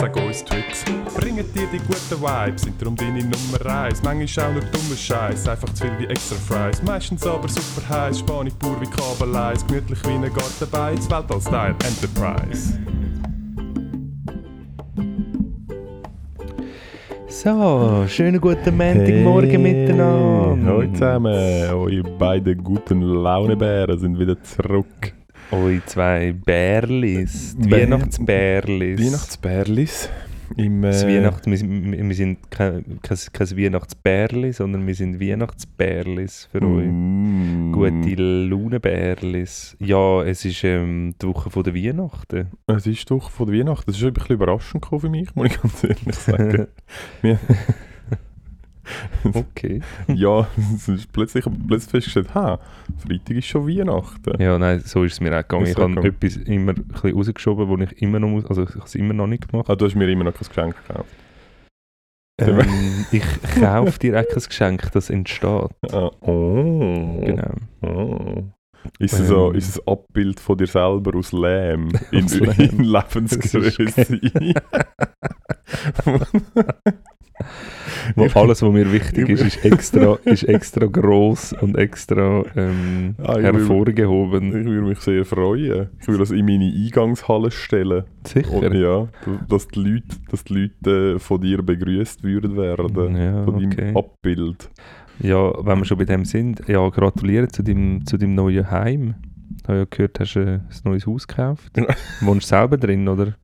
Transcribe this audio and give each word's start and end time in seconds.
Sag 0.00 0.16
uns 0.16 0.42
Tricks, 0.42 0.82
bringen 1.14 1.44
dir 1.54 1.66
die 1.70 1.76
guten 1.76 2.22
Vibes, 2.22 2.62
sind 2.62 2.80
darum 2.80 2.96
deine 2.96 3.18
Nummer 3.18 3.66
eins. 3.66 4.02
Manchmal 4.02 4.46
auch 4.46 4.52
nur 4.52 4.62
dummer 4.62 4.96
Scheiß, 4.96 5.46
einfach 5.46 5.68
zu 5.74 5.84
viel 5.84 5.92
wie 5.98 6.06
extra 6.06 6.36
Fries. 6.36 6.82
Meistens 6.82 7.26
aber 7.26 7.46
super 7.46 7.86
heiß, 7.86 8.20
Spanisch 8.20 8.54
pur 8.54 8.80
wie 8.80 8.86
Kabeleis, 8.86 9.66
gemütlich 9.66 10.02
wie 10.04 10.12
ein 10.12 10.22
Gartenbeiz, 10.22 11.10
Weltall-Style 11.10 11.74
Enterprise. 11.84 12.78
So, 17.28 18.04
schönen 18.08 18.40
guten 18.40 18.74
Montagmorgen 18.74 19.62
miteinander. 19.62 20.66
Hallo 20.66 20.92
zusammen, 20.94 21.70
eure 21.74 22.02
beiden 22.18 22.64
guten 22.64 23.02
Launebären 23.02 23.98
sind 23.98 24.18
wieder 24.18 24.42
zurück. 24.42 25.12
Eure 25.52 25.82
zwei 25.86 26.32
Bärlis, 26.32 27.56
die 27.58 27.68
Bär- 27.68 27.82
Weihnachtsbärlis. 27.82 29.00
Weihnachtsbärlis. 29.00 30.08
Im, 30.56 30.82
äh, 30.82 30.92
Weihnacht, 31.06 31.46
wir, 31.46 31.56
sind- 31.56 31.92
wir 32.08 32.14
sind 32.16 32.50
kein, 32.50 32.98
kein, 33.02 33.18
kein 33.32 33.56
Weihnachtsbärli, 33.56 34.52
sondern 34.52 34.84
wir 34.84 34.96
sind 34.96 35.20
Weihnachtsbärlis 35.20 36.48
für 36.50 36.62
euch. 36.62 36.86
mm, 36.88 37.70
Gute 37.72 38.14
Launenbärlis. 38.48 39.76
Ja, 39.78 40.22
es 40.24 40.44
ist 40.44 40.64
ähm, 40.64 41.14
die 41.22 41.26
Woche 41.28 41.50
von 41.50 41.62
der 41.62 41.74
Weihnachten. 41.74 42.48
Es 42.66 42.86
ist 42.88 43.08
doch 43.12 43.30
von 43.30 43.46
der 43.46 43.60
Weihnachten. 43.60 43.84
Das 43.86 43.96
ist 43.96 44.02
ein 44.04 44.12
bisschen 44.12 44.34
überraschend 44.34 44.84
für 44.86 45.08
mich, 45.08 45.32
muss 45.36 45.46
ich 45.52 45.60
ganz 45.62 45.84
ehrlich 45.84 46.14
sagen. 46.16 46.66
Wir- 47.22 47.38
okay. 49.34 49.80
ja, 50.08 50.46
plötzlich, 51.12 51.44
plötzlich 51.68 51.90
festgestellt, 51.90 52.34
ha, 52.34 52.58
Freitag 52.98 53.36
ist 53.36 53.46
schon 53.46 53.66
Weihnachten. 53.68 54.40
Ja, 54.40 54.58
nein, 54.58 54.80
so 54.84 55.04
ist 55.04 55.14
es 55.14 55.20
mir 55.20 55.32
auch 55.36 55.42
gegangen. 55.42 55.66
Ich 55.66 55.76
habe 55.76 56.08
etwas 56.08 56.36
immer 56.36 56.72
ein 56.72 56.84
bisschen 56.84 57.14
rausgeschoben, 57.14 57.68
wo 57.68 57.76
ich 57.78 58.02
immer 58.02 58.18
noch 58.18 58.28
muss, 58.28 58.46
also 58.46 58.62
ich 58.64 58.70
habe 58.70 58.84
es 58.84 58.94
immer 58.94 59.14
noch 59.14 59.26
nicht 59.26 59.48
gemacht. 59.50 59.68
Ah, 59.70 59.76
du 59.76 59.84
hast 59.84 59.94
mir 59.94 60.08
immer 60.08 60.24
noch 60.24 60.34
kein 60.34 60.48
Geschenk 60.48 60.76
gekauft. 60.86 61.08
Ähm, 62.40 63.04
ich 63.12 63.22
kaufe 63.60 63.98
dir 63.98 64.20
auch 64.20 64.26
kein 64.28 64.42
Geschenk, 64.42 64.92
das 64.92 65.10
entsteht. 65.10 65.70
Ah, 65.92 66.10
oh. 66.20 67.20
Genau. 67.24 67.54
Oh. 67.82 68.44
Ist 68.98 69.12
es, 69.12 69.28
so, 69.28 69.50
Ähm. 69.50 69.56
ist 69.56 69.68
es 69.68 69.78
ein 69.78 69.92
Abbild 69.92 70.40
von 70.40 70.56
dir 70.56 70.66
selber 70.66 71.16
aus 71.16 71.32
Lähm 71.32 71.90
in, 72.12 72.24
Aus 72.24 72.34
Lähm. 72.38 72.52
in 72.58 72.84
Lebensgröße? 72.84 74.20
Wo 78.16 78.26
alles, 78.40 78.62
was 78.62 78.72
mir 78.72 78.92
wichtig 78.92 79.28
ist, 79.28 79.42
ist 79.42 79.64
extra, 79.64 80.18
ist 80.24 80.44
extra 80.44 80.86
gross 80.86 81.52
und 81.52 81.76
extra 81.76 82.44
ähm, 82.56 83.14
Ah, 83.22 83.38
ich 83.38 83.44
hervorgehoben. 83.44 84.48
Ich 84.48 84.66
würde 84.66 84.88
mich 84.88 85.00
sehr 85.00 85.24
freuen. 85.24 85.88
Ich 86.00 86.08
würde 86.08 86.20
das 86.20 86.30
in 86.30 86.44
meine 86.46 86.72
Eingangshalle 86.72 87.50
stellen. 87.50 88.04
Sicher. 88.26 88.52
Und 88.52 88.74
ja, 88.74 89.08
dass 89.48 89.68
die 89.68 89.80
Leute, 89.80 90.16
dass 90.30 90.44
die 90.44 90.54
Leute 90.54 91.14
äh, 91.16 91.18
von 91.18 91.40
dir 91.40 91.62
begrüßt 91.62 92.22
würden 92.22 92.56
werden. 92.56 93.16
Ja, 93.16 93.44
Von 93.44 93.54
deinem 93.54 93.72
okay. 93.72 93.92
Abbild. 93.94 94.70
Ja, 95.20 95.52
wenn 95.64 95.78
wir 95.78 95.84
schon 95.84 95.98
bei 95.98 96.04
dem 96.04 96.24
sind, 96.24 96.62
ja, 96.66 96.88
gratuliere 96.88 97.48
zu 97.48 97.62
deinem, 97.62 98.06
zu 98.06 98.16
deinem 98.16 98.34
neuen 98.34 98.70
Heim. 98.70 99.14
Ich 99.62 99.68
habe 99.68 99.78
ja 99.78 99.84
gehört, 99.88 100.18
hast 100.18 100.34
du 100.34 100.40
ein 100.40 100.66
neues 100.84 101.06
Haus 101.06 101.28
gekauft. 101.28 101.72
Wohnst 102.22 102.50
du 102.50 102.56
selber 102.56 102.78
drin, 102.78 103.06
oder? 103.06 103.34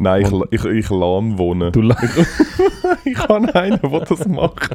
Nein, 0.00 0.22
ich, 0.50 0.60
ich, 0.60 0.64
ich 0.64 0.90
lahm 0.90 1.38
wohnen. 1.38 1.72
Du, 1.72 1.80
la- 1.80 1.96
ich 3.04 3.18
habe 3.28 3.54
einen, 3.54 3.80
der 3.82 4.00
das 4.00 4.28
macht. 4.28 4.70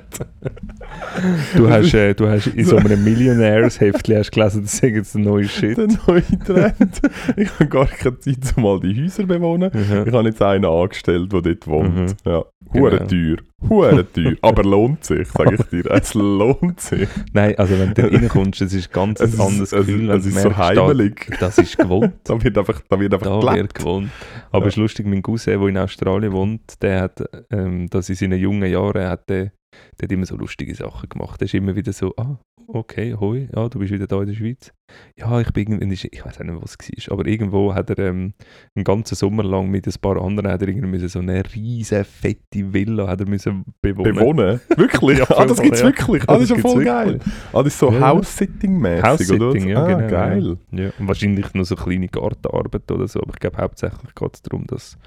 du, 1.56 1.70
hast, 1.70 1.94
äh, 1.94 2.14
du 2.14 2.28
hast 2.28 2.48
in 2.48 2.66
so 2.66 2.76
einem 2.78 3.04
Millionaires-Heftchen 3.04 4.18
hast 4.18 4.32
gelesen, 4.32 4.64
das 4.64 4.74
ist 4.76 4.84
jetzt 4.84 5.16
der 5.16 5.22
neue 5.22 5.48
Shit. 5.48 5.78
Der 5.78 5.88
neue 6.08 6.24
Trend. 6.46 7.02
ich 7.38 7.50
habe 7.60 7.68
gar 7.68 7.86
keine 7.88 8.20
Zeit, 8.20 8.38
um 8.58 8.64
mal 8.64 8.80
die 8.80 9.02
Häuser 9.04 9.24
bewohnen. 9.26 9.72
Mhm. 9.74 10.04
Ich 10.08 10.14
habe 10.14 10.28
jetzt 10.28 10.42
einen 10.42 10.66
angestellt, 10.66 11.32
der 11.32 11.42
dort 11.42 11.68
wohnt. 11.68 11.96
Mhm. 11.96 12.06
Ja. 12.26 12.44
Genau. 12.74 12.86
Hure 12.86 13.08
teuer. 13.08 13.38
Hure 13.70 14.06
teuer. 14.12 14.34
Aber 14.42 14.64
lohnt 14.64 15.04
sich, 15.04 15.28
sage 15.30 15.56
ich 15.60 15.64
dir. 15.68 15.92
Es 15.92 16.14
lohnt 16.14 16.80
sich. 16.80 17.08
Nein, 17.34 17.56
also 17.58 17.78
wenn 17.80 17.94
du 17.94 18.02
da 18.02 18.08
reinkommst, 18.18 18.62
das 18.62 18.74
ist 18.74 18.92
ganz 18.92 19.20
ein 19.22 19.28
Es 19.28 19.34
ist, 19.36 19.40
anderes 19.40 19.72
es, 19.74 19.80
Gefühl, 19.86 20.08
wenn 20.08 20.18
es 20.18 20.24
du 20.24 20.30
ist 20.30 20.42
so 20.42 20.50
merkst, 20.50 20.78
da, 20.78 20.88
heimelig. 20.88 21.38
das 21.40 21.58
ist 21.58 21.78
gewohnt. 21.78 22.14
Da 22.24 22.44
wird 22.44 22.58
einfach, 22.58 22.82
da 22.90 23.00
wird 23.00 23.14
einfach 23.14 23.28
Da 23.28 23.40
gelebt. 23.40 23.58
wird 23.58 23.76
gewohnt. 23.76 24.10
Aber 24.52 24.64
Ja. 24.66 24.68
es 24.68 24.74
ist 24.74 24.78
lustig, 24.78 25.06
mein 25.08 25.22
Cousin, 25.22 25.60
der 25.60 25.68
in 25.70 25.78
Australien 25.78 26.32
wohnt, 26.32 26.82
der 26.82 27.02
hat, 27.02 27.24
ähm, 27.52 27.90
das 27.90 28.10
in 28.10 28.16
seinen 28.16 28.40
jungen 28.40 28.70
Jahren, 28.72 29.08
hat 29.08 29.30
der, 29.30 29.52
der 30.00 30.08
hat 30.08 30.12
immer 30.12 30.26
so 30.26 30.36
lustige 30.36 30.76
Sachen 30.76 31.10
gemacht. 31.10 31.40
Der 31.42 31.46
ist 31.46 31.54
immer 31.54 31.76
wieder 31.76 31.94
so, 31.94 32.14
ah, 32.18 32.38
okay, 32.68 33.16
hoi, 33.20 33.48
ja, 33.56 33.70
du 33.70 33.80
bist 33.80 33.92
wieder 33.92 34.08
da 34.08 34.22
in 34.22 34.28
der 34.28 34.34
Schweiz. 34.36 34.72
Ja, 35.18 35.40
ich 35.40 35.52
bin 35.52 35.72
irgendwie, 35.72 36.08
ich 36.12 36.26
weiß 36.26 36.40
auch 36.40 36.44
nicht, 36.44 36.62
was 36.62 36.78
es 36.80 37.08
war, 37.08 37.14
aber 37.14 37.28
irgendwo 37.28 37.74
hat 37.74 37.90
er 37.90 38.00
ähm, 38.00 38.34
einen 38.76 38.84
ganzen 38.84 39.16
Sommer 39.16 39.44
lang 39.44 39.70
mit 39.70 39.88
ein 39.88 39.94
paar 40.02 40.22
anderen, 40.22 40.52
hat 40.52 40.62
er 40.62 40.68
irgendwie 40.68 40.88
müssen 40.88 41.10
so 41.10 41.20
eine 41.20 41.44
riesige, 41.56 42.04
fette 42.04 42.74
Villa 42.74 43.08
hat 43.08 43.22
er 43.22 43.28
müssen 43.28 43.64
bewohnen. 43.82 44.16
Bewohnen? 44.16 44.62
Wirklich? 44.78 45.20
Ja, 45.20 45.26
ah, 45.30 45.46
das 45.46 45.62
gibt 45.62 45.76
es 45.76 45.82
ja. 45.82 45.88
wirklich. 45.88 46.24
Ah, 46.28 46.34
das 46.34 46.44
ist 46.44 46.50
ja 46.52 46.58
voll 46.58 46.84
geil. 46.84 47.20
Ah, 47.52 47.64
das 47.64 47.74
ist 47.74 47.80
so 47.80 47.92
Ja. 47.92 48.02
House-Sitting-mäßig, 48.02 49.32
oder? 49.32 49.48
House-Sitting, 49.48 49.70
ja, 49.70 49.84
ah, 49.84 49.88
genau, 49.88 50.08
geil. 50.08 50.58
Ja, 50.72 50.90
und 51.00 51.08
wahrscheinlich 51.08 51.54
nur 51.54 51.66
so 51.66 51.76
kleine 51.76 52.08
Gartenarbeit 52.08 52.92
oder 52.92 53.08
so, 53.08 53.22
aber 53.22 53.34
ich 53.34 53.40
glaube 53.40 53.58
hauptsächlich 53.58 54.14
geht 54.16 54.34
es 54.34 54.42
darum, 54.42 54.68
dass 54.68 54.98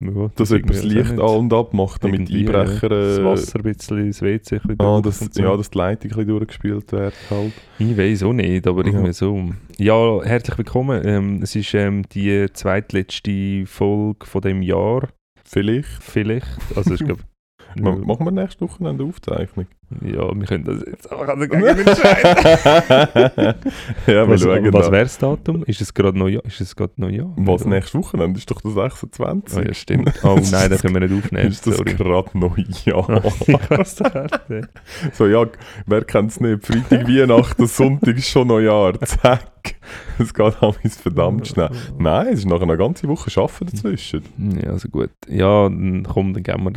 ja, 0.00 0.30
Dass 0.36 0.48
das 0.50 0.82
Licht 0.84 1.10
an- 1.12 1.18
und 1.18 1.52
abmacht, 1.52 2.04
damit 2.04 2.20
Irgendwie, 2.30 2.46
Einbrecher... 2.46 2.88
Das 2.88 3.18
Äh, 3.18 3.24
Wasser 3.24 3.58
ein 3.58 3.62
bisschen, 3.64 4.06
das 4.06 4.22
WC 4.22 4.56
ein 4.56 4.60
bisschen 4.62 4.80
ah, 4.80 5.00
das, 5.00 5.18
so. 5.18 5.42
ja, 5.42 5.56
dass 5.56 5.70
die 5.70 5.78
Leitung 5.78 6.10
ein 6.12 6.16
bisschen 6.16 6.26
durchgespielt 6.28 6.92
wird 6.92 7.14
halt. 7.30 7.52
Ich 7.78 7.96
weiß 7.96 8.22
auch 8.22 8.32
nicht, 8.32 8.66
aber 8.66 8.82
Ja. 8.86 8.92
irgendwie 8.92 9.12
so. 9.12 9.50
Ja, 9.78 10.22
herzlich 10.22 10.58
willkommen. 10.58 11.02
Ähm, 11.04 11.42
es 11.42 11.56
ist 11.56 11.74
ähm, 11.74 12.04
die 12.12 12.46
zweitletzte 12.52 13.66
Folge 13.66 14.24
von 14.26 14.40
dem 14.42 14.62
Jahr, 14.62 15.08
Vielleicht. 15.44 16.02
vielleicht. 16.02 16.46
Also 16.76 16.94
ich 16.94 17.00
glaube... 17.04 17.22
Ma- 17.76 17.96
Machen 17.96 18.24
wir 18.26 18.30
nächste 18.30 18.62
Woche 18.62 18.88
eine 18.88 19.02
Aufzeichnung? 19.02 19.66
Ja, 20.02 20.34
wir 20.34 20.46
können 20.46 20.64
das 20.64 20.84
jetzt 20.86 21.10
auch 21.10 21.24
dagegen 21.24 21.64
entscheiden. 21.64 22.44
ja, 24.06 24.06
wir 24.06 24.28
was 24.28 24.42
schauen 24.42 24.72
was 24.72 24.86
da. 24.86 24.92
wäre 24.92 25.04
das 25.04 25.18
Datum? 25.18 25.64
Ist 25.64 25.80
es 25.80 25.94
gerade 25.94 26.18
Neujahr? 26.18 26.44
Ist 26.44 26.60
es 26.60 26.76
gerade 26.76 26.92
Neujahr? 26.96 27.32
Was 27.36 27.62
Oder? 27.62 27.70
nächste 27.70 27.98
Wochenende 27.98 28.38
ist 28.38 28.50
doch 28.50 28.60
der 28.60 28.72
26. 28.72 29.58
Oh 29.58 29.62
ja, 29.62 29.74
stimmt. 29.74 30.12
Oh 30.22 30.38
nein, 30.50 30.70
da 30.70 30.76
können 30.76 30.94
wir 30.94 31.08
nicht 31.08 31.24
aufnehmen. 31.24 31.48
ist 31.48 31.66
das 31.66 31.82
gerade 31.82 32.30
Neujahr? 32.34 33.22
das 33.70 33.96
so, 35.14 35.26
ja, 35.26 35.46
wer 35.86 36.04
kennt 36.04 36.32
es 36.32 36.40
nicht? 36.40 36.66
Freitag, 36.66 37.08
Weihnachten, 37.08 37.66
Sonntag 37.66 38.16
ist 38.16 38.28
schon 38.28 38.48
Neujahr. 38.48 39.00
Zack. 39.00 39.76
Es 40.18 40.34
geht 40.34 40.62
alles 40.62 40.96
verdammt 40.96 41.46
schnell. 41.46 41.70
Nein, 41.98 42.28
es 42.28 42.40
ist 42.40 42.46
nachher 42.46 42.62
eine 42.62 42.76
ganze 42.76 43.08
Woche 43.08 43.30
Arbeiten 43.40 43.66
dazwischen. 43.66 44.22
Ja, 44.62 44.70
also 44.70 44.88
gut. 44.88 45.10
Ja, 45.28 45.64
dann 45.64 46.06
komm, 46.08 46.34
dann 46.34 46.42
geben 46.42 46.64
wir, 46.64 46.72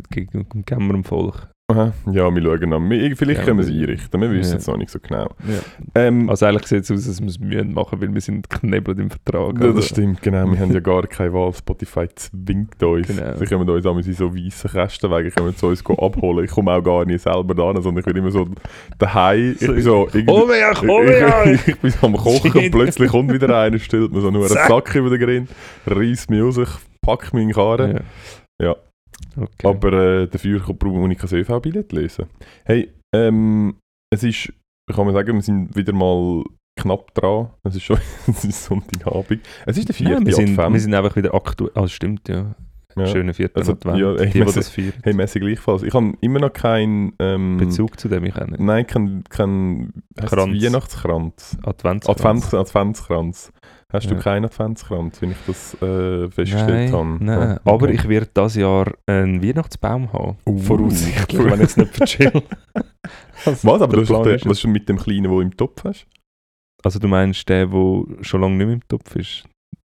geben 0.63 0.87
wir 0.87 0.93
dem 0.93 1.03
Volk. 1.03 1.49
Aha. 1.71 1.93
Ja, 2.11 2.29
wir 2.33 2.41
schauen 2.41 2.73
an. 2.73 2.89
Wir- 2.89 3.15
Vielleicht 3.15 3.39
Ja, 3.41 3.45
können 3.45 3.57
wir 3.59 3.65
es 3.65 3.71
einrichten. 3.71 4.21
Wir 4.21 4.31
wissen 4.31 4.51
Ja. 4.53 4.57
es 4.57 4.67
noch 4.67 4.77
nicht 4.77 4.89
so 4.91 4.99
genau. 4.99 5.29
Ja. 5.47 5.59
Ähm, 5.95 6.29
Also 6.29 6.45
eigentlich 6.45 6.67
sieht 6.67 6.83
es 6.83 6.91
aus, 6.91 7.07
als 7.07 7.19
wir 7.21 7.27
es 7.29 7.39
müssen 7.39 7.73
machen, 7.73 8.01
weil 8.01 8.13
wir 8.13 8.21
sind 8.21 8.49
geknebelt 8.49 8.99
im 8.99 9.09
Vertrag. 9.09 9.55
Ja, 9.59 9.65
Also, 9.67 9.73
das 9.77 9.87
stimmt, 9.87 10.21
genau. 10.21 10.51
Wir 10.51 10.59
haben 10.59 10.71
ja 10.73 10.79
gar 10.79 11.07
keine 11.07 11.33
Wahl. 11.33 11.53
Spotify 11.53 12.07
zwingt 12.15 12.81
uns. 12.83 13.07
Genau. 13.07 13.35
Sie 13.37 13.45
können 13.45 13.69
uns 13.69 14.07
in 14.07 14.13
so 14.13 14.33
weißen 14.35 14.71
Kästen 14.71 15.11
wegen, 15.11 15.29
können 15.31 15.55
zu 15.55 15.67
uns 15.67 15.83
abholen. 15.85 16.45
Ich 16.45 16.51
komme 16.51 16.71
auch 16.71 16.81
gar 16.83 17.05
nicht 17.05 17.21
selber 17.21 17.53
da, 17.55 17.81
sondern 17.81 17.97
ich 17.99 18.05
bin 18.05 18.15
immer 18.17 18.31
so 18.31 18.47
daheim. 18.97 19.55
Ich 19.59 19.67
bin 19.67 19.81
so 19.81 20.07
irgendwie... 20.13 20.25
Komm 20.25 20.49
her, 20.51 20.73
komm 20.75 21.03
ich, 21.03 21.09
her! 21.11 21.43
ich, 21.53 21.67
ich 21.67 21.79
bin 21.79 21.91
so 21.91 22.05
am 22.07 22.15
Kochen 22.17 22.51
und 22.51 22.71
plötzlich 22.71 23.09
kommt 23.09 23.31
wieder 23.33 23.57
einer, 23.57 23.79
stellt 23.79 24.11
mir 24.11 24.21
so 24.21 24.29
nur 24.31 24.45
einen. 24.45 24.49
Sack 24.53 24.95
über 24.95 25.09
den 25.09 25.19
Grind, 25.19 25.49
reißt 25.87 26.29
mich 26.29 26.41
raus, 26.41 26.57
ich 26.57 26.69
packe 27.01 27.35
mich 27.35 27.43
in 27.43 27.49
den 27.49 27.55
Karren. 27.55 27.99
Ja. 28.61 28.75
Okay. 29.35 29.67
Aber 29.67 29.93
äh, 29.93 30.27
dafür 30.27 30.59
kann- 30.61 30.77
muss 30.91 31.11
ich 31.11 31.17
kein 31.17 31.39
ÖV-Billett 31.39 31.91
lesen. 31.93 32.25
Hey, 32.65 32.91
Ähm, 33.15 33.75
es 34.13 34.23
ist, 34.23 34.53
ich 34.89 34.95
kann 34.95 35.05
mal 35.05 35.13
sagen, 35.13 35.33
wir 35.35 35.41
sind 35.41 35.75
wieder 35.75 35.93
mal 35.93 36.43
knapp 36.79 37.13
dran. 37.13 37.49
Es 37.63 37.75
ist 37.75 37.83
schon 37.83 37.97
es 38.27 38.43
ist 38.45 38.63
Sonntagabend. 38.65 39.41
Es 39.65 39.77
ist 39.77 39.87
der 39.87 39.95
vierte 39.95 40.13
Ja, 40.13 40.25
wir, 40.25 40.33
sind, 40.33 40.57
Advent. 40.57 40.73
wir 40.73 40.79
sind 40.81 40.93
einfach 40.93 41.15
wieder 41.15 41.33
aktuell. 41.33 41.71
Ah, 41.75 41.87
stimmt, 41.87 42.27
ja. 42.29 42.55
Ja. 42.97 43.05
Schöner 43.05 43.33
vierter 43.33 43.59
Also, 43.59 43.71
Advent. 43.71 43.99
ja, 43.99 44.13
ey, 44.15 44.29
die, 44.31 44.39
wir 44.39 44.45
das 44.51 44.67
feiern. 44.67 44.91
Hey, 45.03 45.13
Messi 45.13 45.39
gleichfalls. 45.39 45.83
Ich 45.83 45.93
habe 45.93 46.11
immer 46.19 46.39
noch 46.39 46.51
keinen 46.51 47.13
ähm, 47.19 47.55
Bezug 47.55 47.97
zu 47.97 48.09
dem, 48.09 48.25
ich 48.25 48.35
auch 48.35 48.47
nicht. 48.47 48.59
Nein, 48.59 48.85
kein, 48.85 49.23
kein 49.29 49.93
Kranz. 50.17 50.61
Weihnachtskranz. 50.61 51.57
Adventskranz. 51.63 52.19
Advents, 52.19 52.53
Adventskranz. 52.53 53.53
Hast 53.93 54.09
du 54.09 54.15
Ja. 54.15 54.21
keinen 54.21 54.45
Adventskranz, 54.45 55.21
wenn 55.21 55.31
ich 55.31 55.37
das 55.45 55.73
äh, 55.81 56.29
festgestellt 56.29 56.91
Nein, 56.91 56.93
habe? 56.93 57.17
nein. 57.25 57.39
Ja, 57.49 57.59
aber 57.65 57.85
okay. 57.87 57.93
ich 57.95 58.07
werde 58.07 58.27
dieses 58.35 58.55
Jahr 58.55 58.91
einen 59.05 59.43
Weihnachtsbaum 59.43 60.13
haben. 60.13 60.37
Uh. 60.45 60.57
Voraussichtlich, 60.57 61.43
wenn 61.43 61.53
ich 61.55 61.59
jetzt 61.59 61.77
nicht 61.77 61.95
verchill. 61.97 62.31
Was? 63.43 63.65
Aber 63.65 63.87
du 63.87 64.01
hast 64.01 64.25
den, 64.25 64.49
was 64.49 64.59
ist 64.59 64.67
mit 64.67 64.87
dem 64.87 64.97
Kleinen, 64.97 65.23
der 65.29 65.41
im 65.41 65.55
Topf 65.57 65.83
hast? 65.83 66.07
Also 66.83 66.99
du 66.99 67.07
meinst 67.07 67.47
der, 67.49 67.67
der 67.67 68.03
schon 68.21 68.41
lange 68.41 68.55
nicht 68.55 68.65
mehr 68.65 68.75
im 68.75 68.87
Topf 68.87 69.15
ist? 69.15 69.43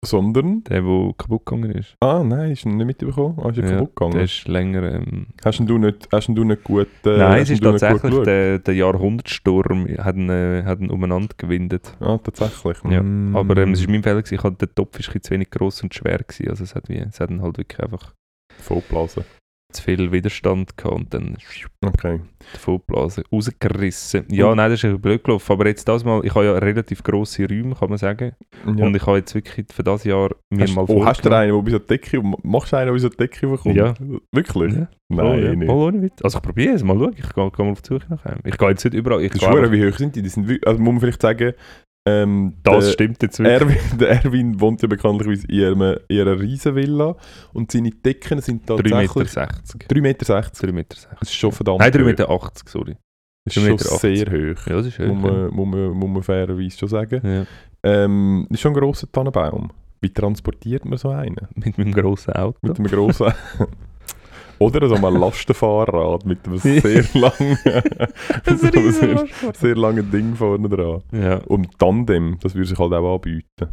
Sondern? 0.03 0.63
Der, 0.63 0.81
der 0.81 1.13
kaputt 1.15 1.45
gegangen 1.45 1.71
ist? 1.73 1.95
Ah, 1.99 2.23
nein, 2.23 2.51
ist 2.51 2.65
er 2.65 2.71
nicht 2.71 2.85
mitbekommen? 2.87 3.37
Ah, 3.39 3.49
ist 3.49 3.59
er 3.59 3.65
Ja, 3.65 3.71
kaputt 3.77 3.95
gegangen? 3.95 4.13
Der 4.13 4.23
ist 4.23 4.47
länger... 4.47 4.83
Ähm, 4.93 5.27
Hast 5.45 5.59
du 5.59 5.77
nicht, 5.77 6.09
hast 6.11 6.27
du 6.27 6.43
nicht 6.43 6.63
gut 6.63 6.87
äh, 7.05 7.17
Nein, 7.17 7.41
es 7.43 7.51
ist 7.51 7.61
tatsächlich 7.61 8.23
der, 8.23 8.57
der 8.59 8.73
Jahrhundertsturm 8.73 9.87
hat 9.99 10.15
ihn, 10.15 10.29
äh, 10.29 10.63
hat 10.65 10.79
ihn 10.79 10.89
umeinander 10.89 11.35
gewindet. 11.37 11.95
Ah, 11.99 12.17
tatsächlich. 12.17 12.77
Ja, 12.89 13.01
Mm. 13.03 13.35
Aber 13.35 13.57
ähm, 13.57 13.73
es 13.73 13.85
war 13.85 13.91
mein 13.91 14.03
Fehler, 14.03 14.21
gewesen. 14.21 14.35
ich 14.35 14.43
hatte, 14.43 14.57
der 14.57 14.75
Topf 14.75 14.97
bisschen 14.97 15.21
zu 15.21 15.31
wenig 15.31 15.49
gross 15.49 15.81
und 15.83 15.93
schwer. 15.93 16.17
Gewesen. 16.19 16.49
Also 16.49 16.63
es 16.63 16.73
hat, 16.75 16.89
wie, 16.89 16.97
es 16.97 17.19
hat 17.19 17.29
ihn 17.29 17.41
halt 17.41 17.57
wirklich 17.57 17.79
einfach 17.79 18.13
Vollblasen. 18.59 19.23
Zu 19.71 19.83
viel 19.83 20.11
Widerstand 20.11 20.77
gehabt 20.77 20.95
und 20.95 21.13
dann 21.13 21.37
Okay. 21.83 22.19
die 22.53 22.59
Vollblase 22.59 23.23
rausgerissen. 23.31 24.25
Ja, 24.29 24.53
nein, 24.53 24.69
das 24.69 24.83
ist 24.83 24.85
ein 24.85 25.01
blöd 25.01 25.23
gelaufen. 25.23 25.51
Aber 25.51 25.67
jetzt 25.67 25.87
das 25.87 26.03
mal, 26.03 26.23
ich 26.23 26.33
habe 26.35 26.45
ja 26.45 26.57
relativ 26.57 27.01
grosse 27.03 27.47
Räume, 27.47 27.75
kann 27.75 27.89
man 27.89 27.97
sagen. 27.97 28.33
Ja. 28.77 28.85
Und 28.85 28.95
ich 28.95 29.05
habe 29.05 29.17
jetzt 29.17 29.33
wirklich 29.33 29.65
für 29.73 29.83
das 29.83 30.03
Jahr 30.03 30.29
mir 30.49 30.63
hast, 30.63 30.75
mal 30.75 30.85
oh, 30.87 31.05
hast 31.05 31.25
du 31.25 31.31
einen, 31.35 31.53
der 31.53 31.61
bis 31.61 31.73
an 31.73 31.81
die 31.81 31.87
Decke, 31.87 32.21
machst 32.43 32.71
du 32.71 32.77
einen, 32.77 32.87
der 32.87 32.93
bis 32.93 33.05
an 33.05 33.11
die 33.11 33.17
Decke 33.17 33.47
bekommt? 33.47 33.75
Ja. 33.75 33.93
Wirklich? 34.31 34.73
Ja, 34.73 34.87
Nein, 35.09 35.25
voll, 35.25 35.43
ja. 35.43 35.55
nicht. 35.55 35.69
Ohne 35.69 36.01
Witz. 36.03 36.21
Also 36.23 36.37
ich 36.37 36.43
probiere 36.43 36.73
es, 36.75 36.83
mal 36.83 36.97
schauen. 36.97 37.15
Ich 37.17 37.33
gehe, 37.33 37.51
gehe 37.51 37.65
mal 37.65 37.71
auf 37.71 37.81
die 37.81 37.87
Suche 37.87 38.05
nach 38.09 38.25
einem. 38.25 38.39
Ich 38.45 38.57
gehe 38.57 38.69
jetzt 38.69 38.83
nicht 38.83 38.93
überall. 38.93 39.23
Ich 39.23 39.31
verdammt, 39.31 39.71
wie 39.71 39.87
hoch 39.89 39.97
sind 39.97 40.15
die? 40.15 40.21
die 40.21 40.29
sind, 40.29 40.67
also 40.67 40.79
muss 40.79 40.93
man 40.93 40.99
vielleicht 41.01 41.21
sagen, 41.21 41.53
ähm, 42.05 42.55
das 42.63 42.85
der, 42.85 42.91
stimmt 42.93 43.21
jetzt 43.21 43.39
wirklich. 43.39 43.77
Erwin, 43.77 43.97
der 43.99 44.09
Erwin 44.09 44.59
wohnt 44.59 44.81
ja 44.81 44.87
bekanntlicherweise 44.87 45.47
in 45.47 45.63
einer, 45.63 45.99
in 46.07 46.21
einer 46.21 46.39
Riesenvilla 46.39 47.15
und 47.53 47.71
seine 47.71 47.91
Decken 47.91 48.41
sind 48.41 48.67
3,60 48.67 48.67
tatsächlich 48.67 49.15
Meter. 49.15 49.47
3,60 49.91 50.01
Meter. 50.01 50.25
3,60 50.25 50.71
Meter. 50.71 50.97
Das 51.19 51.29
ist 51.29 51.35
schon 51.35 51.51
verdammt 51.51 51.79
Nein, 51.79 51.91
3,80 51.91 52.27
hoch. 52.27 52.43
Meter, 52.43 52.61
sorry. 52.65 52.97
Das 53.45 53.57
ist 53.57 53.63
3,80 53.63 53.67
schon 53.67 53.99
sehr 53.99 54.25
hoch. 54.27 54.67
Ja, 54.67 54.75
das 54.77 54.85
ist 54.87 54.99
Muss 54.99 55.09
hoch. 55.09 55.15
man, 55.15 55.47
muss, 55.51 55.67
man, 55.67 55.89
muss 55.91 56.09
man 56.09 56.23
fairerweise 56.23 56.77
schon 56.77 56.89
sagen. 56.89 57.21
Ja. 57.23 57.45
Ähm, 57.83 58.47
das 58.49 58.55
ist 58.55 58.61
schon 58.61 58.73
ein 58.73 58.79
grosser 58.79 59.11
Tannenbaum. 59.11 59.71
Wie 60.01 60.11
transportiert 60.11 60.85
man 60.85 60.97
so 60.97 61.09
einen? 61.09 61.47
Mit 61.53 61.77
meinem 61.77 61.93
grossen 61.93 62.33
Auto. 62.33 62.57
Mit 62.61 62.79
einem 62.79 62.87
grossen... 62.87 63.31
Oder 64.61 64.87
so 64.87 64.95
einem 64.95 65.17
Lastenfahrrad 65.21 66.25
mit 66.25 66.45
einem 66.45 66.57
sehr 66.59 67.03
langen... 67.13 67.57
Einem 68.45 68.91
sehr, 68.91 69.27
sehr 69.55 69.75
langen 69.75 70.11
Ding 70.11 70.35
vorne 70.35 70.69
dran. 70.69 71.01
Ja. 71.11 71.37
Und 71.45 71.77
Tandem, 71.79 72.37
das 72.41 72.53
würde 72.53 72.67
sich 72.67 72.77
halt 72.77 72.93
auch 72.93 73.15
anbieten. 73.15 73.69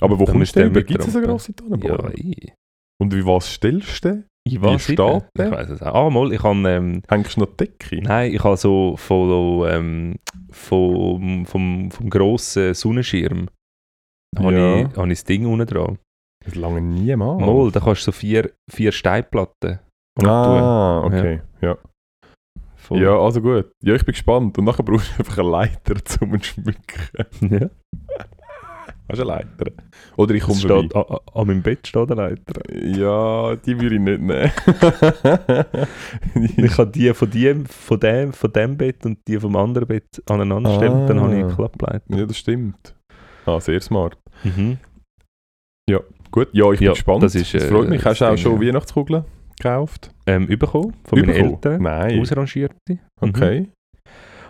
Aber 0.00 0.18
wo 0.18 0.24
Dann 0.24 0.36
kommst 0.36 0.56
du 0.56 0.60
denn? 0.70 0.72
Gibt 0.86 1.06
es 1.06 1.12
so 1.12 1.20
grosse 1.20 1.54
Tannenbäume? 1.54 2.12
Ja. 2.16 2.52
Und 2.98 3.14
wie 3.14 3.24
was 3.26 3.52
stellst 3.52 4.04
du 4.06 4.24
Wie 4.48 4.60
was 4.62 4.84
steht 4.84 4.98
ich 4.98 5.50
weiß 5.50 5.68
es 5.70 5.82
auch. 5.82 6.06
Ah, 6.06 6.10
mal, 6.10 6.32
ich 6.32 6.42
habe... 6.42 6.68
Ähm, 6.68 7.02
Hängst 7.08 7.36
du 7.36 7.40
noch 7.40 7.48
die 7.48 7.66
Decke? 7.66 8.00
nein, 8.02 8.32
ich 8.32 8.42
habe 8.42 8.56
so 8.56 8.96
von, 8.96 9.68
ähm, 9.68 10.16
vom, 10.50 11.44
vom, 11.44 11.90
vom 11.90 12.10
grossen 12.10 12.72
Sonnenschirm 12.72 13.48
habe 14.38 14.54
Ja. 14.54 14.80
ich, 14.80 14.96
habe 14.96 15.08
ich 15.12 15.18
das 15.18 15.24
Ding 15.24 15.46
unten 15.46 15.66
dran. 15.66 15.98
Das 16.44 16.54
lange 16.54 16.80
niemals. 16.80 17.40
Mal, 17.40 17.70
da 17.70 17.80
kannst 17.80 18.02
du 18.02 18.04
so 18.06 18.12
vier, 18.12 18.52
vier 18.70 18.92
Steinplatten 18.92 19.80
tun. 20.24 20.28
Ah, 20.28 21.02
okay. 21.04 21.40
Ja. 21.60 21.76
Voll. 22.76 23.02
ja, 23.02 23.18
also 23.18 23.40
gut. 23.42 23.66
Ja, 23.82 23.94
ich 23.94 24.04
bin 24.04 24.12
gespannt. 24.12 24.56
Und 24.58 24.64
nachher 24.64 24.82
brauchst 24.84 25.12
du 25.12 25.18
einfach 25.18 25.38
eine 25.38 25.50
Leiter, 25.50 25.94
um 26.20 26.34
ihn 26.34 26.40
zu 26.42 26.52
schmücken. 26.54 27.60
ja. 27.60 27.68
Hast 29.08 29.20
du 29.20 29.22
eine 29.22 29.34
Leiter? 29.38 29.70
Oder 30.16 30.34
ich 30.34 30.42
komme 30.42 30.58
steht, 30.58 30.96
an, 30.96 31.04
an- 31.34 31.46
meinem 31.46 31.62
Bett 31.62 31.86
steht 31.86 32.10
eine 32.10 32.22
Leiter. 32.28 32.60
Ja, 32.74 33.54
die 33.54 33.80
würde 33.80 33.94
ich 33.94 34.00
nicht 34.00 34.20
nehmen. 34.20 34.50
Ich 36.56 36.72
kann 36.76 36.90
die 36.90 37.14
von, 37.14 37.30
dem, 37.30 37.66
von, 37.66 38.00
dem, 38.00 38.32
von 38.32 38.52
dem 38.52 38.76
Bett 38.76 39.06
und 39.06 39.18
die 39.28 39.38
vom 39.38 39.54
anderen 39.54 39.86
Bett 39.86 40.22
aneinander 40.28 40.74
stellen. 40.74 41.06
Dann 41.06 41.20
habe 41.20 41.34
ich 41.36 41.44
eine 41.44 41.52
Ah. 41.52 41.54
Klappleiter. 41.54 42.16
ja, 42.16 42.26
das 42.26 42.36
stimmt. 42.36 42.94
Ah, 43.46 43.60
sehr 43.60 43.80
smart. 43.80 44.18
Mhm. 44.42 44.78
Gut, 46.32 46.48
ja, 46.52 46.70
ich 46.72 46.80
bin 46.80 46.86
Ja, 46.86 46.92
gespannt. 46.92 47.22
das 47.22 47.34
ist, 47.36 47.54
äh, 47.54 47.60
freut 47.60 47.88
mich. 47.88 48.04
Hast 48.04 48.20
du 48.20 48.24
auch 48.26 48.30
das 48.32 48.40
schon 48.40 48.60
ja. 48.60 48.68
Weihnachtskugeln 48.68 49.24
gekauft? 49.56 50.10
Ähm, 50.26 50.46
bekommen 50.46 50.94
von 51.04 51.18
meinen 51.20 51.26
Bekommen? 51.32 51.50
Eltern. 51.54 51.82
Nein. 51.82 52.20
Ausrangierte. 52.20 52.74
Mhm. 52.90 52.98
Okay. 53.20 53.68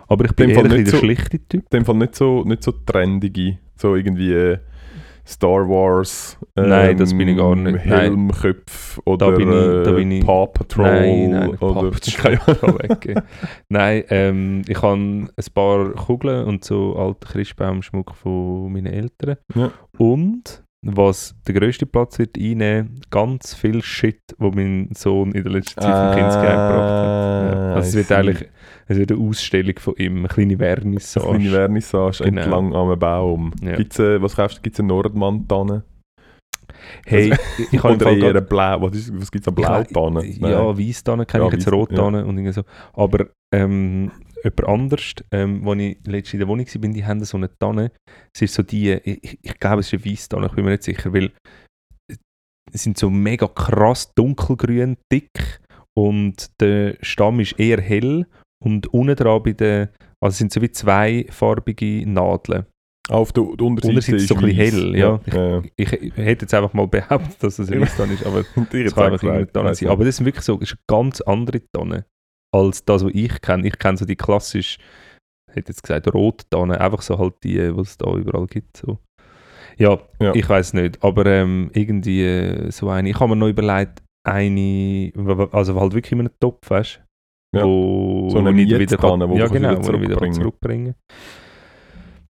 Aber 0.09 0.25
ich 0.25 0.33
bin 0.33 0.51
nicht 0.51 0.73
der 0.73 0.87
so- 0.87 0.99
schlichte 0.99 1.39
Typ. 1.49 1.63
In 1.73 1.79
dem 1.81 1.85
Fall 1.85 1.97
nicht 1.97 2.15
so, 2.15 2.43
nicht 2.45 2.63
so 2.63 2.73
trendige, 2.73 3.59
so 3.77 3.97
irgendwie 3.97 4.33
äh, 4.33 4.59
Star 5.29 5.69
Wars, 5.69 6.39
Nein, 6.55 6.97
das 6.97 7.13
bin 7.13 7.27
ich 7.27 7.37
gar 7.37 7.57
nicht. 7.57 7.85
Nein. 7.85 8.01
Helmköpfe 8.01 9.01
oder 9.07 9.33
Da 9.33 9.37
bin 9.37 9.49
ich- 9.49 9.85
da 9.85 9.91
äh, 9.91 9.95
bin 9.97 10.11
ich- 10.13 10.25
Paw 10.25 10.47
Patrol 10.47 10.85
Nein, 10.85 11.31
nein, 11.31 11.49
oder 11.57 11.91
keine 12.17 12.41
Ahnung. 12.47 12.79
weggeben. 12.79 13.23
Nein, 13.69 14.05
ähm, 14.11 14.63
ich 14.69 14.81
habe 14.81 14.95
ein 14.95 15.29
paar 15.53 15.89
Kugeln 15.95 16.45
und 16.45 16.63
so 16.63 16.95
alten 16.97 17.27
Christbaumschmuck 17.27 18.15
von 18.15 18.73
meinen 18.73 18.87
Eltern. 18.87 19.37
Ja. 19.57 19.73
Und 19.99 20.63
was 20.95 21.35
der 21.47 21.55
grösste 21.55 21.87
Platz 21.87 22.19
wird 22.19 22.37
einnehmen, 22.39 23.01
ganz 23.11 23.55
viel 23.55 23.83
Shit, 23.83 24.21
wo 24.39 24.51
mein 24.51 24.91
Sohn 24.95 25.33
in 25.33 25.43
der 25.43 25.53
letzten 25.53 25.81
Zeit 25.81 25.93
vom 26.15 26.21
Kindsgame 26.21 26.47
gebracht 26.49 26.91
hat. 26.91 27.55
Ja. 27.55 27.75
Also 27.75 27.89
es 27.89 27.95
wird 27.97 28.13
eigentlich 28.13 28.49
es 28.89 28.99
wird 28.99 29.11
eine 29.13 29.21
Ausstellung 29.21 29.75
von 29.79 29.95
ihm, 29.97 30.19
eine 30.19 30.29
kleine 30.29 30.57
Vernissage. 30.57 31.27
Kleine 31.27 31.51
Vernissage 31.51 32.23
Genau. 32.25 32.41
entlang 32.43 32.75
am 32.75 32.99
Baum. 32.99 33.53
Ja. 33.63 33.75
Gibt's, 33.77 33.99
äh, 33.99 34.23
was 34.23 34.37
kaufst 34.37 34.59
du? 34.59 34.63
Gibt 34.63 34.77
es 34.77 34.81
eine 34.81 34.89
Nordmann-Tanne? 34.89 35.83
Hey, 37.05 37.33
ich, 37.59 37.73
ich 37.73 37.83
habe 37.83 37.95
eher 37.95 38.17
grad- 38.17 38.31
eine 38.31 38.43
Blau... 38.43 38.83
Was, 38.83 38.97
ist- 38.97 39.13
was 39.21 39.31
gibt 39.31 39.43
es 39.45 39.49
an 39.49 39.55
Blautanne? 39.55 40.25
Ja, 40.25 40.79
Weisstanne 40.79 41.27
kenne 41.27 41.45
Ja, 41.45 41.49
ich 41.49 41.55
jetzt, 41.55 41.73
Rottanne 41.73 42.25
und 42.25 42.37
irgendwie 42.39 42.53
so. 42.53 42.63
Aber 42.93 43.27
ähm, 43.53 44.11
jemand 44.43 44.65
anders, 44.69 45.15
ähm, 45.33 45.67
als 45.67 45.81
ich 45.81 45.97
letztens 46.07 46.33
in 46.35 46.39
der 46.41 46.49
Wohnung 46.49 46.67
war, 46.67 46.89
die 46.93 47.05
haben 47.05 47.25
so 47.25 47.37
eine 47.37 47.51
Tanne. 47.59 47.91
Es 48.35 48.43
ist 48.43 48.55
so 48.55 48.63
die, 48.63 48.93
ich, 48.93 49.25
ich- 49.25 49.39
ich 49.43 49.59
glaube, 49.59 49.81
es 49.81 49.93
ist 49.93 49.95
eine 50.05 50.13
Weisstanne, 50.13 50.47
ich 50.47 50.53
bin 50.53 50.65
mir 50.65 50.73
nicht 50.73 50.83
sicher, 50.85 51.13
weil 51.13 51.33
es 52.73 52.83
sind 52.83 52.99
so 52.99 53.11
mega 53.11 53.47
krass 53.47 54.13
dunkelgrün, 54.15 54.97
dick 55.13 55.61
und 55.97 56.51
der 56.61 56.97
Stamm 57.01 57.41
ist 57.41 57.59
eher 57.59 57.81
hell 57.81 58.27
und 58.63 58.93
unten 58.93 59.15
dran 59.17 59.43
bei 59.43 59.53
den, 59.53 59.89
also 60.23 60.33
es 60.33 60.39
sind 60.39 60.53
so 60.53 60.61
wie 60.63 60.71
zweifarbige 60.71 62.05
Nadeln. 62.09 62.67
Auf 63.09 63.33
der, 63.33 63.45
der 63.45 63.67
Unterseite, 63.67 63.89
Unterseite 63.95 64.17
ist 64.17 64.29
so 64.29 64.35
ein 64.35 64.41
bisschen 64.47 64.57
hell, 64.57 64.97
ja. 64.97 65.21
ja. 65.33 65.63
Ich, 65.77 65.93
ich 65.93 66.17
hätte 66.17 66.45
jetzt 66.45 66.55
einfach 66.55 66.73
mal 66.75 66.89
behauptet, 66.89 67.41
dass 67.41 67.59
es 67.61 67.71
eine 67.71 67.81
Weisstanne 67.83 68.15
ist, 68.15 68.27
aber 68.27 68.41
ich 68.73 68.85
Das 68.85 68.95
kann 68.95 69.13
einfach 69.13 69.23
irgendeine 69.23 69.53
Tonne 69.53 69.75
sein. 69.77 69.89
Aber 69.91 70.05
das 70.05 70.17
sind 70.17 70.27
wirklich 70.27 70.45
so, 70.45 70.57
das 70.57 70.71
ist 70.73 70.77
eine 70.89 70.99
ganz 70.99 71.21
andere 71.21 71.61
Tonne 71.73 72.05
als 72.55 72.85
das, 72.85 73.05
was 73.05 73.13
ich 73.15 73.41
kenne. 73.41 73.67
Ich 73.67 73.79
kenne 73.79 73.97
so 73.97 74.05
die 74.05 74.17
klassisch, 74.17 74.79
ich 75.51 75.57
hätte 75.57 75.73
jetzt 75.73 75.83
gesagt, 75.83 76.13
Rottonne, 76.13 76.81
einfach 76.81 77.03
so 77.03 77.19
halt 77.19 77.35
die, 77.43 77.55
die 77.55 77.81
es 77.81 77.97
da 77.99 78.15
überall 78.15 78.47
gibt. 78.47 78.77
So. 78.77 78.99
Ja, 79.79 79.99
Ja. 80.21 80.35
ich 80.35 80.49
weiß 80.49 80.73
nicht, 80.75 81.03
aber 81.03 81.27
ähm, 81.27 81.71
irgendwie 81.75 82.25
äh, 82.25 82.71
so 82.71 82.89
eine. 82.89 83.11
Ich 83.11 83.21
habe 83.21 83.31
mir 83.31 83.37
noch 83.37 83.49
überlegt, 83.49 84.03
eine, 84.27 85.13
also 85.53 85.79
halt 85.81 85.95
wirklich 85.95 86.13
in 86.13 86.21
einem 86.21 86.31
Topf, 86.41 86.71
weißt 86.71 87.03
Ja. 87.55 87.65
Wo, 87.65 88.29
So 88.31 88.39
eine 88.39 88.51
ich 88.51 88.69
Mietstanne, 88.69 89.19
kann, 89.19 89.31
wo 89.31 89.37
ja, 89.37 89.47
du 89.47 89.53
genau, 89.53 89.71
wieder 89.71 89.87
wo 89.87 89.93
ich 89.93 90.01
wieder 90.01 90.33
zurückbringen. 90.33 90.95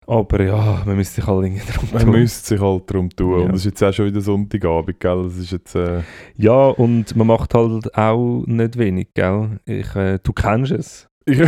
Aber 0.06 0.42
ja, 0.42 0.82
man 0.84 0.96
müsste 0.96 1.16
sich 1.16 1.26
halt 1.26 1.44
irgendwie 1.44 1.62
darum 1.72 1.88
Man 1.92 2.02
tun. 2.02 2.10
müsste 2.12 2.48
sich 2.48 2.60
halt 2.60 2.90
darum 2.90 3.08
tun. 3.10 3.38
Ja. 3.40 3.44
Und 3.46 3.50
es 3.54 3.60
ist 3.60 3.64
jetzt 3.66 3.82
auch 3.84 3.92
schon 3.92 4.06
wieder 4.06 4.20
Sonntagabend, 4.20 4.98
gell? 5.00 5.22
Das 5.24 5.36
ist 5.38 5.52
jetzt... 5.52 5.74
Äh, 5.76 6.00
Ja, 6.36 6.68
und 6.68 7.14
man 7.16 7.26
macht 7.28 7.54
halt 7.54 7.94
auch 7.96 8.42
nicht 8.46 8.76
wenig, 8.78 9.08
gell? 9.14 9.60
Ich, 9.64 9.94
äh, 9.94 10.18
du 10.22 10.32
kennst 10.32 10.72
es. 10.72 11.08
ich, 11.24 11.38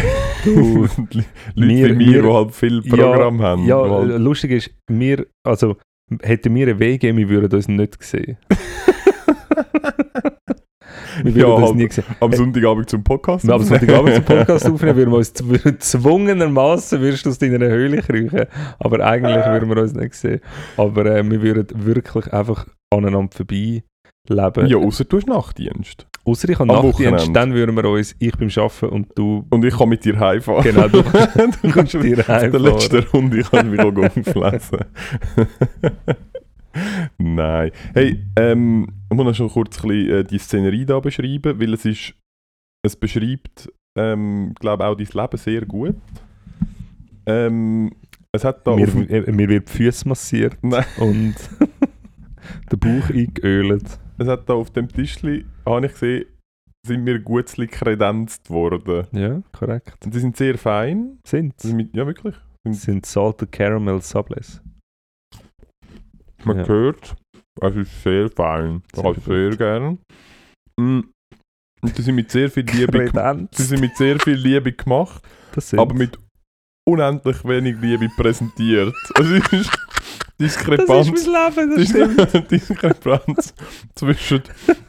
Du- 0.44 0.82
Leute 0.86 1.26
wie 1.56 1.68
Wir- 1.68 1.94
mir, 1.94 1.98
wir- 1.98 2.22
die 2.22 2.28
halt 2.32 2.52
viel 2.54 2.82
Programm 2.82 3.42
haben. 3.42 3.66
Ja, 3.66 3.78
halt- 3.90 4.20
lustig 4.20 4.50
ist, 4.52 4.70
wir, 4.88 5.26
also 5.42 5.76
hätten 6.22 6.54
wir 6.54 6.68
einen 6.68 6.78
Weg 6.78 7.02
wir 7.02 7.28
würden 7.28 7.52
uns 7.56 7.66
nicht 7.66 8.02
sehen. 8.04 8.36
wir 11.22 11.34
würden 11.34 11.38
Ja, 11.38 11.60
halt. 11.66 11.74
nie 11.76 11.88
sehen. 11.90 12.04
am 12.20 12.32
Sonntagabend 12.32 12.90
zum 12.90 13.04
Podcast. 13.04 13.46
Wir 13.46 13.54
haben 13.54 13.64
Sonntagabend 13.64 14.14
zum 14.16 14.24
Podcast 14.24 14.66
aufnehmen, 14.70 14.96
würden 14.96 15.10
wir 15.12 15.18
uns 15.18 15.32
z- 15.32 15.82
zwungenermaßen 15.82 17.00
würdest 17.00 17.26
du 17.26 17.30
aus 17.30 17.38
deiner 17.38 17.66
Höhle 17.66 18.02
kriechen. 18.02 18.46
Aber 18.78 19.00
eigentlich 19.04 19.44
würden 19.46 19.68
wir 19.68 19.82
uns 19.82 19.94
nicht 19.94 20.14
sehen. 20.14 20.40
Aber 20.76 21.06
äh, 21.06 21.28
wir 21.30 21.42
würden 21.42 21.66
wirklich 21.86 22.32
einfach 22.32 22.66
aneinander 22.92 23.30
vorbei 23.36 23.82
leben. 24.28 24.66
Ja, 24.66 24.76
außer 24.78 25.04
du 25.04 25.18
hast 25.18 25.26
Nachtdienst. 25.26 26.06
Außer 26.26 26.48
ich 26.48 26.58
habe 26.58 26.72
Am 26.74 26.86
Nachtdienst, 26.86 27.30
dann 27.34 27.52
würden 27.52 27.76
wir 27.76 27.84
uns, 27.84 28.16
ich 28.18 28.34
beim 28.36 28.48
Arbeiten 28.48 28.86
und 28.86 29.08
du, 29.14 29.44
Und 29.50 29.62
ich 29.64 29.76
kann 29.76 29.90
mit 29.90 30.04
dir 30.06 30.18
heimfahren. 30.18 30.62
genau, 30.64 30.88
du, 30.88 31.02
du 31.62 31.70
kannst 31.70 31.92
dir 31.92 32.18
auf 32.20 32.26
der 32.26 32.28
heimfahren. 32.40 32.62
letzten 32.64 32.98
Runde 33.12 33.40
ich 33.40 33.50
kann 33.50 33.70
wieder 33.70 33.86
auflesen. 33.86 34.78
Nein. 37.18 37.70
Hey, 37.94 38.24
ähm, 38.36 38.88
ich 39.10 39.16
muss 39.16 39.26
noch 39.26 39.34
schon 39.34 39.50
kurz 39.50 39.82
ein 39.82 39.88
bisschen, 39.88 40.10
äh, 40.10 40.24
die 40.24 40.38
Szenerie 40.38 40.86
da 40.86 41.00
beschreiben, 41.00 41.60
weil 41.60 41.74
es 41.74 41.84
ist, 41.84 42.14
es 42.84 42.96
beschreibt, 42.96 43.72
ähm, 43.96 44.54
glaube 44.58 44.84
auch 44.84 44.96
dein 44.96 45.06
Leben 45.06 45.36
sehr 45.36 45.64
gut. 45.66 45.96
Ähm, 47.26 47.92
es 48.32 48.44
hat 48.44 48.66
da 48.66 48.76
mir, 48.76 48.88
äh, 49.10 49.30
mir 49.32 49.48
wird 49.48 49.68
die 49.68 49.72
Füße 49.72 50.08
massiert 50.08 50.58
Nein. 50.62 50.84
und 50.98 51.34
der 52.70 52.76
Bauch 52.76 53.08
eingeölt. 53.08 53.98
es 54.18 54.28
hat 54.28 54.48
da 54.48 54.54
auf 54.54 54.70
dem 54.70 54.88
Tischli, 54.88 55.46
habe 55.64 55.86
ich 55.86 55.92
gesehen, 55.92 56.24
sind 56.84 57.04
mir 57.04 57.18
gutzli 57.18 57.66
kredenzt 57.66 58.50
worden. 58.50 59.06
Ja, 59.12 59.42
korrekt. 59.52 60.04
Und 60.04 60.14
die 60.14 60.18
sind 60.18 60.36
sehr 60.36 60.58
fein. 60.58 61.18
Sind 61.24 61.58
sind 61.60 61.76
mit, 61.76 61.96
ja, 61.96 62.06
wirklich. 62.06 62.34
Das 62.64 62.82
sind 62.82 63.06
Salted 63.06 63.52
Caramel 63.52 64.02
Sublays. 64.02 64.60
Man 66.44 66.58
Ja. 66.58 66.68
hört, 66.68 67.14
es 67.60 67.76
ist 67.76 68.02
sehr 68.02 68.30
fein. 68.30 68.82
Ich 68.92 68.96
Sehr 68.96 69.04
habe 69.04 69.18
es 69.18 69.24
sehr 69.24 69.50
gern. 69.56 69.98
Mm. 70.78 71.00
Und 71.82 71.98
die 71.98 72.02
sind 72.02 72.14
mit 72.14 72.30
sehr 72.30 72.50
viel 72.50 72.64
Liebe, 72.64 73.10
die 73.56 73.62
sind 73.62 73.80
mit 73.80 73.96
sehr 73.96 74.18
viel 74.18 74.34
Liebe 74.36 74.72
gemacht, 74.72 75.22
aber 75.76 75.94
mit 75.94 76.18
unendlich 76.88 77.44
wenig 77.44 77.76
Liebe 77.80 78.08
präsentiert. 78.16 78.94
Also 79.14 79.34
es 79.34 79.52
ist 79.52 79.70
das 80.36 80.48
ist 80.48 80.56
Diskrepanz. 80.66 81.06
mein 81.06 81.56
Leben, 81.56 81.70
das 81.70 81.76
Dis- 81.76 81.90
stimmt. 81.90 82.50
Diskrepanz 82.50 83.54
zwischen 83.94 84.42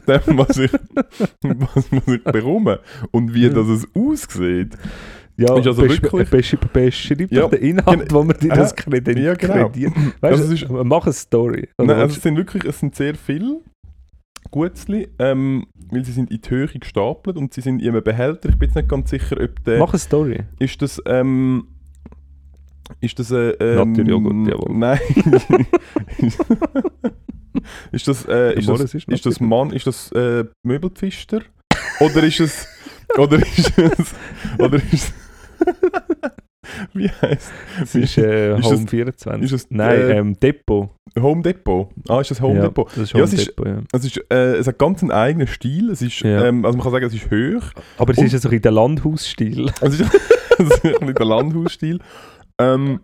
dem, 0.08 0.38
was 0.38 0.56
ich, 0.58 0.72
was, 1.42 1.92
was 1.92 2.08
ich 2.08 2.24
bekomme 2.24 2.80
und 3.12 3.32
wie 3.32 3.48
das 3.50 3.68
es 3.68 3.86
aussieht. 3.94 4.76
Ja, 5.38 5.56
Ist 5.58 5.66
also 5.66 5.82
besch- 5.82 6.00
besch- 6.30 6.56
beschreib 6.72 7.30
Ja, 7.30 7.42
doch 7.42 7.50
den 7.50 7.60
Inhalt, 7.62 8.10
wo 8.12 8.24
man 8.24 8.36
dir 8.38 8.48
das 8.48 8.72
Äh, 8.72 8.76
kredi- 8.76 9.18
ja, 9.20 9.34
genau. 9.34 9.68
krediert. 9.68 9.92
Weißt 10.20 10.40
Also 10.40 10.44
es 10.54 10.62
ist- 10.62 10.70
mach 10.70 11.04
eine 11.04 11.12
Story. 11.12 11.68
Nein, 11.78 11.90
also 11.90 12.00
willst 12.04 12.16
es 12.18 12.22
sind 12.22 12.36
wirklich, 12.36 12.64
es 12.64 12.80
sind 12.80 12.94
sehr 12.94 13.14
viele 13.14 13.60
Gutzli, 14.50 15.08
ähm, 15.18 15.66
weil 15.90 16.04
sie 16.06 16.12
sind 16.12 16.30
in 16.30 16.40
die 16.40 16.48
Höhe 16.50 16.68
gestapelt 16.68 17.36
und 17.36 17.52
sie 17.52 17.60
sind 17.60 17.82
in 17.82 17.90
einem 17.90 18.02
Behälter. 18.02 18.48
Ich 18.48 18.56
bin 18.58 18.68
jetzt 18.68 18.76
nicht 18.76 18.88
ganz 18.88 19.10
sicher, 19.10 19.36
ob 19.42 19.62
der... 19.64 19.78
mach 19.78 19.92
eine 19.92 19.98
Story. 19.98 20.44
Ist 20.58 20.80
das, 20.80 21.02
ähm... 21.04 21.66
Ist 23.00 23.18
das, 23.18 23.30
äh, 23.32 23.50
ähm, 23.60 23.90
Naturjoghurt, 23.92 24.48
jawohl. 24.48 24.74
Nein. 24.78 25.00
ist 27.92 28.06
das, 28.08 28.24
äh, 28.26 28.54
ist 28.58 28.68
das, 28.68 28.80
es 28.80 28.94
ist 28.94 29.08
ist 29.08 29.26
das. 29.26 29.40
Mann, 29.40 29.70
ist 29.72 29.86
das, 29.86 30.12
äh, 30.12 30.44
Möbelpfister? 30.62 31.40
Oder 32.00 32.22
ist 32.22 32.40
es, 32.40 32.68
oder 33.18 33.38
ist 33.38 33.76
es, 33.78 34.14
oder 34.58 34.76
ist 34.92 35.12
wie 36.94 37.08
heisst 37.08 37.52
Es 37.82 37.94
ist 37.94 38.18
äh, 38.18 38.58
Ist 38.58 38.64
Home 38.66 38.80
das- 38.82 38.90
24. 38.90 39.42
ist 39.44 39.52
das, 39.52 39.66
Nein, 39.70 39.98
äh, 40.00 40.18
ähm, 40.18 40.38
Depot. 40.40 40.90
Home 41.18 41.42
Depot? 41.42 41.88
Ah, 42.08 42.20
ist 42.20 42.30
das 42.30 42.40
Home 42.40 42.56
ja, 42.56 42.62
Depot? 42.64 42.88
Das 42.88 42.98
ist 42.98 43.12
Ja, 43.12 43.16
Home 43.20 43.24
es 43.24 43.32
ist- 43.34 43.46
Depot, 43.48 43.66
ja. 43.66 43.80
Es, 43.92 44.04
ist, 44.04 44.20
äh, 44.30 44.54
es 44.56 44.66
hat 44.66 44.78
ganz 44.78 45.02
einen 45.02 45.12
eigenen 45.12 45.46
Stil. 45.46 45.90
Es 45.90 46.02
ist, 46.02 46.20
Ja. 46.20 46.46
ähm, 46.46 46.64
also 46.64 46.76
man 46.76 46.82
kann 46.84 46.92
sagen, 46.92 47.06
es 47.06 47.14
ist 47.14 47.26
hoch. 47.30 47.72
Aber 47.98 48.12
es 48.12 48.18
Und- 48.18 48.26
ist 48.26 48.32
ja 48.32 48.38
so 48.38 48.48
in 48.50 48.62
der 48.62 48.72
Landhausstil. 48.72 49.70
Es 49.80 49.94
ist, 50.00 50.00
es 50.58 50.66
ist 50.70 50.84
ein 50.84 50.92
bisschen 50.92 51.14
der 51.14 51.26
Landhausstil. 51.26 52.00
Ähm, 52.60 53.00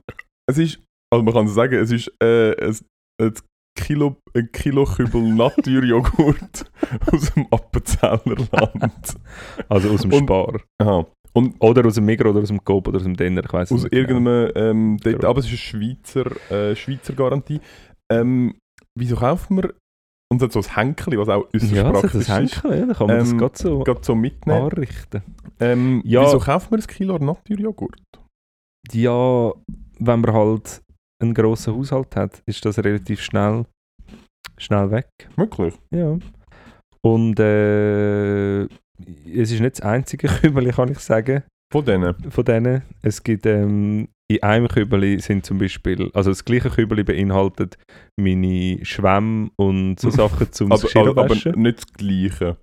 es 0.49 0.59
ist, 0.59 0.81
also 1.13 1.23
man 1.25 1.33
kann 1.35 1.49
sagen, 1.49 1.75
es 1.75 1.91
ist 1.93 2.11
äh, 2.23 2.53
ein, 2.61 2.77
ein 3.21 3.33
Kilo, 3.79 4.17
ein 4.35 4.51
Kilo 4.53 4.85
Kübel 4.85 5.23
Naturjoghurt 5.35 6.65
aus 7.13 7.33
dem 7.33 7.47
Appenzeller 7.51 8.21
Land. 8.51 9.15
Also 9.69 9.91
aus 9.91 10.03
dem 10.03 10.13
Und- 10.13 10.25
Spar. 10.25 10.61
Aha. 10.83 11.07
Und 11.35 11.55
Oder 11.61 11.87
aus 11.87 11.95
dem 11.95 12.05
Migros 12.05 12.31
oder 12.33 12.43
aus 12.43 12.49
dem 12.49 12.63
Coop 12.63 12.89
oder 12.89 12.99
aus 12.99 13.05
dem 13.05 13.17
Denner, 13.17 13.43
ich 13.45 13.53
weiß 13.53 13.73
aus 13.73 13.85
irgendeinem, 13.91 14.53
ähm, 14.55 14.97
dort, 15.03 15.17
Genau. 15.17 15.31
aber 15.31 15.39
es 15.41 15.47
ist 15.47 15.53
eine 15.53 15.59
Schweizer, 15.59 16.51
äh, 16.51 16.77
Schweizer 16.77 17.15
Garantie. 17.15 17.61
Ähm, 18.11 18.55
wieso 18.99 19.17
man, 19.17 19.73
und 20.31 20.37
es 20.37 20.43
hat 20.43 20.53
so 20.53 20.61
ein 20.61 20.75
Hänkchen, 20.77 21.17
was 21.19 21.29
auch 21.31 21.47
äußerst 21.55 21.73
Ja, 21.73 21.91
das, 21.91 22.01
praktisch 22.03 22.27
das 22.27 22.43
ist, 22.43 22.63
Henkel, 22.65 22.79
ja, 22.81 22.87
da 22.87 22.95
kann 22.95 23.07
man 23.07 23.19
das 23.19 23.31
Ähm, 23.33 23.39
gerade 23.39 23.59
so 23.59 23.79
gerade 23.81 24.01
so 24.03 24.15
mitnehmen. 24.15 24.63
anrichten. 24.63 25.23
Ähm, 25.61 26.03
Ja. 26.05 26.23
Wieso 26.23 26.39
kauft 26.39 26.71
man 26.71 26.81
ein 26.81 26.87
Kilo 26.87 27.19
Naturjoghurt? 27.19 28.01
Ja, 28.93 29.53
wenn 29.99 30.21
man 30.21 30.33
halt 30.35 30.83
einen 31.23 31.33
grossen 31.35 31.75
Haushalt 31.75 32.15
hat, 32.17 32.43
ist 32.47 32.65
das 32.65 32.79
relativ 32.79 33.21
schnell, 33.23 33.65
schnell 34.59 34.91
weg. 34.91 35.09
Wirklich? 35.37 35.75
Ja. 35.95 36.19
Und 37.05 37.39
äh, 37.41 38.67
es 39.27 39.51
ist 39.53 39.61
nicht 39.61 39.79
das 39.79 39.81
einzige 39.83 40.29
Kübel, 40.41 40.71
kann 40.73 40.91
ich 40.91 40.99
sagen, 41.01 41.43
Von 41.73 41.85
denen? 41.85 42.15
von 42.31 42.45
denen. 42.45 42.83
Es 43.03 43.23
gibt 43.23 43.47
ähm, 43.47 44.09
in 44.31 44.43
einem 44.43 44.69
Kübel 44.69 45.21
sind 45.21 45.45
zum 45.45 45.59
Beispiel, 45.59 46.11
also 46.15 46.31
das 46.31 46.45
gleiche 46.45 46.71
Kübel 46.71 47.05
beinhaltet 47.05 47.77
meine 48.19 48.79
Schwämme 48.85 49.51
und 49.57 50.01
so 50.01 50.09
Sachen 50.11 50.51
zum 50.53 50.73
aber, 50.73 50.85
aber, 51.09 51.23
aber 51.25 51.35
nicht 51.57 51.79
das 51.79 51.93
Gleiche. 51.93 52.57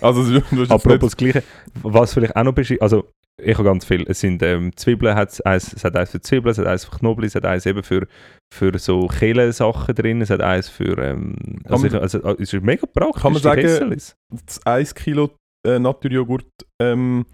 Also 0.00 0.22
jetzt 0.32 0.70
Apropos 0.70 1.10
das 1.10 1.16
Gleiche, 1.16 1.42
was 1.82 2.14
vielleicht 2.14 2.34
auch 2.34 2.42
noch 2.44 2.52
beschreibt, 2.54 2.82
also 2.82 3.08
ich 3.42 3.54
habe 3.54 3.64
ganz 3.64 3.84
viel. 3.84 4.04
Es 4.08 4.20
sind 4.20 4.42
ähm, 4.44 4.70
Zwiebeln, 4.76 5.14
hat's 5.16 5.40
eins, 5.40 5.72
es 5.72 5.84
hat 5.84 5.96
eins 5.96 6.10
für 6.10 6.20
Zwiebeln, 6.20 6.52
es 6.52 6.58
hat 6.58 6.66
eins 6.66 6.84
für 6.84 6.96
Knoblauch, 6.98 7.26
es 7.26 7.34
hat 7.34 7.44
eins 7.44 7.66
eben 7.66 7.82
für, 7.82 8.06
für 8.52 8.76
so 8.78 9.08
Kehlensachen 9.08 9.92
drin, 9.94 10.20
es 10.22 10.30
hat 10.30 10.40
eins 10.40 10.68
für, 10.68 10.96
ähm, 10.98 11.34
also, 11.64 11.86
man- 11.86 11.94
ich, 11.96 12.00
also 12.00 12.18
es 12.38 12.52
ist 12.52 12.62
mega 12.62 12.86
praktisch. 12.86 13.22
Kann 13.22 13.32
man 13.32 13.42
sagen, 13.42 13.60
Kesselis. 13.62 14.14
das 14.30 14.64
1 14.66 14.94
Kilo 14.94 15.30
äh, 15.64 15.78
Naturjoghurt 15.78 16.46
ähm, 16.80 17.24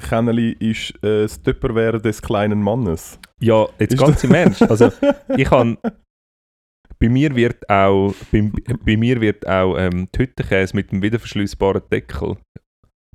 Kenneli 0.00 0.52
ist 0.52 0.90
äh, 1.04 1.22
das 1.22 1.42
Tupperware 1.42 2.00
des 2.00 2.22
kleinen 2.22 2.62
Mannes. 2.62 3.18
Ja, 3.40 3.66
jetzt 3.78 3.94
Ist 3.94 4.00
ganz 4.00 4.24
im 4.24 4.34
Ernst. 4.34 4.62
Also 4.62 4.90
ich 5.36 5.44
kann, 5.44 5.76
bei 6.98 7.08
mir 7.08 7.34
wird 7.34 7.68
auch, 7.68 8.14
bei, 8.30 8.50
bei 8.84 8.96
mir 8.96 9.20
wird 9.20 9.46
auch 9.46 9.76
ähm, 9.76 10.08
die 10.14 10.20
Hüttenkäse 10.20 10.74
mit 10.76 10.92
dem 10.92 11.02
wiederverschließbaren 11.02 11.82
Deckel, 11.90 12.36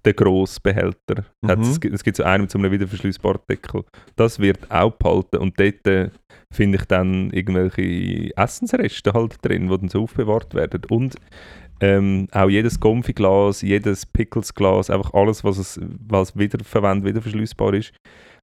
der 0.06 0.14
grosse 0.14 0.60
Behälter, 0.62 1.26
Mhm. 1.42 1.48
hat, 1.50 1.60
es, 1.60 1.80
gibt- 1.80 1.96
es 1.96 2.04
gibt 2.04 2.18
so 2.18 2.24
einen 2.24 2.44
mit 2.44 2.52
so 2.52 2.60
einem 2.60 2.72
wiederverschließbaren 2.72 3.42
Deckel, 3.50 3.84
das 4.16 4.40
wird 4.40 4.70
auch 4.70 4.92
behalten 4.92 5.38
und 5.38 5.60
dort 5.60 5.88
äh, 5.88 6.10
finde 6.54 6.78
ich 6.78 6.86
dann 6.86 7.30
irgendwelche 7.32 8.36
Essensreste 8.38 9.14
halt 9.14 9.38
drin, 9.44 9.70
die 9.70 9.78
dann 9.78 9.90
so 9.90 10.04
aufbewahrt 10.04 10.54
werden 10.54 10.82
und 10.90 11.16
ähm, 11.80 12.28
auch 12.32 12.50
jedes 12.50 12.80
Gomfiglas, 12.80 13.62
jedes 13.62 14.06
Pickelsglas, 14.06 14.90
einfach 14.90 15.14
alles, 15.14 15.44
was 15.44 15.58
es 15.58 15.80
was 16.08 16.38
wiederverwendet, 16.38 17.06
wiederverschließbar 17.06 17.74
ist, 17.74 17.94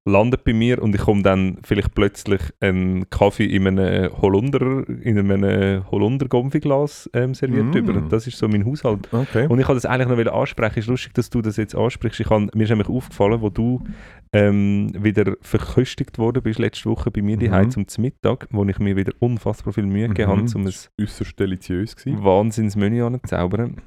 landet 0.07 0.43
bei 0.43 0.53
mir 0.53 0.81
und 0.83 0.93
ich 0.93 1.01
komme 1.01 1.23
dann 1.23 1.57
vielleicht 1.63 1.95
plötzlich 1.95 2.39
einen 2.59 3.09
Kaffee 3.09 3.45
in 3.45 3.65
einem 3.67 4.11
Holunder, 4.21 4.87
in 5.01 5.17
einem 5.17 5.83
Holunder 5.89 6.27
Gomfiglas 6.27 7.09
ähm, 7.13 7.33
serviert 7.33 7.73
Mm. 7.73 7.77
über. 7.77 8.01
Das 8.01 8.27
ist 8.27 8.37
so 8.37 8.47
mein 8.47 8.65
Haushalt. 8.65 9.09
Okay. 9.11 9.47
Und 9.47 9.59
ich 9.59 9.67
wollte 9.67 9.81
das 9.81 9.85
eigentlich 9.87 10.07
noch 10.09 10.17
wieder 10.19 10.35
ansprechen. 10.35 10.77
ist 10.79 10.87
lustig, 10.87 11.13
dass 11.15 11.31
du 11.31 11.41
das 11.41 11.57
jetzt 11.57 11.73
ansprichst. 11.75 12.19
Ich 12.19 12.27
kann, 12.27 12.51
mir 12.53 12.63
ist 12.65 12.69
nämlich 12.69 12.87
aufgefallen, 12.87 13.41
wo 13.41 13.49
du 13.49 13.83
ähm, 14.31 14.91
wieder 14.99 15.35
verköstigt 15.41 16.19
worden 16.19 16.43
bist 16.43 16.59
letzte 16.59 16.89
Woche 16.89 17.09
bei 17.09 17.21
mir 17.23 17.37
Mhm. 17.37 17.41
daheim 17.41 17.87
zum 17.87 18.01
Mittag, 18.03 18.47
wo 18.51 18.63
ich 18.65 18.77
mir 18.77 18.95
wieder 18.95 19.13
unfassbar 19.19 19.73
viel 19.73 19.87
Mühe 19.87 20.07
gegeben 20.09 20.29
habe, 20.29 20.41
Mhm. 20.41 20.49
um 20.55 20.67
ein 20.67 20.73
Äußerst 21.01 21.39
deliziös 21.39 21.95
gewesen. 21.95 22.23
Wahnsinnsmenü 22.23 23.01
anzuzaubern. 23.03 23.81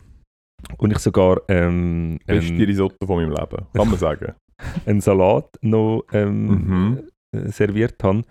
Und 0.79 0.91
ich 0.91 0.99
sogar 0.99 1.43
ähm, 1.49 2.19
Beste 2.27 2.55
ähm, 2.55 2.61
Risotto 2.63 3.07
von 3.07 3.17
meinem 3.21 3.31
Leben, 3.31 3.67
kann 3.73 3.89
man 3.89 3.97
sagen. 3.99 4.33
Einen 4.87 5.01
Salat 5.01 5.49
noch 5.63 6.05
ähm, 6.13 6.47
Mhm. 6.47 7.09
äh, 7.37 7.49
serviert 7.51 8.03
habe. 8.03 8.25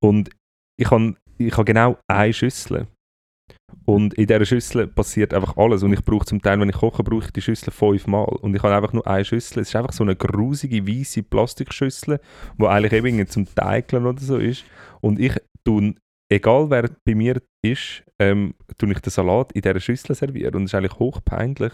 Und 0.00 0.30
ich 0.78 0.90
habe 0.90 1.14
ich 1.38 1.56
hab 1.56 1.66
genau 1.66 1.98
eine 2.08 2.32
Schüssel. 2.32 2.86
Und 3.86 4.14
in 4.14 4.26
dieser 4.26 4.44
Schüssel 4.46 4.86
passiert 4.86 5.34
einfach 5.34 5.56
alles. 5.56 5.82
Und 5.82 5.92
ich 5.92 6.02
brauche 6.04 6.24
zum 6.24 6.40
Teil, 6.40 6.58
wenn 6.60 6.68
ich 6.70 6.76
koche, 6.76 7.02
brauche 7.02 7.24
ich 7.26 7.32
die 7.32 7.42
Schüssel 7.42 7.70
fünfmal. 7.72 8.24
Und 8.24 8.54
ich 8.54 8.62
habe 8.62 8.74
einfach 8.74 8.92
nur 8.92 9.06
eine 9.06 9.24
Schüssel. 9.24 9.60
Es 9.60 9.68
ist 9.68 9.76
einfach 9.76 9.92
so 9.92 10.04
eine 10.04 10.16
grusige, 10.16 10.86
weiße 10.86 11.22
Plastikschüssel, 11.24 12.20
die 12.58 12.66
eigentlich 12.66 12.92
eben 12.92 13.26
zum 13.26 13.46
Teigeln 13.54 14.06
oder 14.06 14.20
so 14.20 14.38
ist. 14.38 14.64
Und 15.00 15.18
ich 15.18 15.34
tue, 15.66 15.94
egal 16.32 16.70
wer 16.70 16.88
bei 17.04 17.14
mir 17.14 17.42
ist, 17.62 18.04
ähm, 18.20 18.54
tue 18.78 18.92
ich 18.92 19.00
den 19.00 19.10
Salat 19.10 19.52
in 19.52 19.62
dieser 19.62 19.80
Schüssel 19.80 20.14
servieren. 20.14 20.54
Und 20.54 20.62
das 20.64 20.70
ist 20.70 20.74
eigentlich 20.76 20.98
hochpeinlich. 20.98 21.72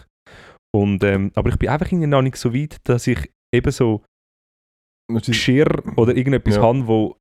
Und, 0.74 1.04
ähm, 1.04 1.30
aber 1.34 1.50
ich 1.50 1.58
bin 1.58 1.68
einfach 1.68 1.90
noch 1.92 2.22
nicht 2.22 2.36
so 2.36 2.54
weit, 2.54 2.78
dass 2.84 3.06
ich 3.06 3.30
eben 3.54 3.70
so 3.72 4.02
ist- 5.12 5.26
Geschirr 5.26 5.82
oder 5.96 6.16
irgendetwas 6.16 6.56
Ja. 6.56 6.62
haben, 6.62 6.86
wo 6.86 7.16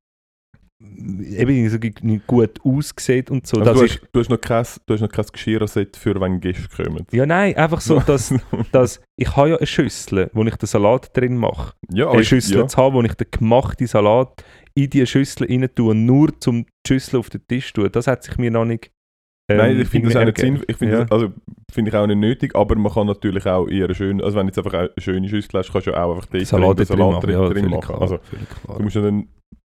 eben 0.82 1.68
so 1.68 1.78
gut 2.26 2.60
aussieht 2.64 3.30
und 3.30 3.46
so. 3.46 3.60
das 3.60 3.76
du, 3.78 3.84
ist, 3.84 4.00
hast, 4.00 4.08
du, 4.12 4.20
hast 4.20 4.30
noch 4.30 4.40
kein, 4.40 4.64
du 4.86 4.94
hast 4.94 5.00
noch 5.02 5.10
kein 5.10 5.26
Geschirrset 5.30 5.96
für 5.96 6.18
wenn 6.20 6.40
Gäste 6.40 6.68
kommen. 6.84 7.04
ja, 7.12 7.26
nein, 7.26 7.54
einfach 7.56 7.80
so, 7.82 8.00
dass, 8.00 8.32
dass 8.72 9.02
ich 9.18 9.36
habe 9.36 9.50
ja 9.50 9.56
eine 9.58 9.66
Schüssel, 9.66 10.30
wo 10.32 10.42
ich 10.44 10.56
den 10.56 10.66
Salat 10.66 11.14
drin 11.14 11.36
mache. 11.36 11.74
ja, 11.92 12.10
Eine 12.10 12.24
Schüssel 12.24 12.58
ja. 12.58 12.66
zu 12.66 12.76
haben, 12.78 12.94
wo 12.94 13.02
ich 13.02 13.12
den 13.14 13.26
gemachten 13.30 13.86
Salat 13.86 14.42
in 14.74 14.88
diese 14.88 15.06
Schüssel 15.06 15.48
rein 15.48 15.68
tue, 15.74 15.94
nur 15.94 16.38
zum 16.40 16.64
die 16.64 16.88
Schüssel 16.88 17.18
auf 17.18 17.28
den 17.28 17.46
Tisch 17.46 17.72
tun. 17.74 17.90
Das 17.92 18.06
hat 18.06 18.22
sich 18.24 18.38
mir 18.38 18.50
noch 18.50 18.64
nicht 18.64 18.90
ähm, 19.50 19.56
Nein, 19.56 19.80
ich 19.80 19.88
finde 19.88 20.08
das 20.08 20.16
auch 20.16 20.24
nicht 20.24 20.38
sinnvoll. 20.38 20.64
Ich 20.68 20.76
finde 20.76 20.94
Ja. 20.94 21.00
das- 21.04 21.10
also 21.12 21.32
finde 21.72 21.90
ich 21.90 21.96
auch 21.96 22.06
nicht 22.06 22.16
nötig, 22.18 22.54
aber 22.54 22.76
man 22.76 22.92
kann 22.92 23.06
natürlich 23.06 23.46
auch 23.46 23.66
eher 23.68 23.92
schön, 23.94 24.22
also 24.22 24.36
wenn 24.38 24.46
du 24.46 24.50
jetzt 24.50 24.58
einfach 24.58 24.74
eine 24.74 24.90
schöne 24.98 25.28
Schüssel 25.28 25.58
hast, 25.58 25.72
kannst 25.72 25.86
du 25.86 25.94
auch 25.94 26.16
einfach 26.16 26.26
dort 26.26 26.46
Salat 26.46 26.78
den 26.78 26.86
drin 26.86 26.86
Salat 26.86 27.12
machen, 27.12 27.20
drin, 27.26 27.40
ja, 27.40 27.48
drin 27.48 27.70
machen. 27.70 27.80
klar. 27.80 28.00
Also 28.02 28.18
du 28.76 28.82
musst 28.82 28.96
ja 28.96 29.02
dann 29.02 29.28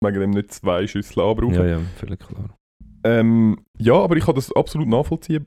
wegen 0.03 0.21
dem 0.21 0.31
nicht 0.31 0.53
zwei 0.53 0.87
Schüsseln 0.87 1.27
anbrauchen. 1.27 1.55
ja, 1.55 1.65
ja, 1.67 1.79
völlig 1.97 2.21
klar. 2.21 2.57
Ähm, 3.05 3.59
ja, 3.79 3.95
aber 3.95 4.17
ich 4.17 4.25
kann 4.25 4.35
das 4.35 4.51
absolut 4.53 4.89
nachvollziehen. 4.89 5.47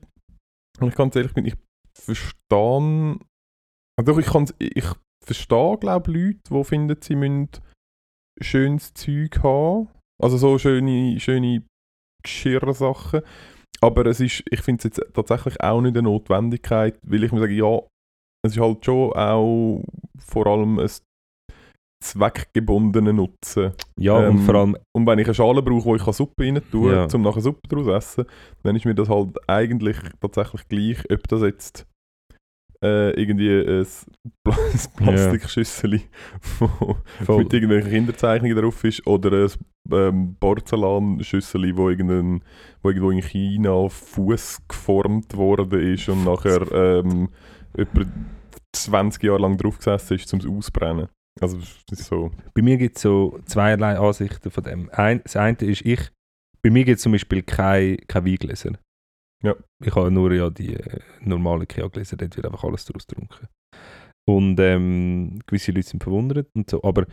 Und 0.80 0.88
ich 0.88 0.94
ganz 0.94 1.14
ehrlich 1.16 1.32
bin, 1.34 1.44
ich 1.44 1.54
verstehe. 2.00 3.18
Also 3.98 4.18
ich, 4.18 4.26
kann's- 4.26 4.54
ich 4.58 4.84
verstehe, 5.24 5.76
glaube 5.78 6.10
ich, 6.10 6.16
Leute, 6.16 6.38
die 6.50 6.64
finden, 6.64 6.96
sie 7.00 7.16
müssen 7.16 7.48
schönes 8.40 8.94
Zeug 8.94 9.42
haben. 9.42 9.88
Also 10.22 10.36
so 10.36 10.58
schöne, 10.58 11.18
schöne 11.20 11.62
Geschirrsachen. 12.22 13.22
Aber 13.80 14.06
es 14.06 14.20
ist, 14.20 14.42
ich 14.50 14.60
finde 14.60 14.78
es 14.78 14.84
jetzt 14.96 15.14
tatsächlich 15.14 15.60
auch 15.60 15.80
nicht 15.80 15.96
eine 15.96 16.02
Notwendigkeit, 16.08 16.98
weil 17.06 17.22
ich 17.24 17.32
mir 17.32 17.40
sage, 17.40 17.54
ja, 17.54 17.78
es 18.44 18.52
ist 18.56 18.60
halt 18.60 18.84
schon 18.84 19.12
auch 19.12 19.82
vor 20.18 20.46
allem 20.46 20.78
ein 20.78 20.90
zweckgebundener 22.04 23.12
Nutzen. 23.12 23.72
Ja, 23.98 24.14
und 24.14 24.38
Ähm, 24.38 24.38
vor 24.44 24.54
allem, 24.54 24.76
Und 24.96 25.06
wenn 25.06 25.18
ich 25.18 25.26
eine 25.26 25.34
Schale 25.34 25.62
brauche, 25.62 25.84
wo 25.84 25.96
ich 25.96 26.02
Suppe 26.02 26.44
rein 26.44 26.60
tun 26.70 26.90
Ja. 26.92 27.06
um 27.12 27.22
nachher 27.22 27.40
Suppe 27.40 27.68
daraus 27.68 27.88
essen, 27.88 28.24
dann 28.62 28.76
ist 28.76 28.84
mir 28.84 28.94
das 28.94 29.08
halt 29.08 29.36
eigentlich 29.48 29.96
tatsächlich 30.20 30.68
gleich, 30.68 30.98
ob 31.10 31.26
das 31.28 31.42
jetzt 31.42 31.86
äh, 32.84 33.10
irgendwie 33.20 33.50
ein, 33.50 33.86
Pla 34.44 34.54
ein 34.72 34.96
Plastikschüssel 34.96 36.00
wo 36.58 36.96
voll, 37.24 37.38
mit 37.38 37.52
irgendwelchen 37.52 37.90
Kinderzeichnungen 37.90 38.56
drauf 38.56 38.84
ist 38.84 39.06
oder 39.06 39.32
ein 39.32 39.50
ähm, 39.92 40.36
Porzellanschüssel, 40.38 41.76
wo, 41.76 41.90
irgendein, 41.90 42.42
wo 42.82 42.90
irgendwo 42.90 43.10
in 43.10 43.22
China 43.22 43.70
auf 43.70 43.94
Fuß 43.94 44.60
geformt 44.68 45.36
worden 45.36 45.80
ist 45.80 46.08
und 46.08 46.24
nachher 46.24 46.70
ähm, 46.72 47.30
etwa 47.74 48.02
20 48.72 49.22
Jahre 49.22 49.40
lang 49.40 49.56
drauf 49.56 49.78
gesessen 49.78 50.14
ist, 50.14 50.32
um 50.32 50.40
es 50.40 50.46
auszubrennen. 50.46 51.08
Also 51.40 51.58
so. 51.92 52.30
bei 52.54 52.62
mir 52.62 52.76
gibt 52.76 52.96
es 52.96 53.02
so 53.02 53.38
zweierlei 53.44 53.98
Ansichten 53.98 54.50
von 54.50 54.64
dem. 54.64 54.90
Ein, 54.90 55.20
das 55.22 55.36
eine 55.36 55.56
ist, 55.58 55.82
ich, 55.82 56.10
bei 56.62 56.70
mir 56.70 56.84
gibt 56.84 56.96
es 56.96 57.02
zum 57.02 57.12
Beispiel 57.12 57.42
kein, 57.42 57.96
kein 58.08 58.24
Weingläser. 58.24 58.72
Ja. 59.42 59.54
Ich 59.84 59.94
habe 59.94 60.10
nur 60.10 60.32
ja 60.32 60.50
die 60.50 60.74
äh, 60.74 61.00
normalen 61.20 61.68
Kia-Gläser, 61.68 62.16
dort 62.16 62.36
wird 62.36 62.46
einfach 62.46 62.64
alles 62.64 62.84
daraus 62.84 63.06
getrunken. 63.06 63.46
Und 64.26 64.58
ähm, 64.60 65.40
gewisse 65.46 65.72
Leute 65.72 65.88
sind 65.88 66.02
verwundert 66.02 66.48
und 66.54 66.68
so, 66.68 66.82
aber 66.82 67.06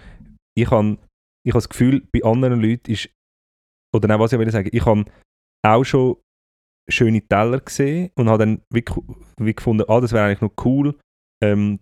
ich 0.57 0.69
habe 0.71 0.97
ich 1.45 1.53
habe 1.53 1.59
das 1.59 1.69
Gefühl, 1.69 2.01
bei 2.11 2.23
anderen 2.23 2.59
Leuten 2.59 2.91
ist, 2.91 3.09
oder 3.95 4.07
nein, 4.07 4.19
was 4.19 4.33
ich 4.33 4.39
will 4.39 4.49
sagen, 4.49 4.69
ich 4.71 4.85
habe 4.85 5.05
auch 5.63 5.83
schon 5.83 6.17
schöne 6.89 7.21
Teller 7.21 7.59
gesehen 7.59 8.11
und 8.15 8.29
habe 8.29 8.39
dann 8.39 8.61
wie, 8.71 8.83
wie 9.39 9.53
gefunden, 9.53 9.85
ah, 9.87 10.01
das 10.01 10.11
wäre 10.11 10.25
eigentlich 10.25 10.41
noch 10.41 10.65
cool, 10.65 10.97
ähm, 11.43 11.79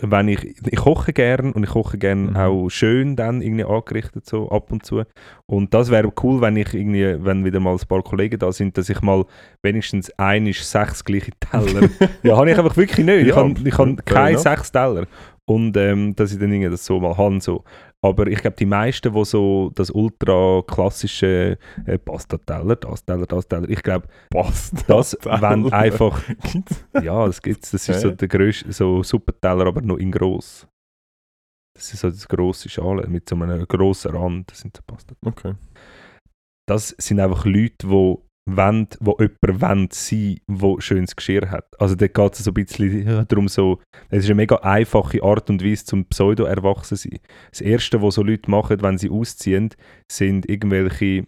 wenn 0.00 0.28
ich, 0.28 0.44
ich 0.66 0.76
koche 0.78 1.12
gern 1.12 1.52
und 1.52 1.64
ich 1.64 1.70
koche 1.70 1.98
gern 1.98 2.30
Mhm. 2.30 2.36
auch 2.36 2.68
schön 2.68 3.16
dann 3.16 3.42
irgendwie 3.42 3.64
angerichtet 3.64 4.26
so 4.26 4.48
ab 4.50 4.70
und 4.72 4.84
zu 4.86 5.02
und 5.46 5.74
das 5.74 5.90
wäre 5.90 6.12
cool, 6.22 6.40
wenn 6.40 6.56
ich 6.56 6.72
irgendwie, 6.74 7.16
wenn 7.24 7.44
wieder 7.44 7.60
mal 7.60 7.72
ein 7.74 7.88
paar 7.88 8.02
Kollegen 8.02 8.38
da 8.38 8.52
sind, 8.52 8.76
dass 8.78 8.88
ich 8.88 9.00
mal 9.02 9.24
wenigstens 9.62 10.10
ein 10.18 10.46
ist 10.46 10.70
sechs 10.70 11.04
gleiche 11.04 11.32
Teller, 11.40 11.88
ja, 12.22 12.36
habe 12.36 12.50
ich 12.50 12.58
einfach 12.58 12.76
wirklich 12.76 13.04
nicht, 13.04 13.26
ich 13.26 13.28
Ja, 13.28 13.36
habe 13.36 13.54
ich 13.64 13.78
habe 13.78 13.96
fair 13.96 14.04
keine 14.04 14.28
enough. 14.30 14.42
sechs 14.42 14.72
Teller 14.72 15.06
und 15.50 15.76
ähm, 15.76 16.14
dass 16.14 16.32
ich 16.32 16.38
dann 16.38 16.52
irgendwie 16.52 16.70
das 16.70 16.86
so 16.86 17.00
mal 17.00 17.16
habe 17.16 17.40
so. 17.40 17.64
Aber 18.02 18.28
ich 18.28 18.38
glaube, 18.38 18.56
die 18.56 18.66
meisten, 18.66 19.12
die 19.12 19.24
so 19.24 19.72
das 19.74 19.90
ultra 19.90 20.62
klassische 20.62 21.58
äh, 21.86 21.98
Pasta-Teller, 21.98 22.76
das 22.76 23.04
Teller, 23.04 23.26
das 23.28 23.48
Teller, 23.48 23.68
ich 23.68 23.82
glaube, 23.82 24.06
das 24.86 25.18
wenn 25.24 25.72
einfach 25.72 26.22
ja, 27.02 27.26
das 27.26 27.42
gibt's. 27.42 27.72
Das 27.72 27.88
ist 27.88 28.00
so 28.00 28.12
der 28.12 28.28
grösste, 28.28 28.72
so 28.72 29.02
Suppenteller, 29.02 29.66
aber 29.66 29.82
noch 29.82 29.96
in 29.96 30.12
gross. 30.12 30.68
Das 31.74 31.92
ist 31.92 32.00
so 32.00 32.10
das 32.10 32.28
grosse 32.28 32.68
Schale 32.68 33.08
mit 33.08 33.28
so 33.28 33.34
einem 33.34 33.66
grossen 33.66 34.14
Rand. 34.14 34.52
Das 34.52 34.60
sind 34.60 34.76
so 34.76 34.82
Pasta. 34.86 35.16
Okay. 35.24 35.54
Das 36.68 36.94
sind 36.98 37.18
einfach 37.18 37.44
Leute, 37.44 37.88
die 37.88 38.16
wollen, 38.46 38.88
wo 39.00 39.16
jemand 39.18 39.60
wollen 39.60 39.88
sein, 39.90 40.40
der 40.48 40.80
schönes 40.80 41.16
Geschirr 41.16 41.50
hat. 41.50 41.66
Also 41.78 41.94
da 41.94 42.06
geht 42.06 42.32
es 42.32 42.44
so 42.44 42.50
ein 42.50 42.54
bisschen 42.54 43.26
darum 43.28 43.48
so, 43.48 43.80
es 44.08 44.24
ist 44.24 44.26
eine 44.26 44.36
mega 44.36 44.56
einfache 44.56 45.22
Art 45.22 45.50
und 45.50 45.64
Weise 45.64 45.84
zum 45.84 46.04
Pseudo-Erwachsen 46.06 46.96
sein. 46.96 47.18
Das 47.50 47.60
Erste, 47.60 48.02
was 48.02 48.14
so 48.14 48.22
Leute 48.22 48.50
machen, 48.50 48.82
wenn 48.82 48.98
sie 48.98 49.10
ausziehen, 49.10 49.70
sind 50.10 50.48
irgendwelche 50.48 51.26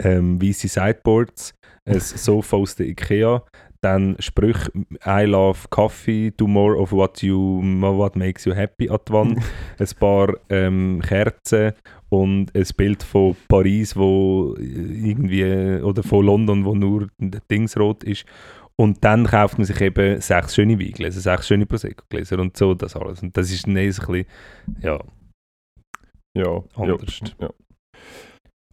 ähm, 0.00 0.40
weiße 0.40 0.68
Sideboards, 0.68 1.54
ein 1.84 2.00
Sofa 2.00 2.56
aus 2.56 2.76
der 2.76 2.86
Ikea, 2.86 3.44
dann 3.80 4.16
Sprüche 4.18 4.70
I 5.06 5.24
love 5.24 5.68
coffee, 5.70 6.32
do 6.36 6.46
more 6.46 6.76
of 6.76 6.92
what 6.92 7.22
you 7.22 7.60
what 7.80 8.16
makes 8.16 8.44
you 8.44 8.54
happy 8.54 8.88
an 8.88 8.98
die 9.06 9.12
Wand, 9.12 9.42
ein 9.78 9.88
paar 9.98 10.34
ähm, 10.48 11.00
Kerzen 11.06 11.72
und 12.22 12.54
ein 12.54 12.66
Bild 12.76 13.02
von 13.02 13.36
Paris, 13.48 13.96
wo 13.96 14.54
irgendwie 14.58 15.80
oder 15.82 16.02
von 16.02 16.24
London, 16.24 16.64
wo 16.64 16.74
nur 16.74 17.08
Dingsrot 17.50 18.04
ist. 18.04 18.24
Und 18.78 19.02
dann 19.04 19.26
kauft 19.26 19.58
man 19.58 19.64
sich 19.64 19.80
eben 19.80 20.20
sechs 20.20 20.54
schöne 20.54 20.78
Weingläser, 20.78 21.20
sechs 21.20 21.48
schöne 21.48 21.66
Prosecco-Gläser 21.66 22.38
und 22.38 22.56
so 22.56 22.74
das 22.74 22.94
alles. 22.94 23.22
Und 23.22 23.36
das 23.36 23.50
ist 23.50 23.66
dann 23.66 23.76
ein 23.76 23.86
bisschen, 23.86 24.26
ja, 24.80 25.00
Ja, 26.34 26.62
anders. 26.74 27.20
Ja, 27.20 27.46
ja. 27.46 27.50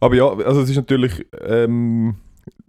Aber 0.02 0.14
ja, 0.14 0.28
also 0.28 0.60
es 0.60 0.68
ist 0.68 0.76
natürlich, 0.76 1.26
ähm, 1.40 2.16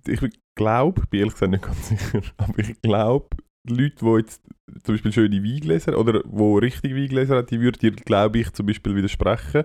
ich 0.07 0.21
glaube, 0.55 1.01
ich 1.03 1.09
bin 1.09 1.19
ehrlich 1.19 1.33
gesagt 1.33 1.51
nicht 1.51 1.63
ganz 1.63 1.89
sicher, 1.89 2.21
aber 2.37 2.59
ich 2.59 2.81
glaube, 2.81 3.27
Leute, 3.67 3.95
die 3.99 4.17
jetzt 4.17 4.41
zum 4.83 4.95
Beispiel 4.95 5.11
schöne 5.11 5.43
Weingläser 5.43 5.97
oder 5.99 6.21
wo 6.25 6.57
richtig 6.57 6.95
Weingläser 6.95 7.37
haben, 7.37 7.47
die 7.47 7.59
würden 7.59 7.79
dir, 7.79 7.91
glaube 7.91 8.39
ich, 8.39 8.53
zum 8.53 8.65
Beispiel 8.65 8.95
widersprechen, 8.95 9.63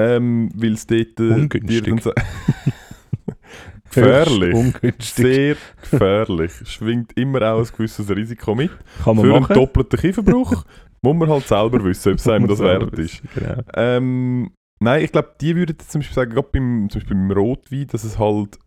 ähm, 0.00 0.50
weil 0.54 0.72
es 0.74 0.86
dort 0.86 1.20
äh, 1.20 1.32
Ungünstig. 1.34 2.02
sa- 2.02 2.14
gefährlich, 3.84 4.54
Ungünstig. 4.54 5.14
sehr 5.26 5.56
gefährlich, 5.90 6.52
schwingt 6.64 7.12
immer 7.18 7.42
auch 7.52 7.58
ein 7.60 7.68
gewisses 7.76 8.08
Risiko 8.08 8.54
mit. 8.54 8.70
Kann 9.04 9.16
man 9.16 9.24
Für 9.24 9.32
einen 9.34 9.42
machen. 9.42 9.54
doppelten 9.54 9.98
Kieferbruch 9.98 10.64
muss 11.02 11.16
man 11.16 11.28
halt 11.28 11.46
selber 11.48 11.82
wissen, 11.84 12.12
ob 12.12 12.18
es 12.18 12.28
einem 12.28 12.46
das 12.46 12.58
wert 12.60 12.98
ist. 12.98 13.22
Genau. 13.34 13.62
Ähm, 13.74 14.52
nein, 14.80 15.02
ich 15.04 15.12
glaube, 15.12 15.34
die 15.40 15.56
würden 15.56 15.76
zum 15.78 16.00
Beispiel 16.00 16.14
sagen, 16.14 16.30
gerade 16.32 16.48
beim, 16.52 16.88
zum 16.90 17.00
Beispiel 17.00 17.16
beim 17.16 17.30
Rotwein, 17.32 17.86
dass 17.88 18.04
es 18.04 18.18
halt 18.18 18.58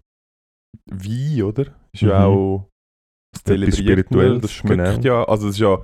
Wein, 0.89 1.43
oder? 1.43 1.65
Ist 1.93 2.01
ja 2.01 2.27
Mhm. 2.27 2.33
auch 2.33 2.69
zelebriert 3.45 4.07
das 4.43 4.51
schmeckt 4.51 5.01
genau. 5.01 5.01
ja, 5.01 5.23
also 5.23 5.47
das 5.47 5.55
ist 5.55 5.59
ja, 5.61 5.79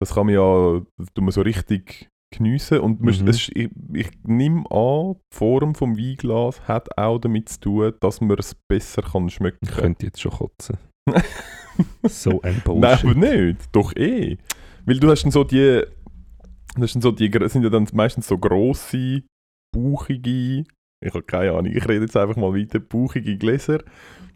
das 0.00 0.14
kann 0.14 0.26
man 0.26 0.34
ja, 0.34 0.80
tut 1.14 1.24
man 1.24 1.30
so 1.30 1.40
richtig 1.42 2.08
geniessen 2.30 2.80
und 2.80 3.00
Mhm. 3.00 3.28
es, 3.28 3.48
ich, 3.54 3.68
ich 3.92 4.10
nehme 4.24 4.64
an, 4.70 5.14
die 5.32 5.36
Form 5.36 5.74
vom 5.74 5.96
Weinglas 5.98 6.60
hat 6.68 6.96
auch 6.96 7.18
damit 7.18 7.48
zu 7.48 7.60
tun, 7.60 7.92
dass 8.00 8.20
man 8.20 8.38
es 8.38 8.54
besser 8.68 9.02
kann 9.02 9.28
schmecken 9.30 9.58
Ich 9.62 9.70
könnte 9.70 10.06
jetzt 10.06 10.20
schon 10.20 10.32
kotzen. 10.32 10.78
so 12.04 12.40
ein 12.42 12.54
Nein, 12.54 12.62
Bullshit. 12.64 13.04
aber 13.04 13.14
nicht. 13.14 13.60
Doch 13.72 13.94
eh. 13.96 14.38
Weil 14.86 15.00
du 15.00 15.10
hast 15.10 15.24
dann 15.24 15.32
so 15.32 15.44
die. 15.44 15.82
Hast 16.78 16.94
dann 16.94 17.02
so 17.02 17.10
die. 17.10 17.30
sind 17.48 17.62
ja 17.62 17.70
dann 17.70 17.86
meistens 17.92 18.26
so 18.28 18.38
grosse, 18.38 19.22
bauchige. 19.74 20.64
Ich 21.02 21.14
habe 21.14 21.22
keine 21.22 21.52
Ahnung. 21.52 21.72
Ich 21.74 21.88
rede 21.88 22.02
jetzt 22.02 22.16
einfach 22.16 22.36
mal 22.36 22.54
weiter. 22.54 22.78
Bauchige 22.78 23.36
Gläser. 23.38 23.78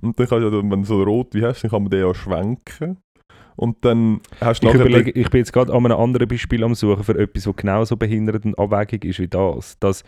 Und 0.01 0.19
dann 0.19 0.27
kannst 0.27 0.45
du, 0.45 0.53
wenn 0.71 0.71
du 0.83 0.85
so 0.85 1.03
rot 1.03 1.35
wie 1.35 1.45
hast, 1.45 1.63
dann 1.63 1.71
kann 1.71 1.83
man 1.83 1.91
den 1.91 2.01
ja 2.01 2.15
schwenken. 2.15 2.99
Und 3.57 3.85
dann 3.85 4.21
hast 4.41 4.63
du 4.63 4.69
Ich, 4.69 4.75
überlege, 4.75 5.11
ich 5.11 5.31
bin 5.31 5.39
jetzt 5.39 5.53
gerade 5.53 5.73
an 5.73 5.85
einem 5.85 5.99
anderen 5.99 6.29
Beispiel 6.29 6.65
am 6.65 6.75
Suchen 6.75 7.05
für 7.05 7.19
etwas, 7.19 7.45
das 7.45 7.57
genauso 7.57 7.97
behindert 7.97 8.45
und 8.45 8.59
abwägig 8.59 9.05
ist 9.05 9.21
wie 9.21 9.29
das. 9.29 9.79
das 9.79 10.05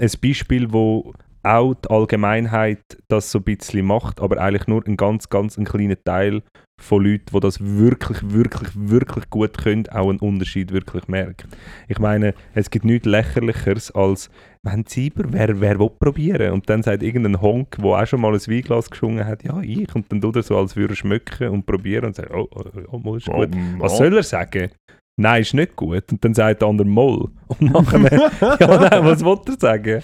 ein 0.00 0.10
Beispiel, 0.22 0.72
wo 0.72 1.12
auch 1.42 1.74
die 1.74 1.90
Allgemeinheit 1.90 2.80
das 3.08 3.30
so 3.30 3.38
ein 3.38 3.44
bisschen 3.44 3.86
macht, 3.86 4.20
aber 4.20 4.38
eigentlich 4.38 4.66
nur 4.66 4.86
ein 4.86 4.96
ganz, 4.96 5.28
ganz 5.28 5.56
ein 5.56 5.64
kleiner 5.64 6.02
Teil 6.02 6.42
von 6.80 7.04
Leuten, 7.04 7.26
die 7.34 7.40
das 7.40 7.60
wirklich, 7.60 8.18
wirklich, 8.22 8.70
wirklich 8.74 9.28
gut 9.30 9.58
können, 9.58 9.88
auch 9.88 10.08
einen 10.08 10.20
Unterschied 10.20 10.72
wirklich 10.72 11.08
merkt. 11.08 11.46
Ich 11.88 11.98
meine, 11.98 12.34
es 12.54 12.70
gibt 12.70 12.84
nichts 12.84 13.06
Lächerlicheres 13.06 13.90
als, 13.90 14.30
wenn 14.62 14.86
Zieber, 14.86 15.24
wer, 15.28 15.60
wer 15.60 15.78
will 15.78 15.90
probieren? 15.90 16.52
Und 16.52 16.70
dann 16.70 16.82
sagt 16.82 17.02
irgendein 17.02 17.40
Honk, 17.40 17.76
der 17.78 17.84
auch 17.84 18.06
schon 18.06 18.20
mal 18.20 18.32
ein 18.32 18.40
Weinglas 18.40 18.90
geschwungen 18.90 19.26
hat, 19.26 19.42
ja, 19.42 19.60
ich. 19.60 19.92
Und 19.94 20.10
dann 20.12 20.20
tut 20.20 20.36
er 20.36 20.42
so, 20.42 20.56
als 20.56 20.76
würde 20.76 20.94
er 20.94 20.96
schmecken 20.96 21.48
und 21.48 21.66
probieren 21.66 22.06
und 22.06 22.16
sagt, 22.16 22.32
oh, 22.32 22.48
oh, 22.50 22.64
oh, 22.92 22.98
mal, 22.98 23.16
ist 23.16 23.26
gut. 23.26 23.50
Oh, 23.52 23.80
Was 23.80 23.98
soll 23.98 24.16
er 24.16 24.22
sagen? 24.22 24.70
Nein, 25.20 25.42
ist 25.42 25.52
nicht 25.52 25.74
gut. 25.74 26.12
Und 26.12 26.24
dann 26.24 26.32
sagt 26.32 26.62
der 26.62 26.68
andere 26.68 26.86
Moll. 26.86 27.28
Und 27.48 27.60
nachher, 27.72 28.30
ja, 28.60 28.88
nein, 28.88 29.04
was 29.04 29.24
will 29.24 29.38
er 29.46 29.58
sagen? 29.58 30.02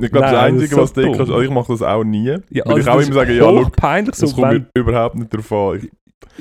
Ich 0.00 0.10
glaube, 0.10 0.26
das 0.26 0.34
Einzige, 0.34 0.70
das 0.70 0.78
was 0.78 0.90
ist 0.90 0.96
du 0.96 1.02
so 1.02 1.06
kannst, 1.12 1.20
also 1.32 1.40
ich 1.42 1.50
mache 1.50 1.72
das 1.72 1.82
auch 1.82 2.02
nie. 2.02 2.26
Ja, 2.26 2.36
Weil 2.40 2.78
ich 2.78 2.88
also 2.88 2.90
auch 2.90 2.96
das 2.96 3.06
immer 3.06 3.14
sage, 3.14 3.32
ist 3.34 3.38
ja, 3.38 3.46
hochpeinlich 3.50 4.14
so, 4.14 4.26
das 4.26 4.34
kommt 4.34 4.50
wenn, 4.52 4.66
mir 4.74 4.80
überhaupt 4.80 5.14
nicht 5.16 5.32
darauf 5.34 5.52
an. 5.52 5.88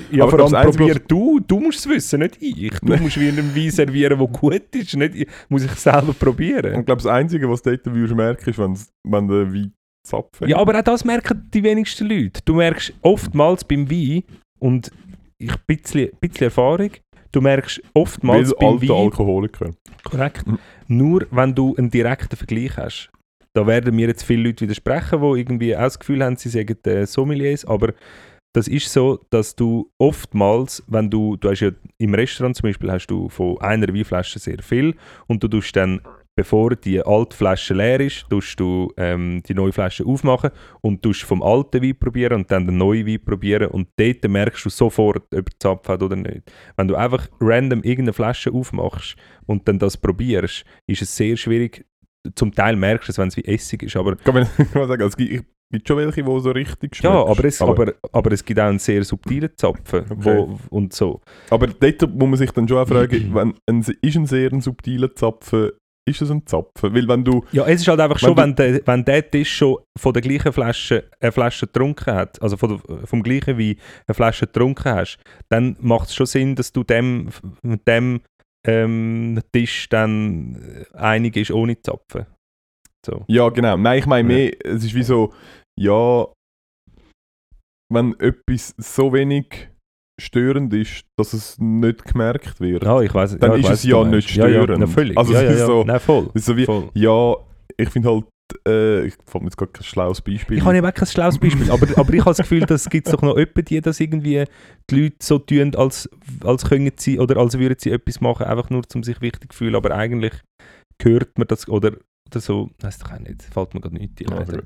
Ja, 0.09 0.23
Aber 0.23 0.31
vor 0.31 0.39
allem 0.39 0.51
das 0.51 0.53
Einzige, 0.53 0.77
probier 0.85 1.01
du, 1.07 1.39
du 1.41 1.59
musst 1.59 1.79
es 1.79 1.89
wissen, 1.89 2.19
nicht 2.21 2.37
ich. 2.41 2.71
Du 2.81 2.95
musst 2.97 3.19
wie 3.19 3.27
einen 3.27 3.53
Wein 3.55 3.69
servieren, 3.71 4.17
der 4.17 4.27
gut 4.27 4.75
ist, 4.75 4.95
nicht 4.95 5.15
ich. 5.15 5.27
Muss 5.49 5.65
ich 5.65 5.71
selber 5.71 6.13
probieren. 6.13 6.79
ich 6.79 6.85
glaube, 6.85 7.01
das 7.01 7.07
Einzige, 7.07 7.49
was 7.49 7.61
du 7.61 7.77
dort 7.77 7.93
merken, 8.15 8.49
ist, 8.49 8.57
wenn's- 8.57 8.89
wenn 9.03 9.27
der 9.27 9.53
Wein 9.53 9.73
zapfen. 10.07 10.47
Ja, 10.47 10.57
aber 10.57 10.79
auch 10.79 10.83
das 10.83 11.03
merken 11.05 11.47
die 11.53 11.61
wenigsten 11.63 12.07
Leute. 12.07 12.41
Du 12.45 12.55
merkst 12.55 12.93
oftmals 13.01 13.63
beim 13.65 13.89
Wein, 13.91 14.23
und 14.59 14.89
ich 15.37 15.51
ein 15.51 15.57
bisschen, 15.67 16.09
bisschen 16.21 16.45
Erfahrung, 16.45 16.91
du 17.33 17.41
merkst 17.41 17.81
oftmals 17.93 18.51
Weil 18.51 18.55
beim 18.59 18.73
alte 18.75 18.87
Wein, 18.89 18.97
Alkoholiker. 18.97 19.71
korrekt, 20.05 20.47
Mhm. 20.47 20.59
nur 20.87 21.27
wenn 21.31 21.53
du 21.53 21.75
einen 21.75 21.89
direkten 21.91 22.35
Vergleich 22.37 22.77
hast. 22.77 23.09
Da 23.55 23.67
werden 23.67 23.95
mir 23.95 24.07
jetzt 24.07 24.23
viele 24.23 24.43
Leute 24.49 24.61
widersprechen, 24.65 25.21
die 25.21 25.39
irgendwie 25.41 25.75
auch 25.75 25.81
das 25.81 25.99
Gefühl 25.99 26.23
haben, 26.23 26.37
sie 26.37 26.49
sagen 26.49 26.77
äh, 26.85 27.05
Sommeliers, 27.05 27.65
aber 27.65 27.93
das 28.55 28.67
ist 28.67 28.91
so, 28.91 29.19
dass 29.31 29.55
du 29.55 29.89
oftmals, 29.99 30.83
wenn 30.87 31.09
du, 31.09 31.35
du 31.37 31.49
hast 31.49 31.59
ja 31.61 31.71
im 31.97 32.13
Restaurant 32.13 32.55
zum 32.55 32.69
Beispiel, 32.69 32.91
hast 32.91 33.07
du 33.07 33.27
von 33.29 33.59
einer 33.61 33.87
Weinflasche 33.93 34.37
sehr 34.39 34.61
viel 34.61 34.95
und 35.27 35.43
du 35.43 35.47
tust 35.47 35.75
dann, 35.75 36.01
bevor 36.35 36.75
die 36.75 37.01
alte 37.01 37.35
Flasche 37.35 37.73
leer 37.73 37.99
ist, 37.99 38.25
tust 38.29 38.59
du 38.59 38.91
ähm, 38.97 39.41
die 39.47 39.53
neue 39.53 39.71
Flasche 39.71 40.05
aufmachen 40.05 40.51
und 40.81 41.01
tust 41.01 41.23
vom 41.23 41.43
alten 41.43 41.81
Wein 41.81 41.97
probieren 41.97 42.41
und 42.41 42.51
dann 42.51 42.65
den 42.65 42.77
neuen 42.77 43.05
Wein 43.05 43.23
probieren 43.23 43.69
und 43.69 43.89
dort 43.97 44.27
merkst 44.27 44.65
du 44.65 44.69
sofort, 44.69 45.23
ob 45.33 45.49
er 45.49 45.59
Zapf 45.59 45.87
hat 45.87 46.01
oder 46.01 46.15
nicht. 46.15 46.51
Wenn 46.75 46.87
du 46.87 46.95
einfach 46.95 47.27
random 47.39 47.83
irgendeine 47.83 48.13
Flasche 48.13 48.51
aufmachst 48.51 49.15
und 49.45 49.67
dann 49.67 49.79
das 49.79 49.97
probierst, 49.97 50.65
ist 50.87 51.01
es 51.01 51.15
sehr 51.15 51.37
schwierig, 51.37 51.85
zum 52.35 52.53
Teil 52.53 52.75
merkst 52.75 53.09
du 53.09 53.11
es, 53.11 53.17
wenn 53.17 53.27
es 53.27 53.37
wie 53.37 53.45
Essig 53.45 53.83
ist, 53.83 53.95
aber 53.95 54.15
Kann 54.15 54.33
man 54.33 54.87
sagen, 54.87 55.01
es 55.03 55.17
gibt, 55.17 55.45
es 55.73 55.77
gibt 55.77 55.87
schon 55.87 55.97
welche, 55.97 56.23
die 56.23 56.39
so 56.39 56.51
richtig 56.51 56.95
schmecken. 56.95 57.15
ja, 57.15 57.25
aber 57.25 57.45
es, 57.45 57.61
aber, 57.61 57.93
aber 58.11 58.31
es 58.31 58.45
gibt 58.45 58.59
auch 58.59 58.65
einen 58.65 58.79
sehr 58.79 59.03
subtilen 59.03 59.49
Zapfen 59.55 60.05
wo, 60.09 60.59
und 60.69 60.93
so. 60.93 61.21
Aber 61.49 61.67
dort 61.67 62.01
muss 62.13 62.29
man 62.29 62.37
sich 62.37 62.51
dann 62.51 62.67
schon 62.67 62.77
auch 62.77 62.87
fragen, 62.87 63.29
wenn 63.33 63.55
ein, 63.67 63.79
ist 64.01 64.15
ein 64.15 64.25
sehr 64.25 64.53
ein 64.53 64.61
subtiler 64.61 65.13
Zapfen, 65.15 65.71
ist 66.05 66.21
es 66.21 66.29
ein 66.29 66.45
Zapfen? 66.45 66.93
Weil 66.93 67.07
wenn 67.07 67.23
du, 67.23 67.45
Ja, 67.51 67.65
es 67.65 67.81
ist 67.81 67.87
halt 67.87 67.99
einfach 67.99 68.21
Wenn 68.21 68.27
schon, 68.27 68.35
du- 68.35 68.41
wenn, 68.41 68.55
der, 68.55 68.87
wenn 68.87 69.05
der 69.05 69.29
Tisch 69.29 69.55
schon 69.55 69.77
von 69.97 70.13
der 70.13 70.21
gleichen 70.21 70.51
Flasche 70.51 71.09
eine 71.19 71.31
Flasche 71.31 71.65
getrunken 71.67 72.13
hat, 72.13 72.41
also 72.41 72.57
von 72.57 72.81
der, 72.87 73.07
vom 73.07 73.23
gleichen 73.23 73.57
Wein 73.57 73.75
eine 74.07 74.13
Flasche 74.15 74.45
getrunken 74.47 74.93
hast, 74.93 75.17
dann 75.49 75.77
macht 75.79 76.09
es 76.09 76.15
schon 76.15 76.25
Sinn, 76.25 76.55
dass 76.55 76.71
du 76.73 76.83
dem, 76.83 77.29
mit 77.61 77.87
dem 77.87 78.21
ähm, 78.67 79.39
Tisch 79.53 79.87
dann 79.89 80.85
einig 80.93 81.35
ist, 81.37 81.51
ohne 81.51 81.81
zapfen. 81.81 82.25
So. 83.05 83.25
ja 83.27 83.49
genau, 83.49 83.75
nein, 83.75 83.99
ich 83.99 84.05
meine 84.05 84.25
mehr, 84.27 84.65
es 84.65 84.83
ist 84.85 84.93
wie 84.95 85.03
so, 85.03 85.33
ja, 85.77 86.25
wenn 87.91 88.17
etwas 88.19 88.73
so 88.77 89.11
wenig 89.11 89.69
störend 90.21 90.73
ist, 90.73 91.05
dass 91.17 91.33
es 91.33 91.57
nicht 91.59 92.05
gemerkt 92.05 92.59
wird. 92.59 92.83
Ja, 92.83 93.01
ich 93.01 93.13
weiß, 93.13 93.37
Dann 93.39 93.51
ja, 93.51 93.57
ich 93.57 93.63
ist 93.63 93.69
weiss, 93.71 93.79
es 93.79 93.85
ja 93.89 94.03
nicht. 94.03 94.35
Ja, 94.35 94.47
ja, 94.47 94.61
störend. 94.63 94.79
na, 94.81 94.87
völlig. 94.87 95.17
Also 95.17 95.33
ja, 95.33 95.39
es 95.39 95.45
ja, 95.45 95.51
ist 95.51 95.59
ja. 95.59 95.65
so- 95.65 95.83
Nein, 95.83 95.99
voll. 95.99 96.29
Es 96.33 96.41
ist 96.41 96.45
so 96.45 96.57
wie, 96.57 96.65
voll. 96.65 96.89
ja, 96.93 97.35
ich 97.77 97.89
finde 97.89 98.09
halt, 98.09 98.25
äh, 98.67 99.07
ich 99.07 99.15
fand 99.25 99.45
jetzt 99.45 99.57
gar 99.57 99.67
kein 99.67 99.83
schlaues 99.83 100.21
Beispiel. 100.21 100.57
Ich 100.57 100.63
habe 100.63 100.77
eben 100.77 100.85
auch 100.85 100.93
kein 100.93 101.07
schlaues 101.07 101.39
Beispiel, 101.39 101.71
aber, 101.71 101.87
aber 101.97 102.13
ich 102.13 102.19
habe 102.19 102.29
das 102.31 102.37
Gefühl, 102.37 102.59
dass 102.61 102.85
es 102.85 103.03
doch 103.03 103.21
noch 103.23 103.37
jemanden, 103.37 103.65
die 103.65 103.81
das 103.81 103.99
irgendwie 103.99 104.43
die 104.91 105.01
Leute 105.01 105.15
so 105.21 105.39
tun, 105.39 105.73
als, 105.75 106.07
als 106.43 106.63
können 106.65 106.91
sie 106.95 107.19
oder 107.19 107.37
als 107.37 107.57
würden 107.57 107.75
sie 107.79 107.89
etwas 107.91 108.21
machen, 108.21 108.45
einfach 108.45 108.69
nur 108.69 108.83
um 108.93 109.01
sich 109.03 109.19
wichtig 109.21 109.51
zu 109.51 109.57
fühlen, 109.57 109.75
aber 109.75 109.91
eigentlich 109.95 110.33
hört 111.01 111.37
man 111.37 111.47
das 111.47 111.67
oder, 111.67 111.93
oder 112.29 112.39
so, 112.39 112.69
weiß 112.81 112.99
doch 112.99 113.11
auch 113.13 113.19
nicht, 113.19 113.41
fällt 113.41 113.73
mir 113.73 113.81
gerade 113.81 113.95
nicht. 113.95 114.21
Ja, 114.21 114.43
gut. 114.43 114.63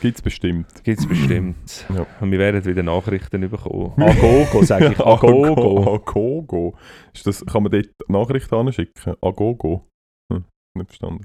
Gibt 0.00 0.16
es 0.16 0.22
bestimmt. 0.22 0.84
Gibt 0.84 1.00
es 1.00 1.06
bestimmt. 1.06 1.86
Ja. 1.88 2.06
Und 2.20 2.30
wir 2.30 2.38
werden 2.38 2.64
wieder 2.64 2.82
Nachrichten 2.82 3.48
bekommen. 3.48 3.92
Agogo, 4.02 4.62
sage 4.62 4.92
ich. 4.92 5.00
Agogo. 5.06 5.94
Agogo. 5.94 6.76
Ist 7.12 7.26
das, 7.26 7.44
kann 7.44 7.62
man 7.62 7.72
dort 7.72 7.90
Nachrichten 8.08 8.54
anschicken? 8.54 9.14
Agogo. 9.22 9.86
Hm, 10.32 10.44
nicht 10.76 10.88
verstanden. 10.88 11.24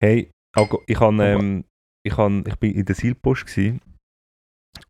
Hey, 0.00 0.30
Ago, 0.54 0.82
ich, 0.86 1.00
han, 1.00 1.18
ähm, 1.20 1.64
ich, 2.06 2.16
han, 2.16 2.44
ich 2.46 2.56
bin 2.56 2.74
in 2.74 2.84
der 2.84 2.94
gewesen. 3.44 3.80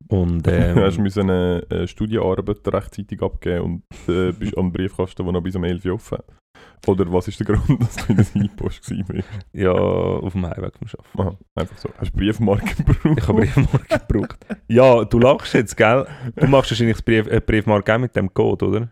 Und 0.08 0.46
ähm, 0.48 0.74
du 0.76 0.84
hast 0.84 0.98
müssen 0.98 1.22
eine, 1.30 1.66
eine 1.70 1.88
Studienarbeit 1.88 2.66
rechtzeitig 2.66 3.22
abgeben 3.22 3.64
und 3.64 4.08
äh, 4.08 4.32
bist 4.38 4.56
den 4.56 4.72
Briefkasten, 4.72 5.24
der 5.24 5.32
noch 5.32 5.42
bis 5.42 5.56
um 5.56 5.64
11 5.64 5.84
Uhr 5.86 5.94
offen. 5.94 6.18
Oder 6.86 7.12
was 7.12 7.28
ist 7.28 7.38
der 7.38 7.46
Grund, 7.46 7.80
dass 7.80 7.96
du 7.96 8.12
in 8.12 8.16
der 8.16 8.24
gewesen 8.24 9.04
bist? 9.06 9.28
ja, 9.52 9.72
auf 9.72 10.32
dem 10.32 10.46
Heimweg 10.46 10.72
vom 10.76 10.88
Arbeiten. 10.88 11.20
Aha, 11.20 11.38
einfach 11.54 11.78
so. 11.78 11.88
Hast 11.96 12.12
du 12.12 12.18
Briefmarken 12.18 12.84
gebraucht? 12.84 13.18
Ich 13.18 13.28
habe 13.28 13.40
Briefmarke 13.40 13.98
gebraucht. 14.08 14.46
Ja, 14.68 15.04
du 15.04 15.18
lachst 15.18 15.54
jetzt, 15.54 15.76
gell? 15.76 16.06
Du 16.36 16.46
machst 16.48 16.70
wahrscheinlich 16.70 16.96
das 16.96 17.02
Brief, 17.02 17.26
äh, 17.28 17.40
Briefmarke 17.40 17.94
auch 17.94 17.98
mit 17.98 18.16
dem 18.16 18.32
Code, 18.32 18.66
oder? 18.66 18.88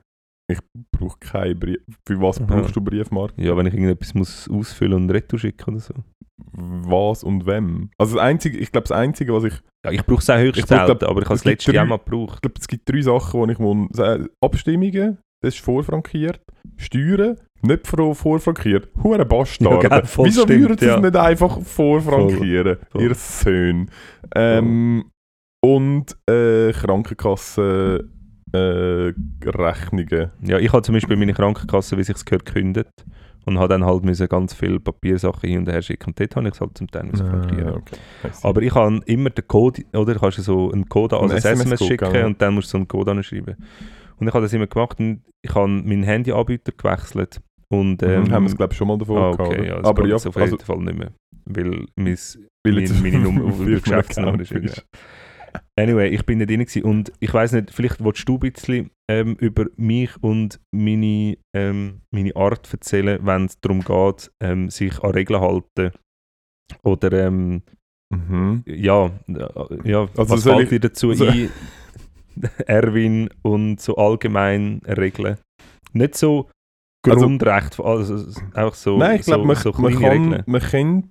brauche 0.90 1.18
keinen 1.18 1.59
Brief. 1.59 1.79
Für 2.07 2.20
was 2.20 2.40
Aha. 2.40 2.46
brauchst 2.46 2.76
du 2.76 2.81
Briefmarken? 2.81 3.42
Ja, 3.42 3.57
wenn 3.57 3.66
ich 3.66 3.74
irgendetwas 3.74 4.14
muss 4.14 4.48
ausfüllen 4.48 4.94
und 4.94 5.11
retour 5.11 5.38
schicken 5.38 5.70
oder 5.70 5.81
so. 5.81 5.94
Was 6.53 7.24
und 7.24 7.46
wem? 7.46 7.90
Also 7.98 8.16
das 8.16 8.24
Einzige, 8.24 8.59
ich 8.59 8.72
glaube 8.72 8.88
das 8.88 8.96
Einzige, 8.96 9.33
was 9.35 9.44
ich... 9.44 9.55
Ja, 9.85 9.92
ich 9.92 10.05
brauche 10.05 10.20
es 10.20 10.29
auch 10.31 10.38
höchst 10.38 10.66
selten, 10.68 11.05
aber 11.07 11.20
ich 11.20 11.26
habe 11.26 11.35
es 11.35 11.40
es 11.40 11.44
letztes 11.44 11.74
Jahr 11.74 11.87
mal 11.87 11.98
gebraucht. 11.98 12.35
Ich 12.37 12.40
glaube, 12.42 12.55
es 12.61 12.68
gibt 12.68 12.88
drei 12.88 13.00
Sachen, 13.00 13.46
die 13.46 13.53
ich 13.53 13.59
muss 13.59 13.88
sagen. 13.92 14.29
Abstimmungen, 14.42 15.18
das 15.42 15.55
ist 15.55 15.64
vorfrankiert. 15.64 16.40
Steuern, 16.76 17.37
nicht 17.62 17.87
vor- 17.87 18.14
vorfrankiert. 18.14 18.88
Hure 19.03 19.24
Bastarde. 19.24 19.88
Ja, 19.88 20.00
gell, 20.00 20.03
Wieso 20.24 20.42
stimmt, 20.42 20.61
würden 20.61 20.79
sie 20.79 20.87
es 20.87 20.90
ja. 20.94 21.00
nicht 21.00 21.16
einfach 21.16 21.61
vorfrankieren? 21.62 22.76
Voll. 22.90 23.03
Ihr 23.03 23.14
Söhne. 23.14 23.87
Ähm, 24.35 25.11
und 25.64 26.16
äh, 26.29 26.72
Krankenkassen 26.72 28.12
äh, 28.53 29.12
Rechnungen. 29.44 30.31
Ja, 30.42 30.59
ich 30.59 30.72
habe 30.72 30.83
zum 30.83 30.94
Beispiel 30.94 31.16
meine 31.16 31.33
Krankenkasse, 31.35 31.96
wie 31.96 32.03
sich 32.03 32.24
gehört, 32.24 32.44
gekündigt. 32.44 32.90
Und 33.46 33.59
habe 33.59 33.68
dann 33.68 33.85
halt 33.85 34.05
müssen 34.05 34.29
ganz 34.29 34.55
viele 34.55 34.79
Papiersachen 34.81 35.48
hin 35.48 35.59
und 35.61 35.68
her 35.68 35.81
schicken. 35.83 36.11
Und 36.11 36.20
dort 36.20 36.37
habe 36.37 36.48
ich 36.48 36.55
es 36.55 36.61
halt 36.61 36.76
zum 36.76 36.90
Teil 36.90 37.05
müssen. 37.05 37.26
Ah, 37.26 37.74
okay. 37.74 37.96
Aber 38.42 38.62
ich 38.62 38.74
habe 38.74 39.00
immer 39.07 39.31
den 39.31 39.48
Code, 39.48 39.83
oder 39.94 40.14
kannst 40.14 40.38
du 40.38 40.42
so 40.42 40.70
einen 40.70 40.88
Code 40.88 41.18
als 41.18 41.33
Ein 41.33 41.38
SMS, 41.38 41.61
SMS-Code, 41.61 41.88
schicken 41.88 42.12
gell? 42.12 42.24
und 42.26 42.42
dann 42.42 42.55
musst 42.55 42.68
du 42.68 42.72
so 42.72 42.79
einen 42.79 42.88
Code 42.88 43.11
anschreiben. 43.12 43.57
Und 44.18 44.29
ich 44.29 44.35
habe 44.35 44.44
das 44.44 44.53
immer 44.53 44.66
gemacht 44.66 45.00
und 45.00 45.22
ich 45.42 45.55
habe 45.55 45.68
meinen 45.68 46.03
Handyanbieter 46.03 46.72
gewechselt. 46.72 47.40
Und, 47.72 48.03
ähm, 48.03 48.24
Mhm, 48.24 48.33
haben 48.33 48.44
wir 48.44 48.50
es 48.50 48.57
glaube 48.57 48.72
ich 48.72 48.76
schon 48.76 48.88
mal 48.88 48.98
davor 48.98 49.18
ah, 49.18 49.31
okay, 49.31 49.68
ja, 49.68 49.83
Aber 49.83 50.07
ja, 50.07 50.16
auf 50.16 50.37
also, 50.37 50.57
jeden 50.57 50.64
Fall 50.64 50.79
nicht 50.79 50.98
mehr. 50.98 51.12
Weil 51.46 51.87
mein, 51.96 52.18
weil 52.64 52.79
jetzt 52.81 53.03
meine 53.03 53.18
Nummer 53.20 53.44
auf 53.44 53.57
Firma 53.57 53.79
Geschäftsnummer 53.79 54.40
ist. 54.40 54.87
Anyway, 55.76 56.09
ich 56.09 56.24
bin 56.26 56.38
nicht 56.38 56.50
drin 56.50 56.85
und 56.85 57.12
ich 57.20 57.33
weiß 57.33 57.53
nicht, 57.53 57.70
vielleicht 57.72 58.03
willst 58.05 58.29
du 58.29 58.35
ein 58.35 58.40
bisschen 58.40 58.90
ähm, 59.11 59.35
über 59.40 59.66
mich 59.77 60.11
und 60.23 60.61
meine, 60.73 61.37
ähm, 61.57 62.03
meine 62.12 62.37
Art 62.37 62.73
erzählen, 62.73 63.18
wenn 63.27 63.46
es 63.46 63.59
darum 63.61 63.81
geht, 63.81 64.31
ähm, 64.40 64.70
sich 64.70 65.03
an 65.03 65.11
Regeln 65.11 65.40
halten. 65.40 65.90
Oder 66.85 67.27
ähm, 67.27 67.62
Mhm. 68.12 68.62
ja, 68.66 69.11
ja 69.85 70.09
Also 70.16 70.35
was 70.35 70.42
fällt 70.44 70.62
ich- 70.64 70.68
dir 70.70 70.81
dazu 70.81 71.12
so- 71.14 71.27
ein, 71.27 71.49
Erwin, 72.66 73.29
und 73.42 73.81
so 73.81 73.96
allgemein 73.96 74.81
Regeln? 74.87 75.37
Nicht 75.92 76.16
so 76.16 76.49
Also- 77.07 77.27
Grundrecht, 77.27 77.81
also 77.81 78.14
einfach 78.55 78.75
so, 78.75 78.96
Nein, 78.99 79.16
ich 79.20 79.27
glaube, 79.27 79.42
so, 79.42 79.46
man, 79.46 79.57
so 79.57 79.73
man, 79.83 79.92
kann, 79.94 80.05
Regeln. 80.33 80.42
man 80.46 80.61
kennt, 80.61 81.11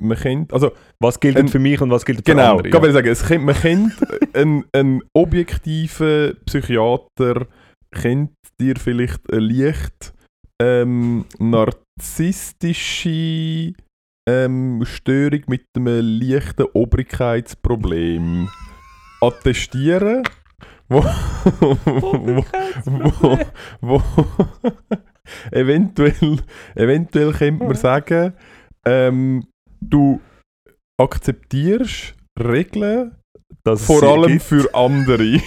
man 0.00 0.16
kennt, 0.18 0.52
also 0.52 0.72
Was 1.00 1.18
gilt 1.20 1.36
ein- 1.36 1.48
für 1.48 1.58
mich 1.58 1.80
und 1.80 1.90
was 1.90 2.04
gilt 2.04 2.18
für 2.18 2.24
genau, 2.24 2.52
andere? 2.56 2.70
kann 2.70 2.82
man 2.82 2.92
sagen, 2.92 3.08
es 3.08 3.26
kennt, 3.26 3.44
man 3.44 3.54
kennt 3.54 3.94
einen, 4.34 4.64
einen 4.72 5.02
objektiven 5.14 6.36
Psychiater, 6.46 7.46
kennt 7.92 8.32
dir 8.60 8.74
vielleicht 8.76 9.30
eine 9.32 9.40
leicht 9.40 10.12
ähm, 10.62 11.24
narzisstische 11.38 13.72
ähm, 14.28 14.82
Störung 14.84 15.40
mit 15.46 15.64
einem 15.76 16.20
leichten 16.20 16.64
Obrigkeitsproblem 16.74 18.48
attestieren, 19.20 20.22
wo, 20.88 21.02
wo, 21.04 22.44
wo, 22.84 23.38
wo 23.80 24.02
eventuell, 25.52 26.38
eventuell 26.74 27.32
könnte 27.32 27.64
man 27.64 27.74
sagen, 27.76 28.32
ähm, 28.86 29.44
du 29.80 30.20
akzeptierst 31.00 32.14
Regeln, 32.38 33.16
Dass 33.64 33.84
vor 33.84 34.02
allem 34.02 34.32
gibt. 34.32 34.42
für 34.42 34.74
andere. 34.74 35.40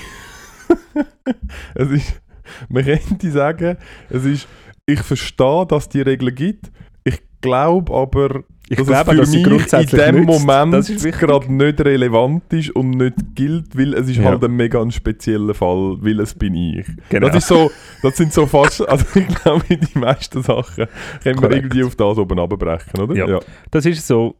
es 1.75 1.89
ist, 1.91 2.21
man 2.69 2.83
könnte 2.83 3.31
sagen, 3.31 3.77
es 4.09 4.25
ist, 4.25 4.47
ich 4.85 5.01
verstehe, 5.01 5.65
dass 5.67 5.83
es 5.83 5.89
die 5.89 6.01
Regeln 6.01 6.35
gibt, 6.35 6.71
ich 7.03 7.21
glaube 7.41 7.93
aber, 7.93 8.43
Ich 8.69 8.77
dass 8.77 8.87
glaube, 8.87 9.11
es 9.11 9.15
für 9.15 9.15
dass 9.17 9.29
mich 9.31 9.91
in 9.91 9.97
dem 9.99 10.15
nützt. 10.25 10.45
Moment 10.45 11.13
gerade 11.19 11.53
nicht 11.53 11.81
relevant 11.81 12.53
ist 12.53 12.69
und 12.71 12.91
nicht 12.91 13.15
gilt, 13.35 13.77
weil 13.77 13.93
es 13.93 14.07
ist 14.09 14.17
Ja. 14.17 14.23
halt 14.25 14.43
ein 14.43 14.55
mega 14.55 14.81
ein 14.81 14.91
spezieller 14.91 15.53
Fall, 15.53 15.97
weil 15.99 16.19
es 16.21 16.33
bin 16.33 16.55
ich. 16.55 16.85
Genau. 17.09 17.27
Das 17.27 17.37
ist 17.37 17.47
so, 17.47 17.69
das 18.01 18.15
sind 18.15 18.31
so 18.31 18.45
fast, 18.47 18.81
also 18.87 19.05
ich 19.19 19.27
glaube, 19.27 19.63
die 19.69 19.99
meisten 19.99 20.41
Sachen 20.41 20.87
können 21.23 21.41
wir 21.41 21.51
irgendwie 21.51 21.83
auf 21.83 21.95
das 21.95 22.17
oben 22.17 22.39
runterbrechen, 22.39 22.99
oder? 23.01 23.15
Ja. 23.15 23.39
Das 23.69 23.85
ist 23.85 24.07
so. 24.07 24.35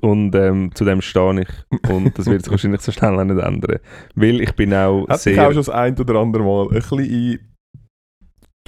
Und 0.00 0.34
ähm, 0.34 0.70
zu 0.74 0.84
dem 0.84 1.00
stehe 1.00 1.42
ich. 1.42 1.88
Und 1.90 2.18
das 2.18 2.26
wird 2.26 2.42
sich 2.42 2.50
wahrscheinlich 2.50 2.80
so 2.80 2.90
schnell 2.90 3.18
auch 3.18 3.24
nicht 3.24 3.38
ändern. 3.38 3.78
Weil 4.16 4.40
ich 4.40 4.52
bin 4.54 4.74
auch 4.74 5.06
Hat 5.08 5.20
sehr... 5.20 5.40
auch 5.42 5.48
schon 5.48 5.56
das 5.56 5.68
ein 5.68 5.96
oder 5.98 6.16
andere 6.16 6.42
Mal 6.42 6.68
ein 6.68 6.74
bisschen 6.74 6.98
in 7.00 7.38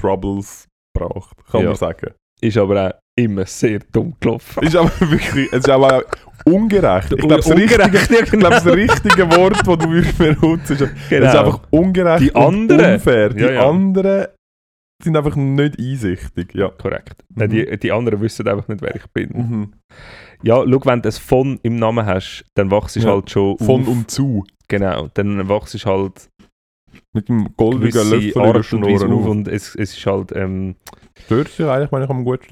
Troubles 0.01 0.69
gebracht, 0.95 1.37
kann 1.51 1.63
Ja. 1.63 1.69
man 1.69 1.77
sagen. 1.77 2.13
Ist 2.41 2.57
aber 2.57 2.89
auch 2.89 2.95
immer 3.25 3.47
sehr 3.47 3.81
dumm 3.93 4.15
gelaufen. 4.21 4.63
Ist 4.65 4.77
aber 4.77 4.91
wirklich, 5.01 5.49
es 5.53 5.59
ist 5.61 5.69
aber 5.69 6.05
ungerecht. 6.45 7.13
Ich 7.13 7.19
glaube, 7.19 7.37
das, 7.37 7.51
richtige- 7.51 8.37
glaub, 8.39 8.51
das 8.53 8.67
richtige 8.67 9.31
Wort, 9.37 9.57
das 9.57 9.79
du 9.79 10.03
benutzen 10.19 10.73
ist, 10.75 10.81
es 10.81 10.91
ist 10.91 11.09
Genau. 11.11 11.39
einfach 11.39 11.61
ungerecht 11.71 12.23
Die 12.23 12.31
und 12.33 12.43
anderen- 12.43 12.95
unfair. 12.95 13.29
Die 13.31 13.43
Ja, 13.43 13.51
ja. 13.53 13.69
anderen 13.69 14.27
sind 15.03 15.17
einfach 15.17 15.37
nicht 15.37 15.79
einsichtig. 15.79 16.55
Ja. 16.55 16.69
Korrekt. 16.71 17.25
Mhm. 17.35 17.49
Die, 17.51 17.79
die 17.79 17.93
anderen 17.93 18.21
wissen 18.21 18.47
einfach 18.49 18.69
nicht, 18.69 18.83
wer 18.83 18.95
ich 18.97 19.07
bin. 19.13 19.31
Mhm. 19.33 19.73
Ja, 20.43 20.57
schau, 20.57 20.81
wenn 20.87 21.03
du 21.03 21.09
ein 21.09 21.13
von 21.13 21.59
im 21.63 21.77
Namen 21.77 22.05
hast, 22.07 22.45
dann 22.55 22.71
wachst 22.71 22.97
du 22.97 23.01
Ja. 23.01 23.11
halt 23.13 23.31
schon 23.31 23.59
Von 23.59 23.83
auf. 23.83 23.89
und 23.89 24.11
zu. 24.11 24.45
Genau, 24.69 25.09
dann 25.15 25.49
wachst 25.49 25.75
du 25.75 25.79
halt 25.85 26.29
Mit 27.13 27.29
dem 27.29 27.49
gewisse 27.57 28.03
Löffel 28.15 28.41
Art 28.43 28.73
und 28.73 28.85
Weise 28.87 29.07
auf. 29.07 29.27
und 29.27 29.49
es, 29.49 29.75
es 29.75 29.95
ist 29.97 30.07
halt, 30.07 30.33
ähm, 30.35 30.77
Stört 31.27 31.59
dich 31.59 31.67
eigentlich, 31.67 31.93
wenn 31.93 32.03
ich 32.03 32.11
am 32.11 32.25
guten 32.25 32.47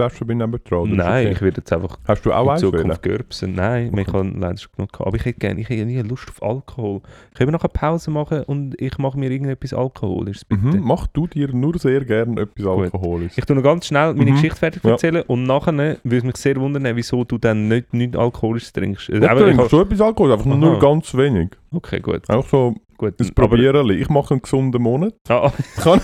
oder 0.82 0.92
ist 0.92 0.96
nein, 0.96 1.26
okay? 1.26 1.32
ich 1.32 1.40
würde 1.40 1.56
jetzt 1.58 1.72
einfach 1.72 1.98
Hast 2.06 2.24
du 2.24 2.32
auch 2.32 2.52
in? 2.52 2.58
Zukunft 2.58 3.02
gerbsen. 3.02 3.54
Nein, 3.54 3.90
Okay. 3.92 4.02
ich 4.06 4.12
habe 4.12 4.32
leider 4.38 4.56
schon 4.58 4.70
genug 4.76 4.92
gehabt. 4.92 5.06
Aber 5.06 5.16
ich 5.16 5.24
hätte 5.24 5.38
gerne, 5.38 5.60
ich 5.60 5.68
hätte 5.68 5.84
nie 5.84 6.00
Lust 6.02 6.28
auf 6.28 6.42
Alkohol. 6.42 7.00
Können 7.34 7.48
wir 7.48 7.52
noch 7.52 7.62
eine 7.64 7.68
Pause 7.70 8.10
machen 8.10 8.42
und 8.44 8.80
ich 8.80 8.96
mache 8.98 9.18
mir 9.18 9.30
irgendetwas 9.30 9.72
Alkoholisches, 9.74 10.44
bitte? 10.44 10.62
Mhm. 10.62 10.80
Mach 10.82 11.06
du 11.08 11.26
dir 11.26 11.48
nur 11.52 11.78
sehr 11.78 12.04
gerne 12.04 12.40
etwas. 12.42 12.66
Alkoholisches. 12.66 13.38
Ich 13.38 13.44
tue 13.44 13.56
noch 13.56 13.62
ganz 13.62 13.86
schnell 13.86 14.14
meine 14.14 14.30
Mhm. 14.30 14.34
Geschichte 14.36 14.58
fertig 14.58 14.84
Ja. 14.84 14.90
erzählen 14.92 15.22
und 15.26 15.44
nachher 15.44 15.72
würde 15.76 16.16
es 16.16 16.24
mich 16.24 16.36
sehr 16.36 16.56
wundern, 16.56 16.84
wieso 16.96 17.24
du 17.24 17.38
dann 17.38 17.68
nicht, 17.68 17.92
nicht 17.94 18.16
Alkoholisches 18.16 18.72
trinkst. 18.72 19.08
Äh, 19.10 19.18
Ich 19.18 19.28
aber 19.30 19.40
ich 19.40 19.46
trinke 19.46 19.62
hab- 19.64 19.70
schon 19.70 19.82
etwas 19.82 20.00
Alkohol, 20.00 20.32
einfach 20.32 20.46
Aha. 20.46 20.56
nur 20.56 20.78
ganz 20.78 21.14
wenig. 21.14 21.50
okay, 21.72 22.00
gut. 22.00 22.28
Auch 22.30 22.46
so 22.48 22.74
gut. 22.96 23.14
ein 23.20 23.26
Aber- 23.36 23.48
Probiererli. 23.48 23.94
Ich 23.96 24.08
mache 24.08 24.34
einen 24.34 24.42
gesunden 24.42 24.82
Monat. 24.82 25.14
Ah, 25.28 25.50
Kann- 25.76 26.00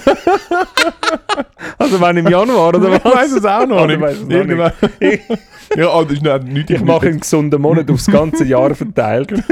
also 1.78 2.00
wenn 2.00 2.16
im 2.18 2.28
Januar 2.28 2.68
oder 2.68 2.82
was? 2.82 2.98
Ich 2.98 3.04
weiß 3.04 3.32
es 3.32 3.44
auch 3.44 3.66
noch 3.66 3.86
nicht. 3.86 4.00
noch 4.00 4.30
Irgendwann- 4.30 4.72
Ich, 5.00 5.20
ja, 5.76 5.88
oh, 5.94 6.04
das 6.04 6.12
ist 6.14 6.22
nicht, 6.22 6.44
nicht 6.44 6.70
ich 6.70 6.80
mache 6.82 7.06
einen 7.08 7.20
gesunden 7.20 7.60
Monat 7.60 7.90
aufs 7.90 8.06
ganze 8.06 8.44
Jahr 8.44 8.74
verteilt. 8.74 9.32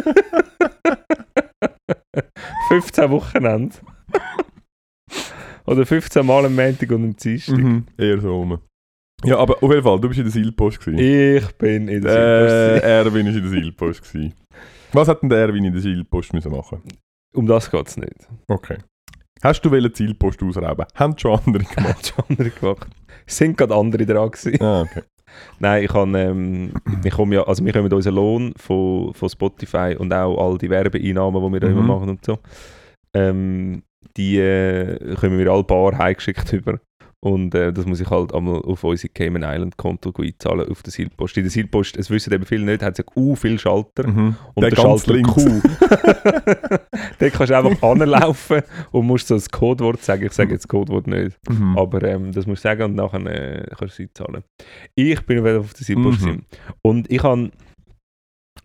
15 2.68 3.10
Wochenende. 3.10 3.74
Oder 5.66 5.86
15 5.86 6.26
Mal 6.26 6.46
am 6.46 6.54
Montag 6.56 6.90
und 6.90 7.04
am 7.04 7.16
Dienstag. 7.16 7.56
Mhm, 7.58 7.86
eher 7.96 8.20
so 8.20 8.34
rum. 8.34 8.58
Ja, 9.24 9.38
aber 9.38 9.62
auf 9.62 9.70
jeden 9.70 9.82
Fall, 9.82 10.00
du 10.00 10.08
bist 10.08 10.18
in 10.18 10.24
der 10.24 10.32
Seilpost 10.32 10.80
gewesen. 10.84 10.98
Ich 10.98 11.46
bin 11.56 11.86
in 11.88 12.02
der 12.02 12.12
Äh, 12.12 12.48
Silbersi. 12.48 12.86
Erwin 12.86 13.26
ist 13.28 13.36
in 13.36 13.42
der 13.42 13.50
Seilpost 13.52 14.02
gewesen. 14.02 14.34
Was 14.92 15.06
hat 15.08 15.22
denn 15.22 15.28
der 15.28 15.38
Erwin 15.38 15.64
in 15.64 15.72
der 15.72 15.80
Seilpost 15.82 16.32
müssen 16.32 16.50
machen? 16.50 16.82
Um 17.34 17.46
das 17.46 17.70
geht 17.70 17.86
es 17.86 17.96
nicht. 17.96 18.28
Okay. 18.48 18.78
Hast 19.42 19.62
du 19.64 19.70
welche 19.70 19.92
Zielpost 19.92 20.42
ausrauben? 20.42 20.86
Haben 20.94 21.18
schon 21.18 21.38
andere 21.44 21.64
gemacht? 21.74 21.96
Hat 21.98 22.06
schon 22.06 22.24
andere 22.28 22.50
gemacht. 22.50 22.86
Es 23.26 23.36
sind 23.36 23.56
gerade 23.58 23.74
andere 23.74 24.06
dran 24.06 24.30
gewesen. 24.30 24.60
ah, 24.62 24.82
okay. 24.82 25.02
Nein, 25.58 25.84
ich 25.84 25.90
kann, 25.90 26.14
ähm, 26.14 26.72
ich 27.02 27.12
komme 27.14 27.36
ja, 27.36 27.42
also 27.44 27.64
wir 27.64 27.72
kommen 27.72 27.90
unseren 27.90 28.14
Lohn 28.14 28.52
von, 28.56 29.14
von 29.14 29.28
Spotify 29.30 29.96
und 29.98 30.12
auch 30.12 30.36
all 30.36 30.58
die 30.58 30.68
Werbeeinnahmen, 30.68 31.42
die 31.42 31.52
wir 31.54 31.60
da 31.60 31.68
Mhm. 31.68 31.72
immer 31.78 31.82
machen 31.96 32.08
und 32.10 32.24
so, 32.24 32.38
ähm, 33.14 33.82
die 34.16 34.38
äh, 34.38 35.14
kommen 35.16 35.38
wir 35.38 35.50
alle 35.50 35.64
paar 35.64 35.96
heimgeschickt 35.96 36.52
über. 36.52 36.78
Und 37.24 37.54
äh, 37.54 37.72
das 37.72 37.86
muss 37.86 38.00
ich 38.00 38.10
halt 38.10 38.34
einmal 38.34 38.62
auf 38.62 38.82
unsere 38.82 39.12
Cayman 39.12 39.44
Island 39.44 39.76
Konto 39.76 40.12
einzahlen, 40.20 40.68
auf 40.68 40.82
der 40.82 40.92
Seilpost. 40.92 41.36
In 41.36 41.44
der 41.44 41.52
Seilpost, 41.52 41.96
es 41.96 42.10
wissen 42.10 42.32
eben 42.32 42.44
viele 42.44 42.64
nicht, 42.64 42.82
hat 42.82 42.98
es 42.98 43.04
ja 43.04 43.04
uh, 43.14 43.36
viele 43.36 43.60
Schalter. 43.60 44.08
Mhm. 44.08 44.36
Und 44.54 44.62
Der 44.62 44.70
der, 44.70 44.84
ganz 44.84 45.04
Schalter 45.04 45.14
links. 45.14 45.32
Q. 45.32 45.40
Dort 47.20 47.32
kannst 47.32 47.50
du 47.50 47.56
einfach 47.56 47.82
anlaufen 47.82 48.62
und 48.90 49.06
musst 49.06 49.28
so 49.28 49.34
das 49.34 49.48
Codewort 49.48 50.02
sagen. 50.02 50.26
Ich 50.26 50.32
sage 50.32 50.52
jetzt 50.52 50.68
Codewort 50.68 51.06
nicht. 51.06 51.38
Mhm. 51.48 51.78
Aber 51.78 52.02
ähm, 52.02 52.32
das 52.32 52.46
musst 52.46 52.64
du 52.64 52.68
sagen 52.68 52.82
und 52.82 52.94
nachher 52.96 53.24
äh, 53.26 53.66
kannst 53.78 53.98
du 53.98 54.02
sie 54.02 54.12
zahlen. 54.12 54.42
Ich 54.96 55.20
bin 55.24 55.44
wieder 55.44 55.60
auf 55.60 55.74
der 55.74 55.84
Seilpost. 55.84 56.22
Mhm. 56.22 56.42
Und 56.82 57.08
ich 57.08 57.22
habe 57.22 57.52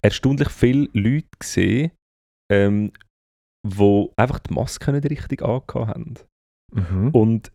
erstaunlich 0.01 0.49
viele 0.49 0.89
Leute 0.93 1.27
gesehen, 1.37 1.91
ähm, 2.51 2.91
die 3.63 4.07
einfach 4.15 4.39
die 4.39 4.53
Maske 4.53 4.91
nicht 4.93 5.09
richtig 5.09 5.43
angehabt 5.43 5.75
haben. 5.75 6.15
Mhm. 6.73 7.09
Und, 7.11 7.51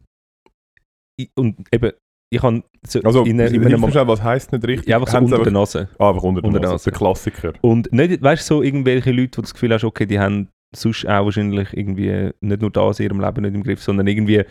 und 1.36 1.66
eben, 1.72 1.92
ich 2.32 2.42
habe 2.42 2.62
so 2.86 3.00
Also, 3.02 3.24
in, 3.24 3.38
in 3.38 3.64
einem 3.64 3.90
schnell, 3.90 4.08
was 4.08 4.22
heisst 4.22 4.52
nicht 4.52 4.66
richtig? 4.66 4.88
ja, 4.88 4.96
einfach 4.96 5.12
so 5.12 5.18
unter 5.18 5.42
der 5.42 5.52
Nase. 5.52 5.88
Ah, 5.98 6.08
einfach 6.10 6.22
unter 6.22 6.42
unter 6.44 6.60
der 6.60 6.70
Nase. 6.70 6.90
Der 6.90 6.98
Klassiker. 6.98 7.52
Und 7.60 7.92
nicht, 7.92 8.22
weißt 8.22 8.50
du, 8.50 8.54
so 8.54 8.62
irgendwelche 8.62 9.12
Leute, 9.12 9.38
wo 9.38 9.42
du 9.42 9.42
das 9.42 9.52
Gefühl 9.54 9.74
hast, 9.74 9.84
okay, 9.84 10.06
die 10.06 10.18
haben 10.18 10.48
sonst 10.74 11.06
auch 11.06 11.24
wahrscheinlich 11.26 11.76
irgendwie 11.76 12.30
nicht 12.40 12.62
nur 12.62 12.70
das 12.70 13.00
in 13.00 13.06
ihrem 13.06 13.20
Leben 13.20 13.42
nicht 13.42 13.54
im 13.54 13.62
Griff, 13.62 13.82
sondern 13.82 14.06
irgendwie 14.06 14.44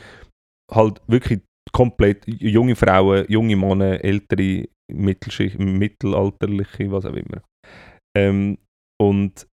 halt 0.72 1.02
wirklich 1.08 1.42
komplett 1.72 2.24
junge 2.28 2.76
Frauen, 2.76 3.26
junge 3.28 3.56
Männer, 3.56 4.04
ältere, 4.04 4.68
Mittelschicht, 4.92 5.58
mittelalterliche, 5.58 6.92
was 6.92 7.06
auch 7.06 7.14
immer. 7.14 7.42
Ähm, 8.16 8.58
und 9.02 9.48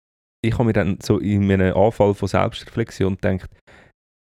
ich 0.44 0.54
habe 0.54 0.64
mir 0.64 0.72
dann 0.72 0.98
so 1.00 1.18
in 1.18 1.50
einem 1.50 1.76
Anfall 1.76 2.14
von 2.14 2.28
Selbstreflexion 2.28 3.16
gedacht, 3.16 3.50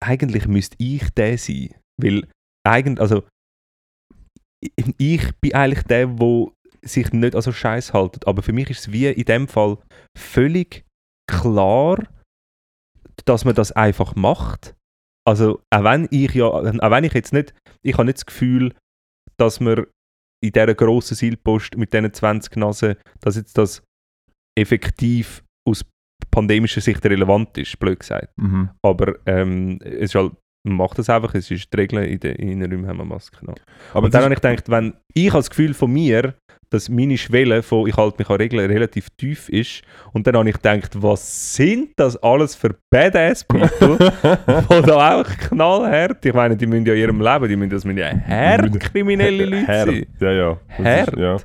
eigentlich 0.04 0.48
müsste 0.48 0.76
ich 0.80 1.10
der 1.12 1.38
sein. 1.38 1.70
Weil 2.02 2.28
eigentlich, 2.68 3.00
also 3.02 3.24
ich- 4.98 5.32
bin 5.42 5.54
eigentlich 5.54 5.84
der, 5.86 6.08
der 6.08 6.48
sich 6.82 7.12
nicht 7.12 7.36
an 7.36 7.42
so 7.42 7.52
Scheiß 7.52 7.94
haltet. 7.94 8.28
Aber 8.28 8.42
für 8.42 8.54
mich 8.54 8.70
ist 8.70 8.80
es 8.80 8.92
wie 8.92 9.08
in 9.08 9.26
dem 9.26 9.48
Fall 9.48 9.78
völlig 10.18 10.86
klar, 11.30 12.02
dass 13.26 13.46
man 13.46 13.56
das 13.56 13.72
einfach 13.72 14.16
macht. 14.16 14.76
Also 15.28 15.62
auch 15.74 15.84
wenn 15.84 16.08
ich 16.12 16.34
ja, 16.34 16.46
auch 16.48 16.64
wenn 16.92 17.04
ich 17.04 17.14
jetzt 17.14 17.34
nicht, 17.34 17.54
ich 17.84 17.94
habe 17.94 18.06
nicht 18.06 18.18
das 18.20 18.26
Gefühl, 18.26 18.74
dass 19.38 19.60
man 19.60 19.86
in 20.44 20.52
dieser 20.54 20.74
grossen 20.74 21.16
Seilpost 21.16 21.76
mit 21.78 21.94
diesen 21.94 22.14
20 22.14 22.56
Nasen, 22.56 22.96
dass 23.20 23.36
jetzt 23.36 23.58
das 23.58 23.84
effektiv 24.58 25.44
aus 25.68 25.86
pandemischer 26.32 26.82
Sicht 26.82 27.06
relevant 27.06 27.58
ist, 27.58 27.78
blöd 27.80 28.00
gesagt. 28.00 28.32
Mhm. 28.38 28.70
Aber 28.84 29.20
ähm, 29.26 29.80
es 29.84 30.12
ist 30.12 30.16
halt, 30.16 30.34
macht 30.64 30.98
das 31.00 31.10
einfach, 31.10 31.34
es 31.36 31.50
ist 31.52 31.74
die 31.74 31.78
Regel, 31.78 32.04
in 32.04 32.20
den 32.20 32.36
Innenräumen 32.36 32.88
haben 32.88 32.98
wir 32.98 33.06
Masken 33.06 33.50
an. 33.50 33.56
Aber 33.92 34.06
Und 34.06 34.14
dann 34.14 34.22
das 34.22 34.24
habe 34.26 34.34
ich 34.34 34.42
gedacht, 34.42 34.70
wenn 34.70 34.94
ich 35.14 35.32
das 35.32 35.50
Gefühl 35.50 35.74
von 35.74 35.92
mir, 35.92 36.34
dass 36.70 36.90
meine 36.90 37.18
Schwelle 37.18 37.64
von 37.64 37.88
ich 37.88 37.98
halte 37.98 38.18
mich 38.20 38.30
an 38.30 38.36
Regeln 38.36 38.70
relativ 38.70 39.10
tief 39.12 39.50
ist 39.50 39.82
und 40.14 40.28
dann 40.28 40.38
habe 40.38 40.50
ich 40.50 40.56
gedacht, 40.56 41.02
was 41.02 41.56
sind 41.56 41.94
das 41.96 42.16
alles 42.18 42.56
für 42.56 42.76
Badass 42.92 43.44
People, 43.44 43.98
die 44.70 44.82
da 44.84 45.20
auch 45.20 45.26
knallhart, 45.26 46.24
ich 46.26 46.34
meine, 46.34 46.56
die 46.56 46.68
müssen 46.68 46.86
ja 46.86 46.94
in 46.94 47.00
ihrem 47.00 47.22
Leben, 47.22 47.48
die 47.48 47.56
müssen, 47.56 47.70
das 47.72 47.86
müssen 47.86 47.98
ja 47.98 48.12
hart 48.12 48.80
kriminelle 48.80 49.46
Leute 49.46 49.68
Herd. 49.68 49.88
sein. 49.88 50.06
Ja, 50.20 50.32
ja. 50.32 50.58
Das. 50.78 51.08
Ist, 51.08 51.18
ja. 51.18 51.38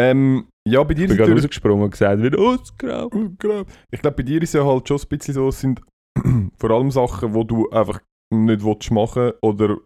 Ähm, 0.00 0.48
ja, 0.66 0.82
bei 0.82 0.94
dir 0.94 1.04
Ich 1.04 1.08
bin 1.08 1.16
gerade 1.16 1.32
rausgesprungen 1.32 1.84
und 1.84 1.90
gesagt, 1.90 2.22
wieder. 2.22 2.38
Oh, 2.38 2.56
genau. 3.38 3.64
Ich 3.90 4.00
glaube, 4.00 4.16
bei 4.18 4.22
dir 4.22 4.42
ist 4.42 4.54
ja 4.54 4.64
halt 4.64 4.86
schon 4.86 4.98
ein 4.98 5.08
bisschen 5.08 5.34
so, 5.34 5.48
es 5.48 5.60
sind 5.60 5.80
vor 6.58 6.70
allem 6.70 6.90
Sachen, 6.90 7.32
wo 7.34 7.42
du 7.42 7.70
einfach 7.70 8.00
nicht 8.34 8.64
willst 8.64 8.90
machen 8.90 9.32
oder 9.42 9.76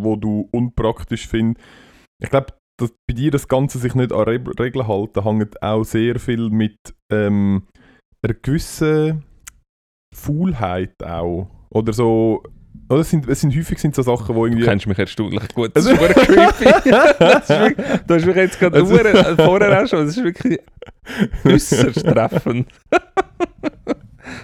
wo 0.00 0.16
du 0.16 0.48
unpraktisch 0.52 1.28
findest. 1.28 1.64
Ich 2.22 2.30
glaube, 2.30 2.54
dass 2.80 2.92
bei 3.08 3.14
dir 3.14 3.30
das 3.30 3.48
Ganze 3.48 3.78
sich 3.78 3.94
nicht 3.94 4.12
an 4.12 4.22
Re 4.22 4.40
Regeln 4.58 4.88
halten, 4.88 5.24
hängt 5.24 5.62
auch 5.62 5.84
sehr 5.84 6.18
viel 6.18 6.50
mit 6.50 6.76
ähm, 7.12 7.66
einer 8.22 8.34
gewissen 8.34 9.24
Faulheit 10.14 10.94
auch. 11.02 11.50
Oder 11.70 11.92
so. 11.92 12.42
Oder 12.88 13.00
es, 13.00 13.10
sind, 13.10 13.28
es 13.28 13.40
sind 13.40 13.56
häufig 13.56 13.78
sind 13.78 13.94
so 13.94 14.02
Sachen, 14.02 14.34
wo 14.34 14.42
Du 14.42 14.46
irgendwie. 14.46 14.64
kennst 14.66 14.86
mich 14.86 14.98
erstaunlich 14.98 15.48
gut, 15.54 15.70
das 15.74 15.86
ist 15.86 15.98
wirklich 15.98 16.26
creepy. 16.26 16.90
das 17.18 17.48
ist 17.50 17.60
wirklich, 17.60 18.00
du 18.06 18.14
hast 18.14 18.26
mich 18.26 18.36
jetzt 18.36 18.58
gerade 18.58 18.76
also, 18.78 18.96
vorher 19.44 19.82
auch 19.82 19.86
schon, 19.86 20.06
das 20.06 20.16
ist 20.16 20.24
wirklich 20.24 20.58
äußerst 21.44 22.04
treffend. 22.04 22.68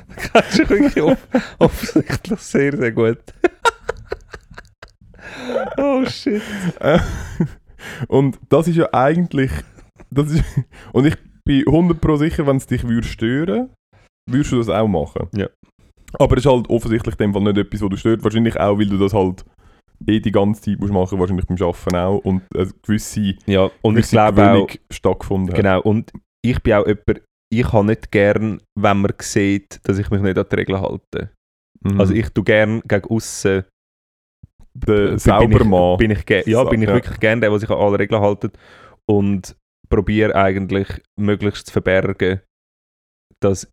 Du 0.08 0.14
kennst 0.32 0.58
dich 0.58 0.70
wirklich 0.70 1.02
off 1.02 1.18
offensichtlich 1.58 2.40
sehr, 2.40 2.76
sehr 2.76 2.92
gut. 2.92 3.18
oh 5.78 6.04
shit. 6.06 6.42
Äh, 6.80 6.98
und 8.08 8.38
das 8.48 8.68
ist 8.68 8.76
ja 8.76 8.88
eigentlich. 8.92 9.50
Das 10.10 10.30
ist, 10.30 10.44
und 10.92 11.06
ich 11.06 11.16
bin 11.44 11.66
100 11.66 12.00
Pro 12.00 12.16
sicher, 12.16 12.46
wenn 12.46 12.56
es 12.56 12.66
dich 12.66 12.86
würde 12.86 13.06
stören 13.06 13.70
würdest 14.30 14.52
du 14.52 14.58
das 14.58 14.68
auch 14.68 14.88
machen. 14.88 15.28
Ja. 15.34 15.48
Aber 16.18 16.36
es 16.36 16.44
ist 16.44 16.50
halt 16.50 16.68
offensichtlich 16.70 17.14
in 17.18 17.18
dem 17.18 17.32
Fall 17.34 17.42
nicht 17.42 17.58
etwas, 17.58 17.82
was 17.82 17.90
du 17.90 17.96
stört. 17.96 18.24
Wahrscheinlich 18.24 18.58
auch, 18.58 18.78
weil 18.78 18.86
du 18.86 18.98
das 18.98 19.12
halt 19.12 19.44
eh 20.06 20.20
die 20.20 20.32
ganze 20.32 20.62
Zeit 20.62 20.78
musst 20.78 20.92
machen, 20.92 21.18
wahrscheinlich 21.18 21.46
beim 21.46 21.58
Arbeiten 21.60 21.96
auch. 21.96 22.18
Und 22.18 22.42
eine 22.54 22.70
gewisse, 22.82 23.34
Ja, 23.46 23.64
und 23.82 23.96
ich 23.96 24.10
gewisse 24.10 24.12
glaube 24.12 24.50
auch, 24.50 24.68
stattgefunden 24.92 25.50
hat. 25.50 25.56
genau, 25.56 25.80
und 25.82 26.10
ich 26.42 26.62
bin 26.62 26.74
auch 26.74 26.86
jemand, 26.86 27.22
ich 27.50 27.72
habe 27.72 27.86
nicht 27.86 28.10
gern, 28.10 28.60
wenn 28.78 29.00
man 29.00 29.12
sieht, 29.20 29.80
dass 29.84 29.98
ich 29.98 30.10
mich 30.10 30.20
nicht 30.20 30.38
an 30.38 30.46
die 30.50 30.56
Regeln 30.56 30.80
halte. 30.80 31.30
Mhm. 31.80 32.00
Also 32.00 32.12
ich 32.14 32.28
tue 32.30 32.44
gern 32.44 32.82
gegen 32.86 33.08
aussen 33.08 33.64
der 34.86 35.08
bin 35.08 35.18
Saubermann. 35.18 35.92
ich, 35.94 35.98
bin 35.98 36.10
ich 36.10 36.46
ja, 36.46 36.64
bin 36.64 36.82
ich 36.82 36.88
ja. 36.88 36.94
wirklich 36.94 37.18
gerne 37.20 37.40
der, 37.40 37.50
der 37.50 37.58
sich 37.58 37.70
an 37.70 37.78
alle 37.78 37.98
Regeln 37.98 38.22
hält 38.22 38.52
und 39.06 39.56
probiere 39.88 40.34
eigentlich 40.34 40.88
möglichst 41.18 41.66
zu 41.66 41.72
verbergen, 41.72 42.40
dass 43.40 43.70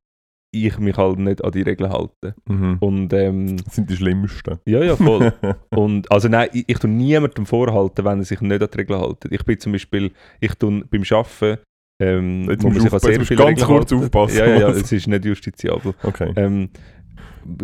ich 0.53 0.79
mich 0.79 0.95
halt 0.95 1.19
nicht 1.19 1.43
an 1.43 1.51
die 1.51 1.63
Regeln 1.63 1.91
halte. 1.91 2.35
Mhm. 2.47 2.77
Und 2.79 3.13
ähm, 3.13 3.57
Das 3.57 3.75
sind 3.75 3.89
die 3.89 3.97
schlimmsten. 3.97 4.59
ja, 4.65 4.81
ja, 4.83 4.95
voll. 4.95 5.33
Und 5.75 6.09
also 6.11 6.29
nein, 6.29 6.49
ich, 6.53 6.63
ich 6.67 6.79
tue 6.79 6.89
niemandem 6.89 7.45
vorhalten, 7.45 8.05
wenn 8.05 8.19
er 8.19 8.25
sich 8.25 8.39
nicht 8.39 8.61
an 8.61 8.69
die 8.71 8.77
Regeln 8.77 9.01
hält. 9.01 9.25
Ich 9.29 9.43
bin 9.43 9.59
zum 9.59 9.73
Beispiel, 9.73 10.13
ich 10.39 10.55
tue 10.55 10.85
beim 10.85 11.03
Arbeiten, 11.11 11.61
ähm, 11.99 12.49
Jetzt 12.49 12.61
sich 12.61 12.71
an 12.71 12.81
aufpassen, 12.81 13.07
sehr 13.07 13.19
musst 13.19 13.35
ganz 13.37 13.63
kurz 13.63 13.91
halten. 13.91 14.03
aufpassen. 14.05 14.37
Ja, 14.37 14.45
ja, 14.47 14.59
ja, 14.59 14.69
es 14.69 14.91
ist 14.91 15.07
nicht 15.07 15.25
justiziabel. 15.25 15.93
Okay. 16.03 16.31
Ähm, 16.35 16.69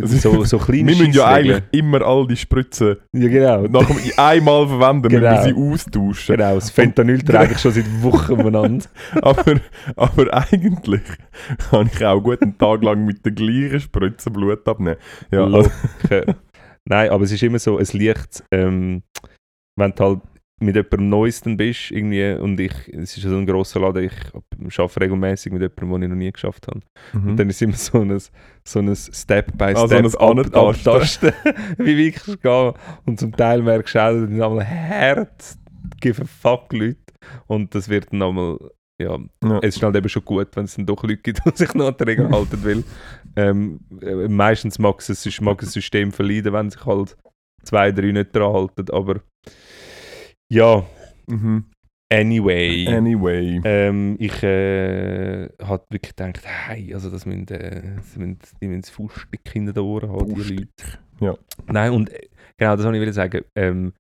so, 0.03 0.43
so 0.43 0.59
kleine 0.59 0.89
Wir 0.89 0.95
müssen 0.97 1.11
ja 1.13 1.25
eigentlich 1.25 1.63
immer 1.71 2.01
all 2.03 2.27
die 2.27 2.35
Spritzen 2.37 2.97
Ja, 3.15 3.27
genau. 3.29 3.63
nach 3.63 3.87
dem 3.87 3.97
einmal 4.15 4.67
verwenden, 4.67 5.09
Genau. 5.09 5.31
müssen 5.31 5.55
wir 5.57 5.67
sie 5.69 5.73
austauschen. 5.73 6.35
Genau, 6.37 6.53
das 6.55 6.69
Fentanyl 6.69 7.21
trage 7.23 7.53
ich 7.53 7.59
schon 7.59 7.71
seit 7.71 8.03
Wochen 8.03 8.33
umeinander. 8.33 8.85
Aber, 9.23 9.55
aber 9.95 10.33
eigentlich 10.33 11.01
kann 11.71 11.89
ich 11.91 12.05
auch 12.05 12.21
gut 12.21 12.41
einen 12.43 12.57
Tag 12.59 12.83
lang 12.83 13.05
mit 13.05 13.25
der 13.25 13.31
gleichen 13.31 13.79
Spritze 13.79 14.29
Blut 14.29 14.67
abnehmen. 14.67 14.97
Ja, 15.31 15.45
also. 15.45 15.69
Nein, 16.85 17.09
aber 17.09 17.23
es 17.23 17.31
ist 17.31 17.43
immer 17.43 17.59
so, 17.59 17.79
es 17.79 17.93
liegt, 17.93 18.43
ähm, 18.51 19.03
wenn 19.77 19.93
du 19.95 20.03
halt 20.03 20.19
mit 20.61 20.75
jemandem 20.75 21.09
Neues 21.09 21.41
dann 21.41 21.57
bist, 21.57 21.91
irgendwie, 21.91 22.33
und 22.33 22.59
ich, 22.59 22.71
es 22.93 23.17
ist 23.17 23.23
so 23.23 23.35
ein 23.35 23.45
grosser 23.45 23.79
Laden, 23.79 24.09
ich 24.67 24.79
arbeite 24.79 25.01
regelmäßig 25.01 25.51
mit 25.51 25.61
jemandem, 25.61 25.91
den 25.91 26.03
ich 26.03 26.09
noch 26.09 26.15
nie 26.15 26.31
geschafft 26.31 26.67
habe. 26.67 26.81
mhm. 27.13 27.29
Und 27.31 27.37
dann 27.37 27.49
ist 27.49 27.61
immer 27.61 27.73
so 27.73 27.99
ein, 27.99 28.21
so 28.63 28.79
ein 28.79 28.95
Step 28.95 29.57
by 29.57 29.73
Ah, 29.75 29.87
Step 29.87 30.07
so 30.07 30.19
ein 30.19 30.39
Antasten. 30.39 30.93
abtasten, 30.93 31.33
wie 31.77 32.07
weit 32.07 32.27
ich 32.27 32.41
gehe. 32.41 32.73
Und 33.05 33.19
zum 33.19 33.35
Teil 33.35 33.61
merkst 33.61 33.95
du 33.95 33.99
auch, 33.99 34.11
dann 34.11 34.41
einmal 34.41 34.65
hart, 34.67 35.57
give 35.99 36.21
a 36.21 36.25
fuck 36.25 36.71
Leute. 36.73 36.97
Und 37.47 37.73
das 37.75 37.89
wird 37.89 38.11
dann 38.11 38.21
einmal, 38.21 38.57
ja, 39.01 39.17
ja. 39.43 39.59
es 39.61 39.75
ist 39.77 39.83
halt 39.83 39.95
eben 39.95 40.09
schon 40.09 40.25
gut, 40.25 40.49
wenn 40.55 40.65
es 40.65 40.75
dann 40.75 40.85
doch 40.85 41.01
Leute 41.03 41.17
gibt, 41.17 41.39
die 41.45 41.51
sich 41.55 41.73
noch 41.73 41.87
an 41.87 41.95
die 41.99 42.03
Regeln 42.03 42.31
halten 42.33 42.63
will. 42.63 42.83
Ähm, 43.35 43.79
äh, 44.01 44.27
meistens 44.27 44.77
mag 44.79 44.99
es, 44.99 45.41
mag 45.41 45.59
das 45.59 45.73
System 45.73 46.11
verleiden, 46.11 46.53
wenn 46.53 46.69
sich 46.69 46.85
halt 46.85 47.17
zwei, 47.63 47.91
drei 47.91 48.11
nicht 48.11 48.35
dran 48.35 48.53
halten. 48.53 48.85
Aber 48.91 49.21
ja, 50.51 50.85
Mhm. 51.27 51.65
anyway. 52.11 52.87
Anyway. 52.87 53.61
Ähm, 53.63 54.17
ich 54.19 54.43
äh, 54.43 55.47
habe 55.61 55.85
wirklich 55.89 56.15
gedacht, 56.15 56.41
hey, 56.45 56.93
also 56.93 57.09
das 57.09 57.25
müssen, 57.25 57.47
äh, 57.47 57.95
das 57.95 58.17
müssen, 58.17 58.39
die 58.61 58.67
müssen 58.67 58.81
das 58.81 58.89
Fauststück 58.89 59.47
hinter 59.47 59.73
den 59.73 59.83
Ohren 59.83 60.09
haben, 60.11 60.27
die 60.27 60.35
Fauststück, 60.35 60.59
Leute. 60.59 60.99
ja. 61.21 61.37
Nein, 61.67 61.91
und 61.93 62.09
äh, 62.09 62.27
genau, 62.57 62.75
das 62.75 62.85
wollte 62.85 63.03
ich 63.03 63.13
sagen. 63.13 63.45
Ähm, 63.57 63.93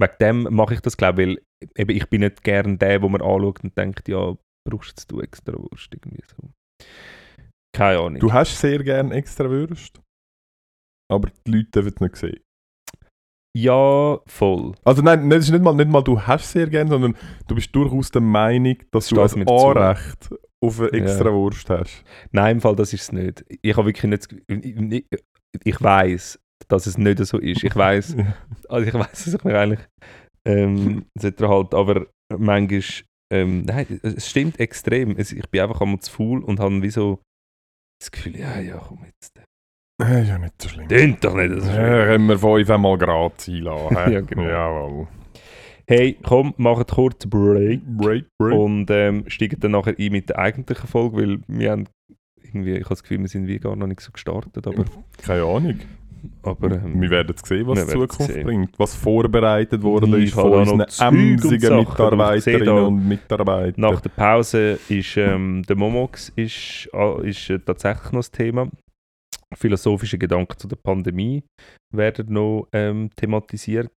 wegen 0.00 0.14
dem 0.20 0.42
mache 0.54 0.74
ich 0.74 0.80
das, 0.80 0.96
glaube 0.96 1.22
ich, 1.22 1.28
weil 1.28 1.42
eben, 1.76 1.96
ich 1.96 2.06
bin 2.08 2.20
nicht 2.20 2.44
gern 2.44 2.78
der, 2.78 3.02
wo 3.02 3.08
man 3.08 3.22
anschaut 3.22 3.64
und 3.64 3.76
denkt, 3.76 4.06
ja, 4.08 4.36
brauchst 4.68 5.10
du 5.10 5.20
extra 5.20 5.54
Wurst 5.54 5.92
irgendwie 5.92 6.22
so. 6.26 6.50
Keine 7.74 7.98
Ahnung. 7.98 8.20
Du 8.20 8.32
hast 8.32 8.58
sehr 8.60 8.82
gerne 8.84 9.14
extra 9.14 9.48
Würst, 9.50 10.00
aber 11.10 11.30
die 11.46 11.50
Leute 11.50 11.70
dürfen 11.70 11.92
es 11.94 12.00
nicht 12.00 12.16
sehen. 12.16 12.40
Ja, 13.58 14.18
voll. 14.26 14.74
Also 14.84 15.00
nein, 15.00 15.30
das 15.30 15.44
ist 15.44 15.50
nicht 15.50 15.64
mal, 15.64 15.72
nicht 15.74 15.88
mal 15.88 16.02
du 16.02 16.20
hast 16.20 16.52
sehr 16.52 16.66
gerne, 16.66 16.90
sondern 16.90 17.16
du 17.48 17.54
bist 17.54 17.74
durchaus 17.74 18.10
der 18.10 18.20
Meinung, 18.20 18.76
dass 18.90 19.08
du 19.08 19.14
Steht 19.16 19.32
ein 19.32 19.38
mir 19.38 19.46
zu. 19.46 19.68
Anrecht 19.68 20.34
auf 20.62 20.78
eine 20.80 20.90
Ja. 20.90 21.04
extra 21.04 21.32
Wurst 21.32 21.70
hast. 21.70 22.04
Nein, 22.32 22.56
im 22.56 22.60
Fall, 22.60 22.76
das 22.76 22.92
ist 22.92 23.02
es 23.02 23.12
nicht. 23.12 23.46
Ich 23.62 23.74
habe 23.74 23.86
wirklich 23.86 24.10
nicht. 24.10 25.06
Ich, 25.64 25.80
weiß, 25.80 26.38
dass 26.68 26.86
es 26.86 26.98
nicht 26.98 27.24
so 27.24 27.38
ist. 27.38 27.64
Ich 27.64 27.74
weiß, 27.74 28.16
also 28.68 28.86
ich 28.86 28.92
weiß, 28.92 29.24
dass 29.24 29.34
ich 29.34 29.44
mich 29.44 29.54
eigentlich 29.54 29.80
ähm, 30.44 31.06
halt, 31.18 31.74
aber 31.74 32.06
manchmal, 32.36 32.82
ähm, 33.32 33.62
nein, 33.62 34.00
es 34.02 34.28
stimmt 34.28 34.60
extrem. 34.60 35.18
Ich 35.18 35.48
bin 35.50 35.60
einfach 35.62 35.80
einmal 35.80 36.00
zu 36.00 36.12
faul 36.12 36.44
und 36.44 36.60
habe 36.60 36.82
wie 36.82 36.90
so 36.90 37.22
das 38.00 38.10
Gefühl, 38.10 38.38
ja, 38.38 38.60
ja, 38.60 38.76
komm 38.76 39.04
jetzt. 39.04 39.40
Äh, 40.02 40.22
Ist 40.22 40.28
ja 40.28 40.38
nicht 40.38 40.60
so 40.60 40.68
schlimm. 40.68 40.88
Tönt 40.88 41.24
doch 41.24 41.34
nicht, 41.34 41.52
das 41.56 41.64
ist 41.64 41.74
Ja, 41.74 42.04
können 42.06 42.26
wir 42.28 42.38
fünf 42.38 42.70
einmal 42.70 42.98
gratis 42.98 43.48
einlassen. 43.48 43.96
hä? 43.96 44.12
Ja, 44.14 44.20
genau. 44.20 44.42
Jawohl. 44.42 45.06
Hey, 45.88 46.18
komm, 46.22 46.52
machen 46.56 46.84
kurz 46.86 47.24
Break 47.26 47.80
Break, 47.86 48.24
break. 48.38 48.58
und 48.58 48.90
ähm, 48.90 49.24
steigen 49.28 49.60
dann 49.60 49.70
nachher 49.70 49.94
ein 49.98 50.12
mit 50.12 50.28
der 50.28 50.38
eigentlichen 50.38 50.88
Folge, 50.88 51.16
weil 51.16 51.38
wir 51.46 51.70
haben 51.70 51.84
irgendwie, 52.42 52.72
ich 52.72 52.80
habe 52.84 52.88
das 52.90 53.02
Gefühl, 53.04 53.20
wir 53.20 53.28
sind 53.28 53.46
wie 53.46 53.58
gar 53.58 53.76
noch 53.76 53.86
nicht 53.86 54.00
so 54.00 54.10
gestartet, 54.10 54.66
aber, 54.66 54.84
Keine 55.24 55.44
Ahnung. 55.44 55.78
aber 56.42 56.72
ähm, 56.72 57.00
Wir 57.00 57.10
werden 57.10 57.36
sehen, 57.42 57.66
was 57.68 57.86
die 57.86 57.92
Zukunft 57.92 58.32
sehen. 58.32 58.44
bringt. 58.44 58.78
Was 58.78 58.94
vorbereitet 58.96 59.80
worden 59.82 60.14
Ich 60.18 60.24
ist 60.24 60.34
von 60.34 60.52
unseren 60.52 60.80
emsigen 61.00 61.76
Mitarbeiterinnen 61.76 62.68
und 62.84 63.08
Mitarbeitern. 63.08 63.74
Nach 63.80 64.00
der 64.00 64.10
Pause 64.10 64.78
ist 64.88 65.16
ähm, 65.16 65.62
der 65.68 65.76
Momox 65.76 66.30
ist, 66.34 66.88
ah, 66.92 67.20
ist 67.22 67.48
äh, 67.48 67.60
tatsächlich 67.60 68.10
noch 68.12 68.18
das 68.20 68.30
Thema. 68.32 68.68
Philosophische 69.54 70.18
Gedanken 70.18 70.58
zu 70.58 70.66
der 70.68 70.76
Pandemie 70.76 71.44
werden 71.94 72.32
noch 72.32 72.68
ähm, 72.72 73.10
thematisiert. 73.16 73.92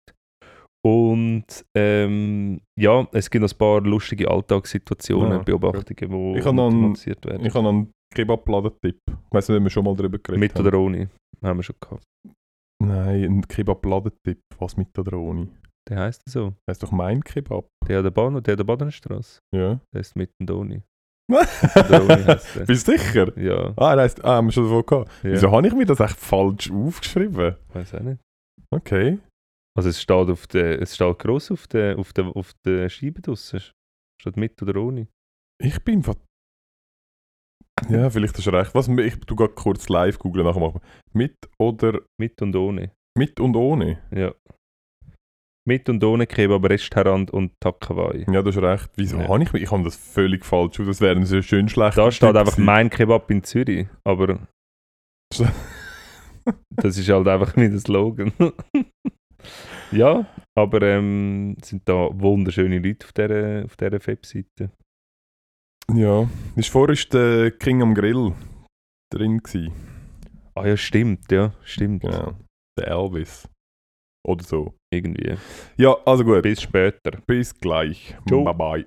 Und 0.85 1.65
ähm, 1.75 2.62
ja, 2.79 3.07
es 3.12 3.29
gibt 3.29 3.41
noch 3.41 3.51
ein 3.51 3.57
paar 3.57 3.81
lustige 3.81 4.29
Alltagssituationen, 4.29 5.31
Ja, 5.31 5.38
Beobachtungen, 5.39 6.33
die 6.33 6.39
Ich 6.39 6.43
thematisiert 6.45 7.25
werden. 7.25 7.45
Ich 7.45 7.53
habe 7.53 7.63
noch 7.63 7.71
einen 7.71 7.91
Kebab-Laden-Tipp. 8.15 8.97
Ich 9.07 9.31
weiß 9.31 9.49
nicht, 9.49 9.57
ob 9.57 9.63
wir 9.63 9.69
schon 9.69 9.83
mal 9.83 9.95
darüber 9.95 10.17
geredet 10.17 10.39
Mit 10.39 10.55
haben. 10.55 10.67
oder 10.67 10.79
ohne, 10.79 11.09
haben 11.41 11.59
wir 11.59 11.63
schon 11.63 11.75
gehabt. 11.81 12.03
Nein, 12.81 13.23
ein 13.23 13.47
Kebab-Laden-Tipp. 13.47 14.39
Was 14.57 14.77
mit 14.77 14.97
oder 14.97 15.17
ohne? 15.17 15.49
Der 15.89 15.99
heisst 15.99 16.21
so. 16.29 16.53
Ist 16.69 16.83
doch 16.83 16.91
mein 16.91 17.21
Kebab. 17.23 17.67
Der 17.88 17.97
an 17.97 18.03
der 18.03 18.12
Bahn, 18.12 18.41
der 18.41 18.53
an 18.53 18.57
der 18.57 18.63
Badenstraße. 18.63 19.39
Ja. 19.53 19.79
Der 19.93 20.01
ist 20.01 20.15
mit 20.15 20.31
und 20.39 20.49
ohne. 20.51 20.83
Bist 22.68 22.88
du 22.88 22.98
sicher? 22.98 23.38
Ja, 23.38 23.74
Ah, 23.78 23.96
das 23.96 24.04
heisst, 24.15 24.26
ah, 24.26 24.36
haben 24.38 24.48
wir 24.48 24.52
schon 24.52 24.63
davon 24.65 24.86
gehabt. 24.86 25.12
ja. 25.24 25.32
Wieso 25.32 25.52
habe 25.52 25.68
ich 25.68 25.74
mir 25.74 25.86
das 25.86 26.00
echt 26.00 26.18
falsch 26.18 26.72
aufgeschrieben? 26.72 27.56
weiß 27.74 27.94
auch 27.96 28.00
nicht. 28.02 28.20
Okay. 28.72 29.20
Also 29.78 29.89
es 29.89 30.02
steht 30.02 30.30
auf 30.30 30.48
der, 30.48 30.82
es 30.82 30.96
steht 30.96 31.20
gross 31.20 31.52
auf 31.52 31.68
der, 31.68 31.98
auf 31.98 32.12
der, 32.13 32.26
auf 32.36 32.54
der 32.65 32.89
Scheibe 32.89 33.22
draussen. 33.22 33.62
Steht 34.22 34.36
mit 34.38 34.62
oder 34.62 34.82
ohne. 34.82 35.08
Ich 35.62 35.82
bin 35.84 36.04
ver... 36.04 36.15
Ja, 37.89 38.10
vielleicht 38.10 38.36
hast 38.38 38.46
du 38.46 38.50
recht. 38.52 38.76
Was, 38.76 38.88
ich 38.89 39.15
tu 39.22 39.36
gerade 39.36 39.54
kurz 39.54 39.88
live 39.88 40.20
googeln 40.20 40.46
nachher 40.46 40.60
machen. 40.60 40.82
Mit 41.13 41.36
oder 41.58 42.02
Mit 42.20 42.42
und 42.42 42.56
ohne. 42.56 42.92
mit 43.18 43.39
und 43.39 43.56
ohne? 43.56 44.00
Ja. 44.12 44.34
Mit 45.67 45.89
und 45.89 46.04
ohne 46.04 46.26
Kebab, 46.26 46.63
Restaurant 46.69 47.30
und 47.32 47.52
Takawai. 47.60 48.26
Ja, 48.32 48.41
du 48.41 48.50
hast 48.50 48.58
recht. 48.58 48.89
Wieso 48.95 49.17
Ja. 49.19 49.28
habe 49.28 49.43
ich 49.43 49.54
mich? 49.54 49.63
Ich 49.63 49.72
habe 49.72 49.84
das 49.84 49.95
völlig 49.95 50.45
falsch. 50.45 50.78
Das 50.78 51.02
wäre 51.02 51.15
ein 51.15 51.26
sehr 51.26 51.43
schön 51.43 51.69
schlecht. 51.69 51.98
Da 51.98 52.12
steht 52.12 52.36
einfach 52.36 52.58
mein 52.58 52.89
Kebab 52.89 53.30
in 53.30 53.43
Zürich, 53.43 53.88
aber 54.04 54.48
das 56.76 56.98
ist 56.98 57.10
halt 57.10 57.28
einfach 57.28 57.56
nicht 57.56 57.74
der 57.74 57.80
Slogan. 57.80 58.32
ja, 59.91 60.26
aber 60.58 60.82
ähm, 60.82 61.58
sind 61.63 61.88
da 61.88 62.10
wunderschöne 62.13 62.80
Leute 62.80 63.06
auf 63.06 63.13
dieser, 63.13 63.65
auf 63.65 63.76
dieser 63.78 64.08
Webseite. 64.08 64.72
Ja. 65.93 66.28
Ist 66.56 66.69
vorher 66.69 66.93
ist 66.93 67.13
der 67.13 67.52
King 67.52 67.82
am 67.82 67.93
Grill 67.93 68.34
drin 69.12 69.39
gewesen. 69.39 69.74
Ah 70.56 70.67
ja, 70.67 70.78
stimmt, 70.78 71.32
ja, 71.32 71.54
stimmt. 71.63 72.02
Genau. 72.04 72.34
Der 72.78 72.88
Elvis. 72.88 73.48
Oder 74.30 74.44
so. 74.44 74.76
Irgendwie. 74.94 75.38
Ja, 75.76 75.98
also 76.06 76.24
gut. 76.24 76.44
Bis 76.44 76.62
später. 76.62 77.18
Bis 77.26 77.52
gleich. 77.60 78.15
Ciao. 78.28 78.44
Bye 78.44 78.54
bye. 78.54 78.86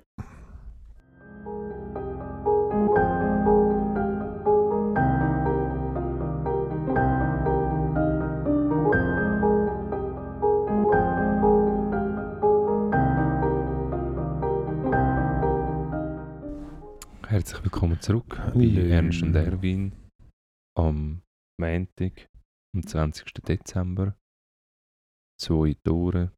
Herzlich 17.27 17.63
willkommen 17.63 17.99
zurück 17.99 18.41
bei. 18.55 18.89
Ernst 18.89 19.23
und 19.23 19.35
Erwin 19.35 19.91
am 20.77 21.21
Montag, 21.59 22.29
am 22.73 22.87
20. 22.87 23.33
Dezember. 23.45 24.15
Zwei 25.39 25.75
Tore 25.83 26.31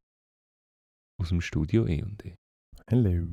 aus 1.20 1.28
dem 1.28 1.40
Studio 1.40 1.86
E 1.86 1.96
E&E. 2.00 2.34
Hallo. 2.90 3.26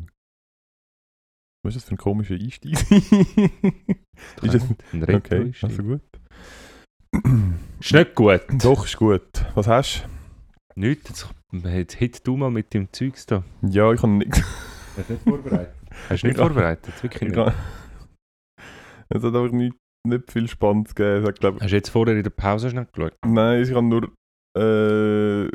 Was 1.65 1.75
ist 1.75 1.83
das 1.83 1.89
für 1.89 1.95
ein 1.95 1.97
komischer 1.97 2.35
Einstieg? 2.35 2.73
Ist 4.41 4.53
das- 4.53 4.69
ein 4.91 5.03
okay, 5.03 5.35
retro 5.53 5.67
also 5.67 5.83
gut. 5.83 6.01
Ist 7.79 7.93
nicht 7.93 8.15
gut. 8.15 8.41
Doch, 8.63 8.85
ist 8.85 8.97
gut. 8.97 9.45
Was 9.55 9.67
hast 9.67 10.07
Nicht, 10.75 11.07
jetzt, 11.09 11.27
jetzt 11.63 11.93
hit 11.95 12.27
du 12.27 12.35
mal 12.37 12.51
mit 12.51 12.73
dem 12.73 12.91
Zeugs 12.91 13.25
da. 13.25 13.43
du? 13.61 13.67
Ja, 13.69 13.91
ich 13.93 14.01
habe 14.01 14.11
nichts. 14.13 14.41
Hast 14.97 15.09
du 15.09 15.13
nicht 15.13 15.23
vorbereitet? 15.23 15.75
Hast 16.09 16.23
du 16.23 16.27
nicht 16.27 16.35
Ich 16.37 16.41
vorbereitet? 16.43 17.03
Wirklich 17.03 17.21
Ich 17.21 17.27
nicht? 17.29 17.37
habe- 17.37 17.53
Es 19.09 19.23
hat 19.23 19.35
einfach 19.35 19.51
nicht, 19.51 19.75
nicht 20.07 20.31
viel 20.31 20.47
Spannendes 20.47 20.93
gegeben. 20.95 21.25
Hat, 21.25 21.39
glaub, 21.39 21.61
Hast 21.61 21.71
du 21.71 21.75
jetzt 21.75 21.89
vorher 21.89 22.15
in 22.17 22.23
der 22.23 22.29
Pause 22.31 22.69
schnell 22.69 22.85
geschaut? 22.91 23.15
nein, 23.25 23.63
ich 23.63 23.71
habe 23.71 23.85
nur 23.85 24.13
äh, 24.57 25.49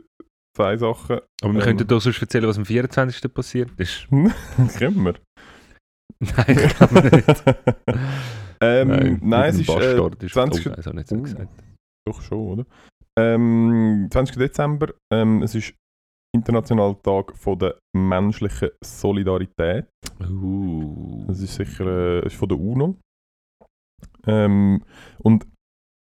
zwei 0.56 0.76
Sachen. 0.76 1.20
Aber 1.42 1.52
wir 1.52 1.60
Ähm. 1.60 1.64
könnten 1.64 1.86
doch 1.86 2.00
sonst 2.00 2.20
erzählen, 2.20 2.48
was 2.48 2.58
am 2.58 2.64
24. 2.64 3.32
passiert 3.32 3.70
ist. 3.78 4.08
Kennen 4.78 5.04
wir. 5.04 5.14
Nein, 6.20 6.58
ich 6.66 6.76
glaube 6.76 7.16
nicht. 7.16 7.44
Ähm, 8.60 9.20
nein, 9.22 9.50
es 9.50 9.58
mit 9.58 9.68
ist 9.68 9.74
äh, 9.76 9.94
Bastard 9.94 10.22
ist 10.24 10.32
20. 10.32 10.66
oh, 10.66 10.70
nein, 10.70 10.82
so 10.82 10.90
nicht 10.90 11.08
so 11.08 11.14
Uh. 11.16 11.22
gesagt. 11.22 11.64
Doch 12.08 12.22
schon, 12.22 12.38
oder? 12.38 12.66
Ähm, 13.16 14.08
20. 14.10 14.36
Dezember, 14.36 14.94
ähm, 15.12 15.42
es 15.42 15.54
ist 15.54 15.74
Internationaler 16.34 17.00
Tag 17.00 17.36
von 17.36 17.58
der 17.58 17.78
menschlichen 17.96 18.70
Solidarität. 18.84 19.86
Uh. 20.20 21.24
Das 21.28 21.40
ist 21.40 21.54
sicher 21.54 21.86
äh, 21.86 22.26
ist 22.26 22.34
von 22.34 22.48
der 22.48 22.58
UNO. 22.58 22.96
Ähm, 24.26 24.82
und 25.18 25.46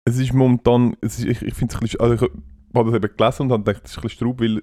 es 0.08 0.18
ist 0.18 0.32
momentan, 0.32 0.96
es 1.00 1.18
ist, 1.18 1.24
ich, 1.24 1.42
ich 1.42 1.54
finde 1.54 1.72
es 1.72 1.76
ein 1.76 1.80
bisschen, 1.80 2.00
also 2.00 2.26
ich 2.26 2.30
habe 2.74 2.90
das 2.90 3.02
eben 3.02 3.16
gelesen 3.16 3.42
und 3.42 3.52
habe 3.52 3.64
gedacht, 3.64 3.84
es 3.84 3.92
ist 3.92 3.98
ein 3.98 4.02
bisschen 4.02 4.16
straub, 4.16 4.40
weil 4.40 4.62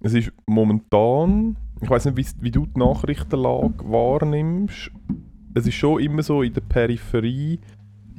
es 0.00 0.14
ist 0.14 0.32
momentan, 0.46 1.56
ich 1.80 1.88
weiß 1.88 2.06
nicht, 2.06 2.16
wie, 2.16 2.42
wie 2.42 2.50
du 2.50 2.66
die 2.66 2.78
Nachrichtenlage 2.78 3.78
wahrnimmst, 3.90 4.90
es 5.54 5.66
ist 5.66 5.74
schon 5.74 6.00
immer 6.00 6.22
so 6.22 6.42
in 6.42 6.52
der 6.52 6.60
Peripherie, 6.60 7.60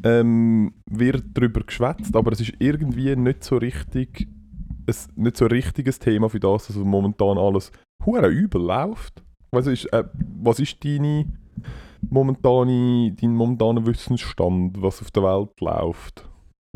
ähm, 0.04 0.74
wird 0.90 1.24
darüber 1.34 1.62
geschwätzt, 1.62 2.16
aber 2.16 2.32
es 2.32 2.42
ist 2.42 2.54
irgendwie 2.60 3.16
nicht 3.16 3.44
so 3.44 3.58
richtig, 3.58 4.28
es, 4.86 5.08
nicht 5.16 5.38
so 5.38 5.46
ein 5.46 5.52
richtiges 5.52 6.00
Thema 6.00 6.30
für 6.30 6.40
das, 6.40 6.68
dass 6.68 6.76
momentan 6.78 7.38
alles 7.38 7.72
hure 8.06 8.28
übel 8.28 8.62
läuft. 8.62 9.24
Was 9.52 9.68
ist, 9.68 9.86
äh, 9.94 10.04
was 10.42 10.60
ist 10.60 10.84
deine 10.84 11.26
momentane, 12.10 13.14
dein 13.20 13.36
momentaner 13.36 13.86
Wissensstand, 13.86 14.82
was 14.82 15.02
auf 15.02 15.12
der 15.12 15.24
Welt 15.24 15.60
läuft? 15.62 16.28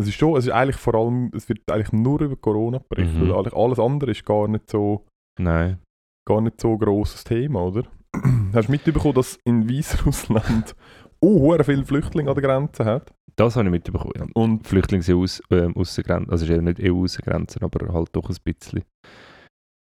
Es 0.02 0.08
ist 0.08 0.16
schon, 0.16 0.38
es 0.38 0.46
ist 0.48 0.52
eigentlich 0.52 0.78
vor 0.78 0.96
allem, 0.96 1.32
es 1.36 1.48
wird 1.50 1.60
eigentlich 1.72 1.92
nur 1.94 2.22
über 2.22 2.36
Corona 2.36 2.80
berichtet, 2.90 3.22
Mhm. 3.22 3.32
eigentlich 3.34 3.54
alles 3.56 3.80
andere 3.80 4.12
ist 4.12 4.26
gar 4.26 4.48
nicht 4.48 4.70
so, 4.70 5.06
Nein. 5.40 5.80
gar 6.28 6.42
nicht 6.42 6.60
so 6.60 6.72
ein 6.74 6.80
grosses 6.80 7.24
Thema, 7.24 7.62
oder? 7.64 7.84
Hast 8.54 8.68
du 8.68 8.72
mitbekommen, 8.72 9.14
dass 9.16 9.40
in 9.46 9.70
Weißrussland 9.70 10.76
oh, 11.22 11.56
viele 11.64 11.86
Flüchtlinge 11.86 12.30
an 12.30 12.36
der 12.36 12.44
Grenze 12.44 12.86
hat? 12.86 13.14
Das 13.38 13.56
habe 13.56 13.66
ich 13.68 13.72
mitbekommen. 13.72 14.12
Ja. 14.18 14.26
Und 14.34 14.68
Flüchtlinge 14.68 15.04
sind 15.04 15.16
aus, 15.18 15.42
ähm, 15.52 15.76
Aussengrenzen, 15.78 16.30
also 16.32 16.44
ist 16.46 16.52
eben 16.52 16.66
nicht 16.66 16.82
EU-Aussengrenzen, 16.82 17.64
aber 17.64 17.94
halt 17.94 18.10
doch 18.14 18.30
ein 18.30 18.36
bisschen. 18.44 18.84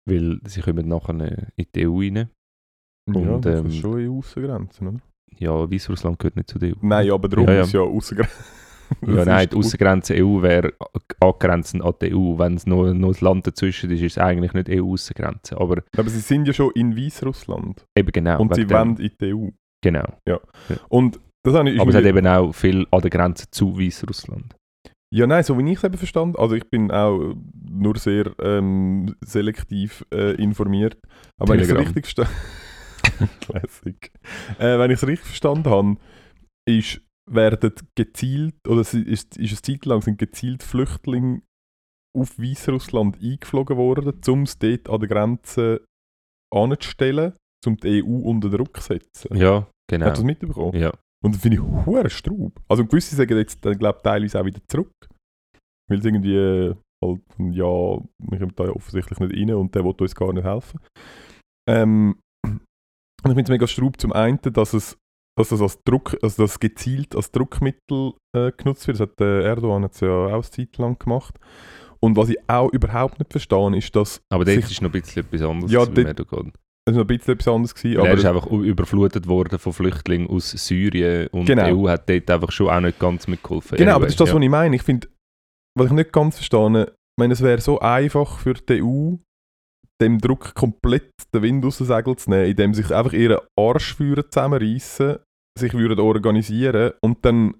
Weil 0.09 0.39
sie 0.45 0.61
kommen 0.61 0.87
nachher 0.87 1.15
äh, 1.21 1.45
in 1.55 1.65
die 1.73 1.87
EU 1.87 1.99
rein. 1.99 2.15
ja, 3.09 3.13
Und, 3.15 3.45
das 3.45 3.59
ähm, 3.61 3.65
ist 3.67 3.77
schon 3.77 3.99
in 3.99 4.09
Aussengrenzen, 4.17 4.87
oder? 4.87 4.99
Ja, 5.39 5.71
Weißrussland 5.71 6.19
gehört 6.19 6.35
nicht 6.35 6.49
zu 6.49 6.59
der 6.59 6.71
EU. 6.71 6.75
Nein, 6.81 7.11
aber 7.11 7.27
darum 7.29 7.47
Ja, 7.47 7.53
ja. 7.55 7.61
ist 7.61 7.71
ja 7.73 7.81
Aussengrenzen. 7.81 8.43
Ja, 9.05 9.25
nein, 9.25 9.49
die 9.49 9.55
Aussengrenze 9.55 10.13
EU 10.15 10.41
wäre 10.41 10.73
angrenzend 11.19 11.83
an 11.83 11.93
die 12.01 12.13
EU. 12.13 12.37
Wenn 12.37 12.55
es 12.55 12.65
noch, 12.65 12.93
noch 12.93 13.13
ein 13.13 13.25
Land 13.25 13.47
dazwischen 13.47 13.89
ist, 13.91 14.01
ist 14.01 14.17
es 14.17 14.17
eigentlich 14.17 14.53
nicht 14.53 14.69
EU-Aussengrenze. 14.69 15.59
Aber 15.59 15.83
Aber 15.95 16.09
sie 16.09 16.19
sind 16.19 16.47
ja 16.47 16.53
schon 16.53 16.71
in 16.71 16.95
Weißrussland. 16.97 17.85
eben 17.97 18.11
genau. 18.11 18.39
und 18.39 18.55
sie 18.55 18.69
wollen 18.69 18.97
in 18.97 19.11
die 19.19 19.33
EU. 19.33 19.49
Genau. 19.81 20.05
Und 20.89 21.19
das 21.43 21.53
habe 21.53 21.69
ich 21.69 21.79
Aber 21.79 21.89
es 21.89 21.95
hat 21.95 22.05
eben 22.05 22.27
auch 22.27 22.51
viel 22.51 22.85
an 22.91 23.01
der 23.01 23.09
Grenze 23.09 23.45
zu 23.51 23.77
Weißrussland. 23.77 24.55
Ja, 25.13 25.25
nein, 25.25 25.43
so 25.43 25.57
wie 25.57 25.71
ich 25.71 25.77
es 25.77 25.83
eben 25.85 25.97
verstanden 25.97 26.35
also 26.37 26.55
ich 26.55 26.69
bin 26.69 26.91
auch 26.91 27.33
nur 27.69 27.97
sehr 27.97 28.33
ähm, 28.41 29.15
selektiv 29.21 30.05
äh, 30.13 30.35
informiert. 30.35 30.97
Aber 31.39 31.53
wenn 31.53 31.59
ich 31.59 31.63
es 31.63 31.67
Telegram. 31.69 31.85
richtig 31.85 32.05
verstanden. 32.05 32.33
Äh, 34.59 34.77
wenn 34.77 34.91
ich 34.91 34.97
es 34.97 35.07
richtig 35.07 35.27
verstanden 35.27 35.69
habe, 35.69 35.97
ist, 36.67 37.01
werden 37.29 37.73
gezielt, 37.95 38.55
oder 38.67 38.81
es 38.81 38.93
ist, 38.93 39.37
ist 39.37 39.53
es 39.53 39.61
Zeit 39.61 39.85
lang 39.85 40.01
sind 40.01 40.17
gezielt 40.17 40.63
Flüchtlinge 40.63 41.41
auf 42.17 42.37
Weißrussland 42.39 43.21
eingeflogen 43.21 43.77
worden, 43.77 44.21
um 44.27 44.43
es 44.43 44.57
dort 44.57 44.89
an 44.89 44.99
der 44.99 45.09
Grenze 45.09 45.85
anzustellen, 46.53 47.33
um 47.65 47.77
die 47.77 48.03
EU 48.03 48.29
unter 48.29 48.49
Druck 48.49 48.77
zu 48.77 48.93
setzen. 48.93 49.35
Ja, 49.35 49.67
genau. 49.89 50.05
Hast 50.07 50.17
du 50.17 50.21
das 50.21 50.25
mitbekommen? 50.25 50.79
Ja. 50.79 50.91
Und 51.23 51.35
das 51.35 51.41
finde 51.41 51.57
ich 51.57 51.63
hure 51.85 52.09
Straub. 52.09 52.53
Also 52.67 52.85
gewisse 52.85 53.15
sagen 53.15 53.37
jetzt, 53.37 53.65
dann 53.65 53.77
glaube 53.77 53.99
teilweise 54.03 54.39
auch 54.39 54.45
wieder 54.45 54.61
zurück. 54.67 54.93
Weil 55.89 55.99
es 55.99 56.05
irgendwie 56.05 56.35
äh, 56.35 56.75
halt, 57.03 57.21
ja, 57.39 57.65
wir 57.65 58.39
kommen 58.39 58.53
da 58.55 58.65
ja 58.65 58.71
offensichtlich 58.71 59.19
nicht 59.19 59.33
rein 59.33 59.55
und 59.55 59.73
der 59.73 59.83
will 59.83 59.95
uns 59.97 60.15
gar 60.15 60.33
nicht 60.33 60.43
helfen. 60.43 60.79
Ähm, 61.67 62.19
und 62.45 62.61
ich 63.23 63.33
finde 63.33 63.43
es 63.43 63.49
mega 63.49 63.67
Straub 63.67 63.99
zum 63.99 64.13
einen, 64.13 64.39
dass 64.41 64.73
es, 64.73 64.97
dass 65.37 65.51
es 65.51 65.61
als 65.61 65.81
Druck, 65.83 66.17
also 66.21 66.43
dass 66.43 66.59
gezielt 66.59 67.15
als 67.15 67.31
Druckmittel 67.31 68.13
äh, 68.35 68.51
genutzt 68.57 68.87
wird. 68.87 68.99
Das 68.99 69.07
hat 69.09 69.21
äh, 69.21 69.43
Erdogan 69.43 69.83
jetzt 69.83 70.01
ja 70.01 70.09
auch 70.09 70.31
eine 70.33 70.41
Zeit 70.41 70.77
lang 70.77 70.97
gemacht. 70.99 71.35
Und 71.99 72.15
was 72.17 72.29
ich 72.29 72.37
auch 72.47 72.71
überhaupt 72.73 73.19
nicht 73.19 73.31
verstehe, 73.31 73.77
ist, 73.77 73.95
dass 73.95 74.21
Aber 74.29 74.45
dort 74.45 74.55
sich- 74.63 74.71
ist 74.71 74.81
noch 74.81 74.93
ein 74.93 75.01
bisschen 75.01 75.23
etwas 75.23 75.41
anderes. 75.41 75.71
Ja, 75.71 75.85
dort- 75.85 75.97
Erdogan. 75.97 76.51
es 76.87 76.95
noch 76.95 77.01
ein 77.01 77.07
bisschen 77.07 77.33
etwas 77.33 77.47
anderes 77.47 77.75
gewesen, 77.75 77.97
Weil 77.97 78.05
er 78.05 78.11
aber 78.11 78.19
ist 78.19 78.25
einfach 78.25 78.47
überflutet 78.51 79.27
worden 79.27 79.59
von 79.59 79.73
Flüchtlingen 79.73 80.29
aus 80.29 80.51
Syrien 80.51 81.27
und 81.31 81.45
Genau. 81.45 81.65
die 81.65 81.73
EU 81.73 81.89
hat 81.89 82.09
dort 82.09 82.29
einfach 82.31 82.51
schon 82.51 82.69
auch 82.69 82.79
nicht 82.79 82.97
ganz 82.99 83.27
mitgeholfen. 83.27 83.77
Genau, 83.77 83.91
aber 83.91 84.05
Anyway, 84.05 84.05
das 84.07 84.13
ist 84.13 84.19
das, 84.21 84.29
ja. 84.29 84.35
was 84.35 84.41
ich 84.43 84.49
meine. 84.49 84.75
Ich 84.75 84.83
finde, 84.83 85.07
was 85.77 85.87
ich 85.87 85.93
nicht 85.93 86.11
ganz 86.13 86.35
verstehe, 86.35 86.83
ich 86.87 86.93
meine, 87.19 87.33
es 87.33 87.41
wäre 87.41 87.59
so 87.61 87.79
einfach 87.79 88.39
für 88.39 88.53
die 88.53 88.81
EU, 88.83 89.15
dem 90.01 90.19
Druck 90.19 90.53
komplett 90.53 91.09
den 91.33 91.41
Wind 91.41 91.65
aus 91.65 91.79
den 91.79 91.87
Segeln 91.87 92.17
zu 92.17 92.29
nehmen, 92.29 92.45
indem 92.45 92.73
sie 92.75 92.83
sich 92.83 92.93
einfach 92.95 93.13
ihren 93.13 93.39
Arsch 93.59 93.99
würden 93.99 94.25
zusammenreißen, 94.29 95.17
sich 95.57 95.73
würden 95.73 95.99
organisieren 95.99 96.93
und 97.01 97.23
dann 97.25 97.55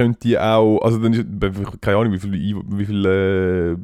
könnte 0.00 0.20
die 0.20 0.38
auch, 0.38 0.80
also 0.80 0.98
dann 0.98 1.12
ist, 1.12 1.80
keine 1.80 1.96
Ahnung, 1.98 2.12
wie 2.12 2.18
viele, 2.18 2.62
wie 2.66 2.84
viele 2.84 3.72
äh, 3.72 3.76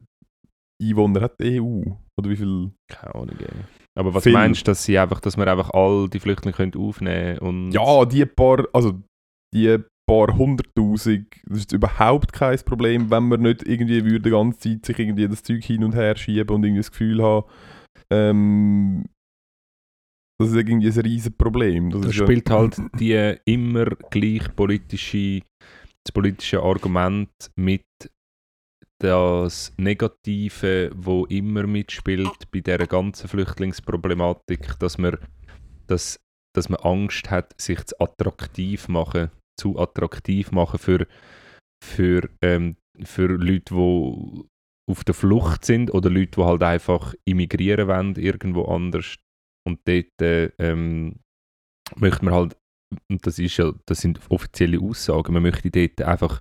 Einwohner 0.82 1.22
hat 1.22 1.40
die 1.40 1.60
EU? 1.60 1.82
Oder 2.18 2.30
wie 2.30 2.36
viel? 2.36 2.70
Keine 2.88 3.14
Ahnung. 3.14 3.36
Aber 3.98 4.14
was 4.14 4.22
Viel. 4.22 4.32
meinst 4.32 4.62
du, 4.62 4.70
dass 4.70 4.84
sie 4.84 4.98
einfach, 4.98 5.20
dass 5.20 5.36
wir 5.36 5.46
einfach 5.46 5.70
all 5.70 6.08
die 6.08 6.20
Flüchtlinge 6.20 6.54
können 6.54 6.74
aufnehmen 6.76 7.38
und 7.38 7.72
Ja, 7.72 8.04
die 8.04 8.24
paar, 8.24 8.66
also 8.72 9.00
die 9.54 9.78
paar 10.08 10.36
hunderttausend, 10.36 11.26
das 11.46 11.58
ist 11.58 11.72
überhaupt 11.72 12.32
kein 12.32 12.58
Problem, 12.64 13.10
wenn 13.10 13.28
man 13.28 13.42
nicht 13.42 13.66
irgendwie 13.66 14.04
würde 14.04 14.20
die 14.20 14.30
ganze 14.30 14.58
Zeit 14.58 14.86
sich 14.86 14.98
irgendwie 14.98 15.28
das 15.28 15.42
Zeug 15.42 15.62
hin 15.62 15.84
und 15.84 15.94
her 15.94 16.16
schieben 16.16 16.54
und 16.54 16.64
irgendwie 16.64 16.80
das 16.80 16.90
Gefühl 16.90 17.22
haben, 17.22 17.46
ähm, 18.10 19.04
das 20.42 20.50
ist 20.50 20.56
irgendwie 20.56 20.88
ein 20.88 21.00
riesen 21.00 21.36
Problem. 21.36 21.90
Das 21.90 22.02
da 22.02 22.08
ist 22.08 22.16
ja- 22.16 22.24
spielt 22.26 22.50
halt 22.50 22.76
die 22.98 23.36
immer 23.44 23.86
gleich 24.10 24.54
politische, 24.54 25.40
das 26.04 26.12
politische 26.12 26.62
Argument 26.62 27.30
mit 27.56 27.82
das 29.02 29.72
Negative, 29.78 30.92
wo 30.94 31.26
immer 31.26 31.66
mitspielt 31.66 32.50
bei 32.52 32.60
der 32.60 32.86
ganzen 32.86 33.28
Flüchtlingsproblematik, 33.28 34.78
dass 34.78 34.96
man, 34.96 35.18
dass, 35.88 36.20
dass 36.54 36.68
man 36.68 36.80
Angst 36.80 37.28
hat, 37.30 37.52
sich 37.60 37.84
zu 37.84 37.98
attraktiv 37.98 38.86
machen, 38.88 39.30
zu 39.58 39.76
attraktiv 39.78 40.52
machen 40.52 40.78
für, 40.78 41.06
für, 41.84 42.28
ähm, 42.42 42.76
für 43.02 43.26
Leute, 43.26 43.74
die 43.74 44.44
auf 44.88 45.04
der 45.04 45.14
Flucht 45.14 45.64
sind 45.64 45.92
oder 45.92 46.10
Leute, 46.10 46.40
die 46.40 46.44
halt 46.44 46.62
einfach 46.62 47.14
immigrieren 47.24 47.88
wollen 47.88 48.14
irgendwo 48.14 48.64
anders 48.66 49.16
und 49.66 49.80
dort 49.84 50.20
äh, 50.20 50.46
ähm, 50.58 51.20
möchte 51.96 52.24
man 52.24 52.34
halt 52.34 52.56
und 53.08 53.26
das 53.26 53.38
ist 53.38 53.56
ja, 53.56 53.72
das 53.86 54.00
sind 54.00 54.20
offizielle 54.28 54.80
Aussagen, 54.80 55.32
man 55.32 55.42
möchte 55.42 55.70
dort 55.70 56.02
einfach 56.02 56.40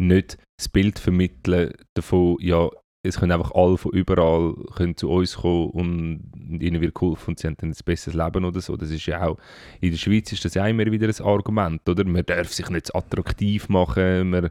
nicht 0.00 0.36
das 0.58 0.68
Bild 0.68 0.98
vermitteln 0.98 1.72
davon, 1.94 2.36
ja, 2.40 2.68
es 3.04 3.18
können 3.18 3.32
einfach 3.32 3.52
alle 3.52 3.76
von 3.76 3.92
überall 3.92 4.54
können 4.76 4.96
zu 4.96 5.10
uns 5.10 5.36
kommen 5.36 5.70
und 5.70 6.60
ihnen 6.62 6.80
wird 6.80 6.94
geholfen 6.94 7.30
und 7.30 7.38
sie 7.38 7.48
haben 7.48 7.56
dann 7.58 7.70
ein 7.70 7.76
besseres 7.84 8.14
Leben 8.14 8.44
oder 8.44 8.60
so. 8.60 8.76
Das 8.76 8.90
ist 8.90 9.06
ja 9.06 9.26
auch, 9.26 9.38
in 9.80 9.90
der 9.90 9.98
Schweiz 9.98 10.30
ist 10.30 10.44
das 10.44 10.54
ja 10.54 10.66
immer 10.68 10.86
wieder 10.86 11.08
ein 11.08 11.24
Argument, 11.24 11.88
oder? 11.88 12.04
Man 12.04 12.24
darf 12.24 12.52
sich 12.52 12.68
nicht 12.70 12.94
attraktiv 12.94 13.68
machen, 13.68 14.30
man, 14.30 14.50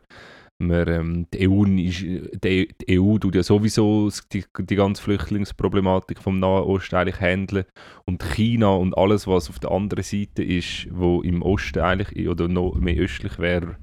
man, 0.67 0.87
ähm, 0.87 1.27
die, 1.33 1.49
EU 1.49 1.63
ist, 1.65 2.01
die, 2.43 2.67
die 2.67 2.99
EU 2.99 3.17
tut 3.17 3.35
ja 3.35 3.43
sowieso 3.43 4.09
die, 4.31 4.43
die 4.59 4.75
ganze 4.75 5.01
Flüchtlingsproblematik 5.01 6.19
vom 6.19 6.39
Nahen 6.39 6.63
Osten 6.63 6.95
eigentlich 6.95 7.19
handeln 7.19 7.65
und 8.05 8.23
China 8.23 8.69
und 8.75 8.97
alles, 8.97 9.27
was 9.27 9.49
auf 9.49 9.59
der 9.59 9.71
anderen 9.71 10.03
Seite 10.03 10.43
ist, 10.43 10.87
wo 10.91 11.21
im 11.21 11.41
Osten 11.41 11.79
eigentlich 11.79 12.27
oder 12.27 12.47
noch 12.47 12.75
mehr 12.75 12.97
östlich 12.97 13.39
wäre, 13.39 13.77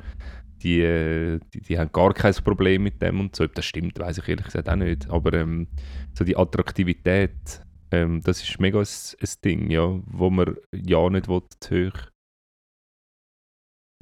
die, 0.63 1.39
die, 1.55 1.61
die 1.61 1.79
haben 1.79 1.93
gar 1.93 2.15
kein 2.15 2.35
Problem 2.35 2.83
mit 2.83 3.01
dem 3.03 3.21
und 3.21 3.37
so. 3.37 3.45
Ob 3.45 3.55
das 3.55 3.65
stimmt, 3.65 3.99
weiß 3.99 4.19
ich 4.19 4.29
ehrlich 4.29 4.47
gesagt 4.47 4.69
auch 4.69 4.77
nicht. 4.77 5.09
Aber 5.11 5.33
ähm, 5.35 5.69
so 6.15 6.25
die 6.25 6.37
Attraktivität, 6.37 7.63
ähm, 7.91 8.21
das 8.23 8.43
ist 8.43 8.61
mega 8.61 8.79
ein, 8.81 8.87
ein 8.87 9.29
Ding, 9.45 9.71
ja, 9.71 10.01
wo 10.07 10.31
man 10.31 10.57
ja 10.73 11.09
nicht 11.11 11.29
will, 11.29 11.43
hoch 11.71 12.18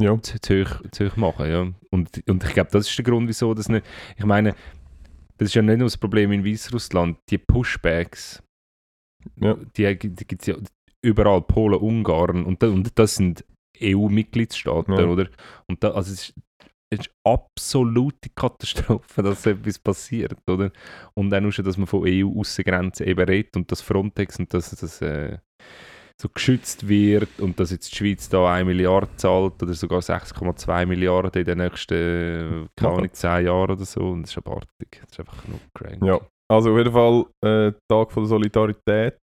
ja. 0.01 0.21
zu, 0.23 0.35
hoch, 0.65 0.83
zu 0.91 1.07
hoch 1.11 1.17
machen. 1.17 1.51
Ja. 1.51 1.73
Und, 1.91 2.23
und 2.29 2.45
ich 2.45 2.53
glaube, 2.53 2.71
das 2.71 2.89
ist 2.89 2.99
der 2.99 3.05
Grund, 3.05 3.29
wieso 3.29 3.55
das 3.55 3.69
nicht. 3.69 3.87
Ich 4.17 4.25
meine, 4.25 4.55
das 5.39 5.49
ist 5.49 5.55
ja 5.55 5.63
nicht 5.63 5.79
nur 5.79 5.87
das 5.87 5.97
Problem 5.97 6.33
in 6.33 6.45
Weißrussland. 6.45 7.19
Die 7.31 7.39
Pushbacks, 7.39 8.43
Ja. 9.41 9.57
die, 9.77 9.99
die 9.99 10.27
gibt 10.27 10.43
es 10.43 10.47
ja 10.47 10.57
überall, 11.05 11.43
Polen, 11.43 11.81
Ungarn. 11.81 12.45
Und, 12.45 12.63
da, 12.63 12.69
und 12.69 12.99
das 12.99 13.17
sind 13.17 13.45
EU-Mitgliedstaaten, 13.83 14.95
Ja. 14.95 15.05
oder? 15.07 15.29
Und 15.69 15.83
da, 15.83 15.91
also 15.93 16.13
es 16.13 16.29
ist, 16.31 16.35
es 16.91 17.01
ist 17.01 17.11
absolute 17.27 18.31
Katastrophe, 18.35 19.23
dass 19.23 19.43
so 19.43 19.51
etwas 19.51 19.79
passiert, 19.79 20.39
oder? 20.49 20.71
Und 21.15 21.31
dann 21.31 21.47
auch 21.47 21.51
schon, 21.51 21.65
dass 21.65 21.77
man 21.77 21.87
von 21.87 22.05
EU-Aussengrenzen 22.07 23.07
eben 23.07 23.25
redet 23.29 23.57
und 23.57 23.71
das 23.71 23.81
Frontex 23.81 24.39
und 24.39 24.53
das, 24.55 24.71
das 24.71 25.03
äh, 25.03 25.39
so 26.21 26.29
geschützt 26.31 26.89
wird 26.89 27.41
und 27.41 27.61
dass 27.61 27.71
jetzt 27.71 27.93
die 27.93 27.97
Schweiz 27.97 28.29
da 28.29 28.53
1 28.55 28.67
Milliarde 28.67 29.09
zahlt 29.17 29.63
oder 29.63 29.75
sogar 29.75 30.01
6,2 30.01 30.87
Milliarden 30.87 31.41
in 31.41 31.45
den 31.45 31.59
nächsten, 31.59 32.69
keine 32.75 32.95
Ahnung, 32.95 33.13
10 33.13 33.47
Jahren 33.47 33.71
oder 33.71 33.85
so. 33.85 34.01
Und 34.01 34.23
das 34.23 34.31
ist 34.31 34.39
abartig. 34.39 35.01
Das 35.03 35.13
ist 35.13 35.21
einfach 35.21 35.47
nur 35.47 35.61
crank. 35.75 36.03
Ja, 36.03 36.19
also 36.51 36.73
auf 36.73 36.79
jeden 36.79 36.93
Fall 36.93 37.27
äh, 37.45 37.73
Tag 37.91 38.13
von 38.13 38.23
der 38.23 38.29
Solidarität, 38.29 39.19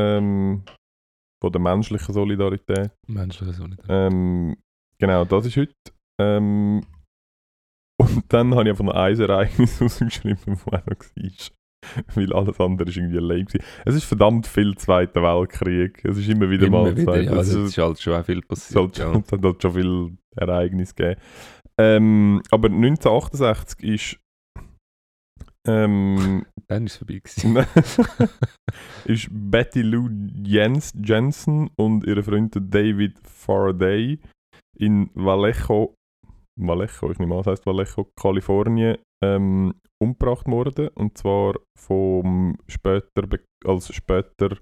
ähm, 0.00 0.62
von 1.42 1.52
der 1.52 1.60
menschlichen 1.60 2.14
Solidarität. 2.14 2.92
Menschliche 3.08 3.54
Solidarität. 3.54 4.12
Ähm, 4.12 4.56
genau, 4.98 5.24
das 5.24 5.46
ist 5.46 5.56
heute. 5.56 5.74
Ähm, 6.20 6.84
und 8.00 8.32
dann 8.32 8.54
habe 8.54 8.64
ich 8.64 8.70
einfach 8.70 8.84
noch 8.84 8.94
ein 8.94 9.18
Ereignis 9.18 9.80
rausgeschrieben, 9.80 10.38
das 10.46 10.66
auch 10.66 10.86
noch 10.86 11.06
war. 11.16 11.57
Weil 12.14 12.32
alles 12.32 12.58
andere 12.60 12.88
ist 12.88 12.96
irgendwie 12.96 13.18
lame. 13.18 13.44
gewesen. 13.44 13.64
Es 13.84 13.94
ist 13.94 14.04
verdammt 14.04 14.46
viel 14.46 14.74
Zweiter 14.76 15.22
Weltkrieg. 15.22 16.04
Es 16.04 16.18
ist 16.18 16.28
immer 16.28 16.50
wieder 16.50 16.66
Immer 16.66 16.82
mal 16.84 16.96
wieder, 16.96 17.12
Zeit. 17.12 17.24
ja, 17.26 17.32
Es 17.32 17.38
also, 17.38 17.58
ist- 17.60 17.64
es 17.64 17.70
ist 17.70 17.78
halt 17.78 18.00
schon 18.00 18.12
auch 18.14 18.24
viel 18.24 18.38
es 18.40 18.46
passiert. 18.46 18.84
hat, 18.84 18.98
ja. 18.98 19.12
es 19.24 19.32
hat 19.32 19.42
halt 19.44 19.62
schon 19.62 19.72
viele 19.74 20.10
Ereignisse 20.36 20.94
gegeben. 20.94 21.20
Ähm, 21.80 22.42
aber 22.50 22.68
1968 22.68 23.82
ist, 23.84 24.18
ähm, 25.66 26.44
Dann 26.68 26.86
ist 26.86 26.92
es 26.92 26.98
vorbei 26.98 27.20
gewesen. 27.22 27.56
ist 29.04 29.28
Betty 29.30 29.82
Lou 29.82 30.08
Jens 30.44 30.92
Jensen 31.02 31.70
und 31.76 32.04
ihre 32.06 32.22
Freund 32.22 32.54
David 32.60 33.18
Faraday 33.24 34.18
in 34.76 35.10
Vallejo, 35.14 35.94
Vallejo, 36.58 37.10
ich 37.10 37.18
nehme 37.18 37.34
an, 37.34 37.40
es 37.40 37.46
heißt 37.46 37.66
Vallejo, 37.66 38.10
Kalifornien, 38.20 38.98
ähm, 39.24 39.74
umgebracht 40.02 40.46
worden. 40.46 40.88
Und 40.94 41.16
zwar 41.18 41.54
vom 41.78 42.56
später 42.68 43.24
als 43.64 43.94
später 43.94 44.56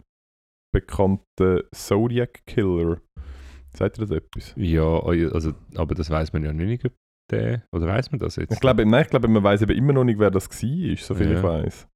bekannten 0.74 1.62
Zodiac 1.74 2.40
Killer. 2.46 3.00
Sagt 3.74 3.98
ihr 3.98 4.06
das 4.06 4.16
etwas? 4.16 4.54
Ja, 4.56 5.00
also, 5.00 5.52
aber 5.76 5.94
das 5.94 6.10
weiß 6.10 6.32
man 6.32 6.44
ja 6.44 6.52
nicht, 6.52 6.84
ob 6.84 6.92
der. 7.30 7.64
Oder 7.74 7.86
weiß 7.86 8.10
man 8.10 8.20
das 8.20 8.36
jetzt? 8.36 8.52
Ich 8.52 8.60
glaube, 8.60 8.86
nein, 8.86 9.02
ich 9.02 9.10
glaube, 9.10 9.28
man 9.28 9.42
weiß 9.42 9.62
eben 9.62 9.76
immer 9.76 9.92
noch 9.92 10.04
nicht, 10.04 10.18
wer 10.18 10.30
das 10.30 10.48
war, 10.48 10.96
so 10.96 11.14
viel 11.14 11.30
Ja. 11.32 11.36
ich 11.36 11.42
weiß. 11.42 11.88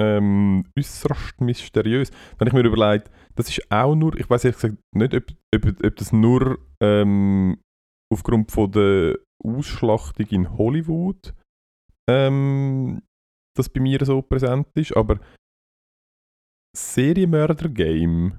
Ähm, 0.00 0.64
äußerst 0.76 1.40
mysteriös. 1.40 2.10
Wenn 2.38 2.48
ich 2.48 2.52
mir 2.54 2.64
überlege, 2.64 3.04
das 3.36 3.48
ist 3.48 3.70
auch 3.70 3.94
nur, 3.94 4.18
ich 4.18 4.28
weiß 4.28 4.44
ehrlich 4.44 4.60
gesagt 4.60 4.82
nicht, 4.92 5.14
ob, 5.14 5.24
ob, 5.54 5.84
ob 5.84 5.96
das 5.96 6.12
nur 6.12 6.58
ähm, 6.82 7.58
aufgrund 8.12 8.50
von 8.50 8.72
der 8.72 9.18
Ausschlachtung 9.44 10.26
in 10.30 10.56
Hollywood 10.58 11.34
ähm, 12.10 13.02
das 13.56 13.68
bei 13.68 13.80
mir 13.80 14.04
so 14.04 14.20
präsent 14.20 14.66
ist, 14.74 14.96
aber 14.96 15.18
Serienmörder-Game 16.76 18.32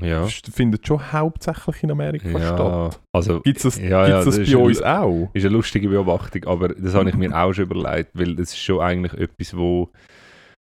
Ja. 0.00 0.26
findet 0.26 0.86
schon 0.86 1.12
hauptsächlich 1.12 1.82
in 1.82 1.90
Amerika 1.90 2.28
statt. 2.30 2.58
Ja, 2.58 2.90
also 3.12 3.40
Gibt 3.40 3.58
es 3.58 3.62
das, 3.64 3.76
Ja, 3.78 4.08
ja, 4.08 4.24
das, 4.24 4.36
das 4.36 4.50
bei 4.50 4.56
uns 4.56 4.82
auch? 4.82 5.30
ist 5.34 5.44
eine 5.44 5.54
lustige 5.54 5.88
Beobachtung, 5.88 6.44
aber 6.44 6.68
das 6.68 6.94
habe 6.94 7.10
ich 7.10 7.16
mir 7.16 7.36
auch 7.36 7.52
schon 7.52 7.64
überlegt, 7.64 8.10
weil 8.14 8.34
das 8.36 8.50
ist 8.50 8.58
schon 8.58 8.80
eigentlich 8.80 9.12
etwas, 9.14 9.56
wo, 9.56 9.90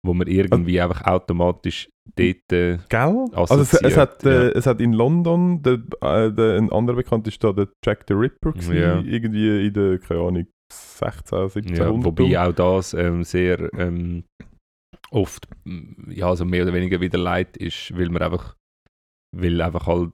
wo 0.04 0.14
man 0.14 0.26
irgendwie 0.26 0.80
einfach 0.80 1.04
automatisch 1.04 1.88
dort 2.16 2.52
äh, 2.52 2.78
Gell? 2.88 3.26
Also 3.32 3.60
es, 3.60 3.72
es, 3.74 3.96
hat, 3.96 4.24
äh, 4.24 4.48
ja. 4.48 4.50
es 4.50 4.66
hat 4.66 4.80
in 4.80 4.92
London, 4.92 5.62
der, 5.62 5.74
äh, 6.00 6.32
der, 6.32 6.56
ein 6.56 6.72
anderer 6.72 6.96
bekannt 6.96 7.28
ist 7.28 7.42
da 7.42 7.52
der 7.52 7.68
Jack 7.84 8.04
the 8.08 8.14
Ripper 8.14 8.52
gewesen, 8.52 8.76
Ja. 8.76 9.00
irgendwie 9.00 9.66
in 9.66 9.72
der, 9.72 9.98
keine 9.98 10.20
Ahnung, 10.20 10.46
16, 10.72 11.48
17 11.48 11.76
Ja, 11.76 12.04
wobei 12.04 12.40
auch 12.40 12.52
das 12.52 12.94
ähm, 12.94 13.22
sehr 13.24 13.72
ähm, 13.74 14.24
oft 15.10 15.46
ja, 16.08 16.28
also 16.28 16.44
mehr 16.44 16.64
oder 16.64 16.72
weniger 16.72 17.00
wieder 17.00 17.18
leid 17.18 17.56
ist, 17.56 17.96
weil 17.96 18.08
man 18.08 18.22
einfach 18.22 18.56
weil 19.36 19.60
einfach 19.60 19.86
halt 19.86 20.12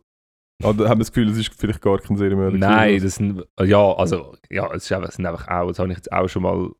Oder 0.63 0.89
haben 0.89 0.99
wir 0.99 1.05
das 1.05 1.13
Gefühl, 1.13 1.31
es 1.31 1.39
ist 1.39 1.55
vielleicht 1.55 1.81
gar 1.81 1.99
kein 1.99 2.17
Serienmörder 2.17 2.59
nein, 2.59 3.01
das 3.01 3.15
sind 3.15 3.45
ja, 3.63 3.93
also 3.95 4.35
ja, 4.51 4.73
es 4.75 4.85
ist 4.85 4.93
einfach, 4.93 5.09
es 5.09 5.15
sind 5.15 5.27
einfach 5.27 5.49
auch, 5.49 5.69
das 5.69 5.79
habe 5.79 5.91
ich 5.91 5.97
jetzt 5.97 6.13
auch 6.13 6.29
schon 6.29 6.43
mal 6.43 6.71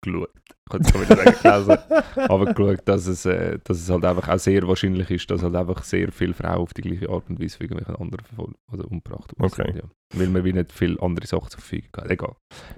geschaut. 0.00 0.30
Ich 0.46 0.70
kann 0.70 1.06
gelesen, 1.06 1.78
aber 2.16 2.52
geschaut, 2.52 2.80
dass 2.84 3.06
es, 3.06 3.24
äh, 3.24 3.58
dass 3.64 3.78
es 3.78 3.88
halt 3.90 4.04
einfach 4.04 4.28
auch 4.28 4.38
sehr 4.38 4.66
wahrscheinlich 4.68 5.10
ist, 5.10 5.30
dass 5.30 5.42
halt 5.42 5.54
einfach 5.56 5.82
sehr 5.82 6.12
viele 6.12 6.34
Frauen 6.34 6.58
auf 6.58 6.74
die 6.74 6.82
gleiche 6.82 7.08
Art 7.08 7.24
und 7.28 7.40
Weise 7.40 7.56
von 7.56 7.64
irgendwelchen 7.66 7.96
anderen 8.02 8.24
verfolgt 8.26 8.56
oder 8.72 8.84
umgebracht 8.90 9.38
worden 9.38 9.52
Okay. 9.52 9.72
Ja. 9.76 10.18
Weil 10.18 10.28
man 10.28 10.44
wie 10.44 10.52
nicht 10.52 10.72
viele 10.72 11.00
andere 11.00 11.26
Sachen 11.26 11.48
zur 11.50 11.60
Verfügung 11.60 11.90
hat. 11.96 12.10
Egal. 12.10 12.34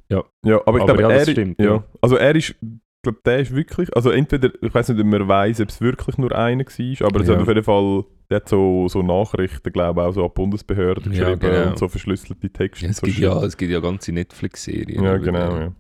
Ja, 0.09 0.23
aber 0.67 0.79
ich 0.79 0.83
Aber 0.83 0.85
glaube, 0.85 1.03
ja, 1.03 1.11
er, 1.11 1.19
das 1.19 1.31
stimmt, 1.31 1.61
ja. 1.61 1.65
ja. 1.67 1.85
Also 2.01 2.17
er 2.17 2.35
ist, 2.35 2.51
ich 2.51 3.03
glaube, 3.03 3.19
der 3.25 3.39
ist 3.41 3.55
wirklich, 3.55 3.95
also 3.97 4.11
entweder, 4.11 4.51
ich 4.61 4.75
weiß 4.75 4.89
nicht, 4.91 5.01
ob 5.01 5.07
man 5.07 5.27
weiß, 5.27 5.61
ob 5.61 5.69
es 5.69 5.81
wirklich 5.81 6.19
nur 6.19 6.33
einer 6.37 6.65
war, 6.65 7.07
aber 7.07 7.21
es 7.21 7.29
Ja. 7.29 7.35
hat 7.35 7.41
auf 7.43 7.49
jeden 7.49 7.63
Fall, 7.65 8.05
der 8.31 8.37
hat 8.37 8.49
so, 8.49 8.89
so 8.89 9.03
Nachrichten, 9.03 9.73
glaube 9.73 10.01
ich, 10.01 10.07
auch 10.07 10.13
so 10.13 10.25
an 10.25 10.31
Bundesbehörden 10.35 11.13
Ja, 11.13 11.35
geschrieben 11.35 11.41
genau. 11.41 11.71
und 11.71 11.79
so 11.79 11.89
verschlüsselte 11.89 12.51
Texte. 12.51 12.85
Ja, 12.85 12.91
es, 12.91 12.99
so 12.99 13.07
gibt 13.07 13.19
ja, 13.19 13.43
es 13.43 13.57
gibt 13.57 13.73
ja 13.73 13.81
ganze 13.81 14.13
Netflix-Serien. 14.13 15.03
Ja, 15.03 15.17
genau, 15.17 15.57
ja. 15.59 15.73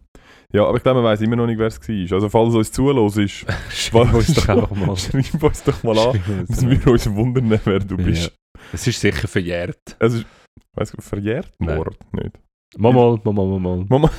Ja, 0.52 0.64
aber 0.66 0.76
ich 0.78 0.82
glaube, 0.82 1.00
man 1.00 1.10
weiß 1.12 1.20
immer 1.20 1.36
noch 1.36 1.46
nicht, 1.46 1.58
wer 1.58 1.68
es 1.68 1.80
war. 1.80 2.12
Also 2.16 2.28
falls 2.28 2.54
uns 2.54 2.72
zulässt, 2.72 3.18
ist, 3.18 3.46
Schreib 3.70 4.12
uns 4.12 4.34
doch 4.34 4.70
mal. 4.70 4.96
schreib 4.96 5.42
uns 5.42 5.62
doch 5.62 5.82
mal 5.84 5.98
an, 5.98 6.20
dass 6.48 6.68
wir 6.68 6.86
uns 6.88 7.10
wundern, 7.14 7.60
wer 7.64 7.78
du 7.78 7.96
Ja. 7.96 8.04
bist. 8.04 8.36
Es 8.72 8.86
ist 8.86 9.00
sicher 9.00 9.28
verjährt. 9.28 9.78
Es 9.98 10.14
ist, 10.14 10.26
weiss 10.74 10.92
verjährt. 10.98 11.52
Mord 11.58 11.96
nicht. 12.12 12.38
Mal, 12.76 12.92
mal, 12.92 13.18
mal, 13.24 13.32
mal, 13.32 13.58
mal. 13.60 13.86
Mama. 13.88 14.10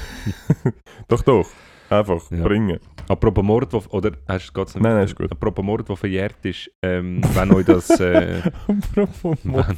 doch, 1.08 1.22
doch. 1.22 1.48
Einfach 1.90 2.32
Ja. 2.32 2.44
bringen. 2.44 2.80
Apropos 3.10 3.44
Mord, 3.44 3.74
wo, 3.74 3.84
oder 3.90 4.12
hast 4.28 4.52
du 4.54 4.62
nicht? 4.62 4.76
Nein, 4.76 4.94
nein, 4.94 5.04
ist 5.04 5.16
gut. 5.16 5.30
Apropos 5.32 5.64
Mord, 5.66 5.88
der 5.90 5.98
verjährt 5.98 6.44
ist, 6.46 6.72
ähm, 6.82 7.22
wenn 7.34 7.52
euch 7.54 7.66
das... 7.66 7.90
Äh, 8.00 8.42
Apropos 8.68 9.44
Mord. 9.44 9.76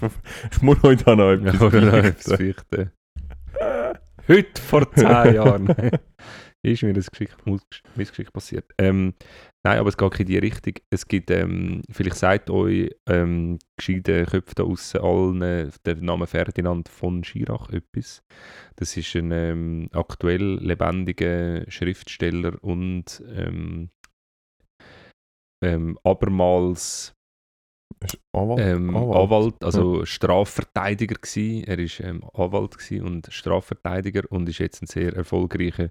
Ich 0.52 0.62
muss 0.62 0.78
heute 0.84 1.08
auch 1.12 1.16
noch 1.16 1.32
ja, 1.34 1.52
etwas 1.52 1.74
etwas 1.74 2.36
fürchten. 2.38 2.92
Heute 4.28 4.62
vor 4.62 4.92
zehn 4.94 5.34
Jahren 5.36 5.68
ist 6.72 6.84
mir 6.84 6.94
das 6.94 7.12
Geschick, 7.12 7.36
Missgeschick 7.96 8.32
passiert. 8.32 8.72
Ähm, 8.78 9.14
nein, 9.64 9.80
aber 9.80 9.90
es 9.90 9.98
geht 9.98 10.20
in 10.22 10.26
die 10.28 10.38
Richtung. 10.38 10.74
Es 10.90 11.08
gibt, 11.08 11.30
ähm, 11.30 11.82
vielleicht 11.92 12.16
sagt 12.16 12.50
euch 12.50 12.90
ähm, 13.06 13.60
gescheite 13.78 14.26
Köpfe 14.26 14.56
da 14.56 14.64
außen 14.64 15.02
allen 15.02 15.72
der 15.86 15.96
Name 15.98 16.26
Ferdinand 16.26 16.88
von 16.88 17.24
Schirach 17.24 17.70
etwas. 17.70 18.24
Das 18.78 18.96
ist 18.96 19.16
ein 19.16 19.32
ähm, 19.32 19.90
aktuell 19.92 20.60
lebendiger 20.60 21.70
Schriftsteller 21.70 22.54
und 22.64 23.22
ähm, 23.36 23.90
ähm, 25.62 25.98
abermals 26.04 27.13
Ist 28.02 28.18
Anwalt? 28.36 28.60
ähm, 28.60 28.96
Anwalt. 28.96 29.16
Anwalt. 29.24 29.64
also 29.64 30.06
Strafverteidiger 30.06 31.16
gsi. 31.22 31.64
Er 31.68 31.80
ist 31.80 32.00
ähm, 32.00 32.24
Anwalt 32.34 32.78
gsi 32.78 33.02
und 33.02 33.28
Strafverteidiger 33.32 34.24
und 34.30 34.48
ist 34.50 34.60
jetzt 34.60 34.82
ein 34.82 34.88
sehr 34.88 35.14
erfolgreicher 35.16 35.90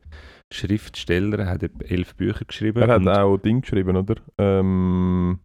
Schriftsteller. 0.52 1.38
Er 1.40 1.46
hat 1.50 1.62
elf 1.82 2.14
Bücher 2.16 2.44
geschrieben. 2.44 2.82
Er 2.82 2.88
hat 2.88 3.06
auch 3.08 3.36
Ding 3.38 3.60
geschrieben, 3.62 3.96
oder? 3.96 4.16
Ähm, 4.38 5.40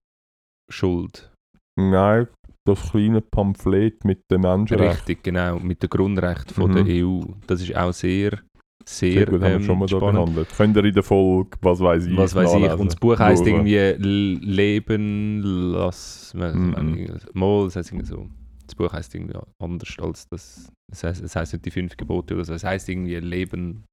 Schuld. 0.70 1.32
nein, 1.80 2.28
das 2.66 2.92
kleine 2.92 3.22
Pamphlet 3.22 4.04
mit 4.04 4.24
den 4.30 4.42
Menschenrechten. 4.42 4.98
Richtig, 4.98 5.24
genau. 5.24 5.60
Mit 5.60 5.82
dem 5.84 5.90
Grundrecht 5.90 6.52
von 6.52 6.72
Mhm. 6.72 6.76
der 6.86 6.86
EU. 7.06 7.22
Das 7.48 7.62
ist 7.62 7.76
auch 7.76 7.94
sehr, 7.94 8.42
sehr, 8.90 9.12
Sehr 9.12 9.26
gut, 9.26 9.42
haben 9.42 9.42
wir 9.42 9.56
ähm, 9.58 9.64
schon 9.64 9.80
mal 9.80 9.86
da 9.86 9.98
spannend. 9.98 10.16
behandelt. 10.16 10.48
Könnt 10.56 10.78
ihr 10.78 10.86
in 10.86 10.94
der 10.94 11.04
Folge, 11.04 11.58
was 11.62 11.80
weiß 11.82 12.06
ich, 12.06 12.16
Was 12.16 12.34
weiß 12.34 12.54
ich. 12.54 12.72
Und 12.72 12.88
das 12.88 12.96
Buch 12.96 13.20
heisst 13.20 13.46
Schauen. 13.46 13.68
irgendwie 13.68 14.42
Leben, 14.46 15.42
lass. 15.74 16.34
Mhm. 16.34 17.08
Mal, 17.34 17.66
das 17.66 17.76
heisst 17.76 17.92
irgendwie 17.92 18.06
so. 18.06 18.30
Das 18.66 18.76
Buch 18.76 18.92
heisst 18.94 19.14
irgendwie 19.14 19.38
anders 19.60 19.96
als 20.00 20.28
das. 20.30 20.72
Das 20.90 21.04
heisst, 21.04 21.22
es 21.22 21.36
heisst 21.36 21.52
nicht 21.54 21.66
die 21.66 21.72
fünf 21.72 21.98
Gebote 21.98 22.34
oder 22.36 22.46
so. 22.46 22.54
Es 22.54 22.64
heisst 22.64 22.88
irgendwie 22.88 23.16
Leben. 23.16 23.84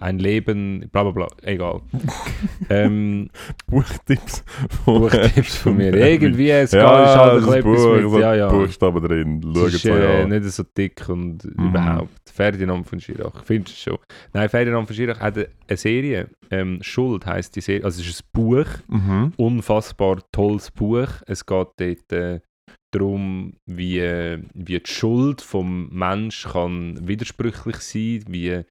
Ein 0.00 0.18
Leben, 0.18 0.88
bla 0.90 1.02
bla 1.04 1.12
bla. 1.12 1.28
Egal. 1.42 1.80
ähm, 2.70 3.30
Buchtipps 3.66 4.44
von, 4.84 5.00
Buchtipps 5.00 5.56
von 5.58 5.76
mir. 5.76 5.94
Irgendwie, 5.94 6.50
es 6.50 6.72
ja, 6.72 7.04
ist 7.04 7.16
halt 7.18 7.32
ein 7.32 7.36
das 7.46 7.54
bisschen 7.54 7.62
Buch, 7.62 7.96
etwas 7.96 8.12
mit. 8.12 8.20
Ja, 8.20 8.34
ja. 8.34 8.48
Buchstaben 8.48 9.02
drin. 9.04 9.40
Schaut 9.42 9.68
Es 9.68 9.74
ist 9.74 9.84
äh, 9.86 10.26
nicht 10.26 10.44
so 10.44 10.62
dick 10.76 11.08
und 11.08 11.44
Mhm. 11.44 11.68
überhaupt. 11.68 12.10
Ferdinand 12.32 12.86
von 12.88 12.98
Schirach, 13.00 13.44
findest 13.44 13.76
du 13.86 13.90
schon? 13.90 13.98
Nein, 14.32 14.48
Ferdinand 14.48 14.86
von 14.86 14.96
Schirach 14.96 15.20
hat 15.20 15.36
eine 15.36 15.48
eine 15.68 15.76
Serie. 15.76 16.28
Ähm, 16.50 16.78
Schuld 16.82 17.24
heisst 17.26 17.56
die 17.56 17.60
Serie. 17.60 17.84
Also 17.84 18.00
es 18.02 18.08
ist 18.08 18.22
ein 18.22 18.28
Buch. 18.32 18.66
Mhm. 18.88 19.32
unfassbar 19.36 20.18
tolles 20.32 20.70
Buch. 20.70 21.08
Es 21.26 21.44
geht 21.46 21.68
dort 21.78 22.12
äh, 22.12 22.40
darum, 22.92 23.54
wie, 23.66 24.00
wie 24.54 24.78
die 24.78 24.90
Schuld 24.90 25.40
vom 25.40 25.88
Mensch 25.90 26.44
kann 26.44 27.06
widersprüchlich 27.06 27.76
sein, 27.78 28.24
wie 28.28 28.62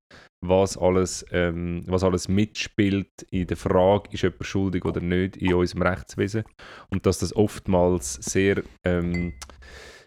was 0.44 0.78
alles, 0.78 1.26
ähm, 1.32 1.84
was 1.86 2.04
alles 2.04 2.28
mitspielt 2.28 3.10
in 3.30 3.48
der 3.48 3.58
Frage, 3.58 4.10
ist 4.12 4.24
jemand 4.24 4.46
schuldig 4.46 4.86
oder 4.86 5.00
nicht 5.02 5.38
in 5.38 5.54
unserem 5.54 5.84
Rechtswesen. 5.84 6.44
Und 6.90 7.06
dass 7.06 7.20
das 7.20 7.36
oftmals 7.36 8.14
sehr, 8.16 8.64
ähm, 8.84 9.34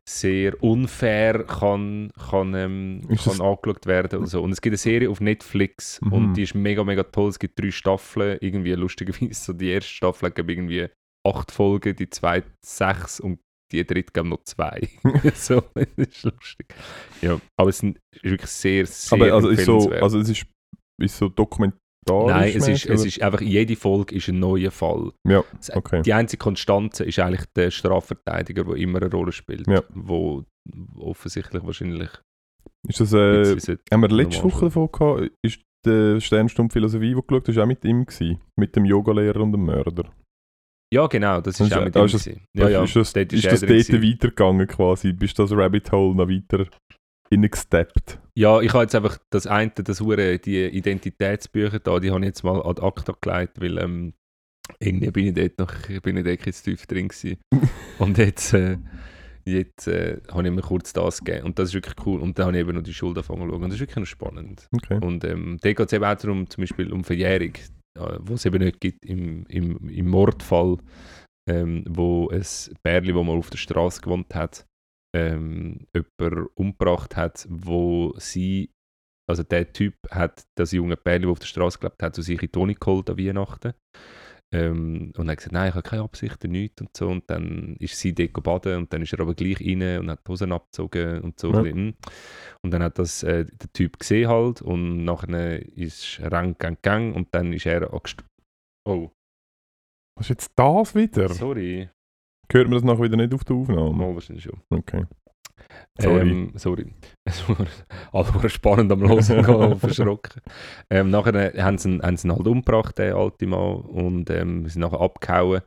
sehr 0.08 0.60
unfair 0.62 1.44
kann, 1.44 2.10
kann, 2.30 2.54
ähm, 2.54 3.08
kann 3.24 3.40
angeschaut 3.40 3.86
werden. 3.86 4.20
Und, 4.20 4.26
so. 4.26 4.42
und 4.42 4.50
es 4.52 4.60
gibt 4.60 4.72
eine 4.72 4.78
Serie 4.78 5.08
auf 5.08 5.20
Netflix 5.20 6.00
Mhm. 6.02 6.12
und 6.12 6.34
die 6.34 6.42
ist 6.42 6.54
mega, 6.54 6.82
mega 6.84 7.04
toll. 7.04 7.30
Es 7.30 7.38
gibt 7.38 7.58
drei 7.58 7.70
Staffeln, 7.70 8.38
irgendwie 8.40 8.72
lustigerweise. 8.72 9.14
So 9.34 9.52
die 9.52 9.70
erste 9.70 9.90
Staffel 9.90 10.30
hat 10.30 10.38
irgendwie 10.38 10.88
acht 11.26 11.52
Folgen, 11.52 11.96
die 11.96 12.10
zweite 12.10 12.50
sechs 12.64 13.20
und 13.20 13.38
die 13.74 13.86
dritte 13.86 14.12
geben 14.12 14.30
noch 14.30 14.42
zwei. 14.44 14.88
so, 15.34 15.62
das 15.74 15.86
ist 15.96 16.24
lustig. 16.24 16.74
Ja, 17.22 17.40
aber 17.58 17.70
es 17.70 17.78
sind- 17.78 17.98
ist 18.12 18.24
wirklich 18.24 18.50
sehr, 18.50 18.86
sehr 18.86 19.18
Aber 19.18 19.32
also 19.34 19.48
ist 19.48 19.64
so, 19.64 19.90
also 19.90 20.18
es 20.18 20.28
ist, 20.28 20.46
ist 21.00 21.16
so 21.16 21.28
dokumentarisch. 21.28 21.80
Nein, 22.06 22.48
es 22.48 22.56
ist, 22.56 22.68
mäßig, 22.68 22.90
es 22.90 23.00
oder? 23.00 23.08
ist 23.08 23.22
einfach, 23.22 23.40
jede 23.40 23.76
Folge 23.76 24.14
ist 24.14 24.28
ein 24.28 24.38
neuer 24.38 24.70
Fall. 24.70 25.12
Ja, 25.26 25.42
okay. 25.72 26.02
Die 26.02 26.12
einzige 26.12 26.38
Konstante 26.42 27.04
ist 27.04 27.18
eigentlich 27.18 27.46
der 27.56 27.70
Strafverteidiger, 27.70 28.64
der 28.64 28.76
immer 28.76 29.00
eine 29.00 29.10
Rolle 29.10 29.32
spielt. 29.32 29.66
Ja. 29.66 29.82
Wo 29.94 30.44
offensichtlich 30.96 31.64
wahrscheinlich. 31.64 32.10
Ist 32.86 33.00
das, 33.00 33.12
äh, 33.14 33.76
haben 33.92 34.02
wir 34.02 34.08
letzte 34.08 34.44
Woche 34.44 34.66
davon 34.66 34.90
gehabt, 34.92 35.30
ist 35.42 35.60
der 35.84 36.20
Sternstunde 36.20 36.72
Philosophie, 36.72 37.12
du 37.12 37.22
geschaut 37.22 37.48
hast, 37.48 37.58
auch 37.58 37.66
mit 37.66 37.84
ihm 37.84 38.04
gewesen? 38.04 38.40
Mit 38.56 38.76
dem 38.76 38.84
Yogalehrer 38.84 39.40
und 39.40 39.52
dem 39.52 39.64
Mörder? 39.64 40.10
Ja, 40.95 41.07
genau, 41.09 41.40
das 41.40 41.59
ist 41.59 41.72
auch 41.72 41.84
mit 41.84 41.97
ihm. 41.97 42.05
ist 42.05 42.14
das-. 42.14 42.26
Ja, 42.55 42.68
ja, 42.68 42.84
ist 42.84 42.95
das, 42.95 43.12
dort 43.12 43.32
ist 43.32 43.45
das 43.45 43.61
dort 43.61 43.72
weitergegangen 43.72 44.66
quasi? 44.68 45.12
Bist 45.12 45.36
du 45.38 45.42
das 45.42 45.53
Rabbit 45.53 45.90
Hole 45.90 46.14
noch 46.14 46.28
weiter 46.28 46.66
hineingesteppt? 47.30 48.20
Ja, 48.36 48.61
ich 48.61 48.72
habe 48.72 48.84
jetzt 48.84 48.95
einfach 48.95 49.18
das 49.30 49.49
eine, 49.49 49.72
das 49.72 50.01
Hure, 50.01 50.38
die 50.38 50.66
Identitätsbücher 50.66 51.80
da, 51.80 51.99
die 51.99 52.12
habe 52.12 52.20
ich 52.20 52.26
jetzt 52.26 52.45
mal 52.45 52.64
ad 52.64 52.80
acta 52.80 53.12
gelegt, 53.20 53.61
weil 53.61 53.78
ähm, 53.78 54.14
irgendwie 54.78 55.11
bin 55.11 55.26
ich 55.26 55.34
dort 55.34 55.59
noch, 55.59 56.01
bin 56.03 56.16
ich 56.16 56.24
dort 56.24 56.47
jetzt 56.47 56.62
tief 56.62 56.86
drin 56.86 57.09
gewesen. 57.09 57.38
Und 57.99 58.16
jetzt, 58.18 58.55
äh, 58.55 58.78
jetzt 59.45 59.88
äh, 59.88 60.20
habe 60.30 60.47
ich 60.47 60.55
mir 60.55 60.62
kurz 60.62 60.92
das 60.92 61.24
gegeben 61.24 61.47
und 61.47 61.59
das 61.59 61.68
ist 61.68 61.74
wirklich 61.74 62.07
cool. 62.07 62.20
Und 62.20 62.38
dann 62.38 62.47
habe 62.47 62.57
ich 62.57 62.61
eben 62.62 62.74
noch 62.74 62.82
die 62.82 62.95
Schuld 62.95 63.16
angefangen 63.18 63.42
zu 63.42 63.49
schauen 63.49 63.62
und 63.62 63.68
das 63.68 63.74
ist 63.74 63.80
wirklich 63.80 63.97
noch 63.97 64.07
spannend. 64.07 64.68
Okay. 64.72 64.99
Und 65.05 65.24
ähm, 65.24 65.59
da 65.61 65.72
geht 65.72 65.86
es 65.86 65.92
eben 65.92 66.05
auch 66.05 66.14
darum, 66.14 66.49
zum 66.49 66.62
Beispiel 66.62 66.92
um 66.92 67.05
Verjährung, 67.05 67.53
äh, 67.53 67.84
wo 67.97 68.34
es 68.34 68.45
eben 68.45 68.62
nicht 68.62 68.80
gibt 68.80 69.05
im, 69.05 69.47
im, 69.47 69.88
im 69.88 70.09
Mordfall, 70.09 70.78
ähm, 71.49 71.84
wo 71.88 72.28
ein 72.28 72.45
Bärli, 72.82 73.14
wo 73.14 73.22
man 73.22 73.38
auf 73.38 73.51
der 73.51 73.59
Straße 73.59 74.01
gewohnt 74.01 74.34
hat, 74.34 74.66
ähm, 75.14 75.86
jemanden 75.95 76.49
umgebracht 76.55 77.16
hat, 77.16 77.47
wo 77.49 78.14
sie, 78.16 78.70
also 79.30 79.42
der 79.42 79.72
Typ 79.72 79.95
hat 80.11 80.45
das 80.57 80.72
junge 80.72 80.97
Bärli, 80.97 81.22
das 81.22 81.32
auf 81.32 81.38
der 81.38 81.47
Straße 81.47 81.78
gelebt 81.78 82.03
hat, 82.03 82.14
zu 82.14 82.22
sich 82.22 82.42
in 82.42 82.55
Wohnung 82.55 82.76
geholt 82.78 83.11
an 83.11 83.18
Weihnachten. 83.18 83.74
Ähm, 84.55 85.12
und 85.16 85.26
er 85.28 85.32
hat 85.32 85.38
gesagt, 85.38 85.52
nein, 85.52 85.68
ich 85.68 85.74
habe 85.74 85.82
keine 85.88 86.02
Absichten, 86.02 86.50
nichts 86.52 86.80
und 86.80 86.96
so. 86.96 87.09
Und 87.09 87.28
dann 87.28 87.76
ist 87.80 87.98
sie 87.98 88.14
dort 88.14 88.32
baden 88.42 88.76
und 88.78 88.92
dann 88.92 89.02
ist 89.02 89.12
er 89.12 89.20
aber 89.20 89.34
gleich 89.34 89.61
rein 89.61 89.98
und 90.00 90.11
hat 90.11 90.26
die 90.26 90.30
Hosen 90.30 90.52
abgezogen 90.52 91.20
und 91.22 91.38
so. 91.40 91.52
Ja. 91.52 91.61
Und 92.62 92.70
dann 92.70 92.82
hat 92.82 92.98
das 92.98 93.22
äh, 93.22 93.44
der 93.44 93.72
Typ 93.72 93.98
gesehen 93.98 94.28
halt 94.28 94.62
und 94.62 95.05
nachher 95.05 95.61
ist 95.76 96.20
Gang, 96.30 96.59
Gang 96.82 97.14
und 97.16 97.28
dann 97.34 97.52
ist 97.52 97.66
er 97.66 97.92
angest- 97.92 98.24
Oh, 98.86 99.11
Was 100.16 100.26
ist 100.26 100.30
jetzt 100.30 100.52
das 100.57 100.94
wieder? 100.94 101.28
sorry. 101.30 101.88
Hört 102.52 102.68
man 102.68 102.74
das 102.74 102.84
nachher 102.84 103.02
wieder 103.02 103.16
nicht 103.16 103.32
auf 103.34 103.44
der 103.44 103.57
Aufnahme? 103.57 103.92
Mal 103.92 104.14
wahrscheinlich 104.14 104.44
schon. 104.44 104.61
Okay. 104.70 105.05
Sorry. 106.00 106.20
Ähm, 106.30 106.52
sorry. 106.57 106.86
Es 107.24 107.48
war 107.48 108.48
spannend 108.50 108.92
am 108.92 109.02
und 109.02 109.22
verschrocken. 109.80 110.42
Ähm, 110.90 111.11
nachher 111.11 111.52
haben 111.62 111.78
sie, 111.78 111.88
ihn, 111.88 112.02
haben 112.02 112.16
sie 112.16 112.28
ihn 112.28 112.32
halt 112.32 112.46
umgebracht, 112.46 112.98
den 112.98 113.14
alten 113.14 113.48
Mann, 113.48 113.76
und 113.76 114.30
ähm, 114.30 114.68
sind 114.68 114.82
nachher 114.82 115.00
abgehauen 115.00 115.62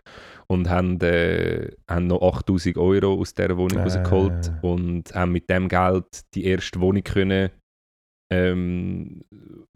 und 0.47 0.69
haben, 0.69 0.99
äh, 1.01 1.71
haben 1.89 2.07
noch 2.07 2.21
8000 2.21 2.77
Euro 2.77 3.13
aus 3.15 3.33
dieser 3.33 3.57
Wohnung 3.57 3.79
Äh. 3.79 3.83
rausgeholt 3.83 4.51
und 4.61 5.13
haben 5.15 5.31
mit 5.31 5.49
dem 5.49 5.67
Geld 5.67 6.05
die 6.35 6.45
erste 6.45 6.79
Wohnung 6.79 7.03
können 7.03 7.49
ähm, 8.29 9.23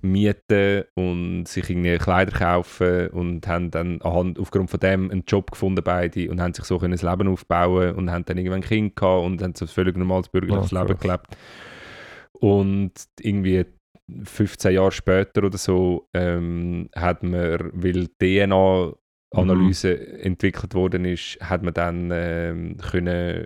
mieten 0.01 0.83
und 0.95 1.45
sich 1.45 1.69
irgendwie 1.69 1.97
Kleider 1.97 2.31
kaufen 2.37 3.07
und 3.09 3.47
haben 3.47 3.71
dann 3.71 4.01
anhand, 4.01 4.39
aufgrund 4.39 4.69
von 4.69 4.79
dem 4.79 5.11
einen 5.11 5.23
Job 5.27 5.51
gefunden 5.51 5.83
beide 5.83 6.29
und 6.29 6.41
haben 6.41 6.53
sich 6.53 6.65
so 6.65 6.79
können 6.79 6.91
das 6.91 7.03
Leben 7.03 7.27
aufbauen 7.27 7.95
und 7.95 8.11
haben 8.11 8.25
dann 8.25 8.37
irgendwann 8.37 8.61
ein 8.61 8.67
Kind 8.67 8.95
gehabt 8.95 9.25
und 9.25 9.41
haben 9.41 9.55
so 9.55 9.65
ein 9.65 9.69
völlig 9.69 9.95
normales 9.95 10.29
bürgerliches 10.29 10.73
Ah, 10.73 10.81
Leben 10.81 10.97
krass. 10.97 11.01
gelebt. 11.01 11.27
Und 12.33 12.91
irgendwie 13.19 13.65
15 14.23 14.73
Jahre 14.73 14.91
später 14.91 15.43
oder 15.45 15.57
so 15.57 16.07
ähm, 16.13 16.89
hat 16.95 17.23
man, 17.23 17.71
weil 17.73 18.07
DNA-Analyse 18.19 20.19
entwickelt 20.23 20.73
worden 20.73 21.05
ist, 21.05 21.37
hat 21.41 21.63
man 21.63 21.73
dann 21.73 22.09
ähm, 22.11 22.77
können 22.77 23.45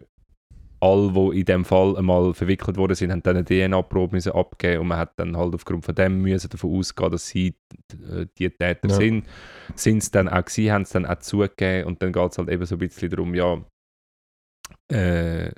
alle, 0.86 1.12
die 1.12 1.40
in 1.40 1.46
dem 1.46 1.66
Fall 1.66 1.98
einmal 1.98 2.34
verwickelt 2.34 2.78
worden 2.78 2.96
sind, 2.96 3.12
haben 3.12 3.24
dann 3.24 3.38
eine 3.38 3.46
DNA-Probe 3.46 4.20
abgeben 4.34 4.82
und 4.82 4.88
man 4.88 5.00
hat 5.00 5.14
dann 5.18 5.36
halt 5.36 5.56
aufgrund 5.56 5.84
von 5.86 5.96
dem 5.96 6.22
müssen 6.22 6.50
davon 6.50 6.78
ausgehen, 6.78 7.12
dass 7.12 7.28
sie 7.28 7.56
äh, 8.12 8.26
die 8.38 8.50
Täter 8.50 8.90
Ja. 8.90 8.96
sind. 8.96 9.26
Sind 9.76 9.98
es 10.04 10.12
dann 10.12 10.30
auch 10.30 10.46
gewesen, 10.46 10.72
haben 10.72 10.82
es 10.84 10.90
dann 10.92 11.06
auch 11.06 11.20
zugegeben 11.20 11.88
und 11.88 12.02
dann 12.02 12.14
geht 12.14 12.32
es 12.32 12.38
halt 12.38 12.50
eben 12.50 12.66
so 12.66 12.76
ein 12.76 12.80
bisschen 12.80 13.10
darum, 13.10 13.34
ja, 13.34 13.64
äh, 14.92 15.52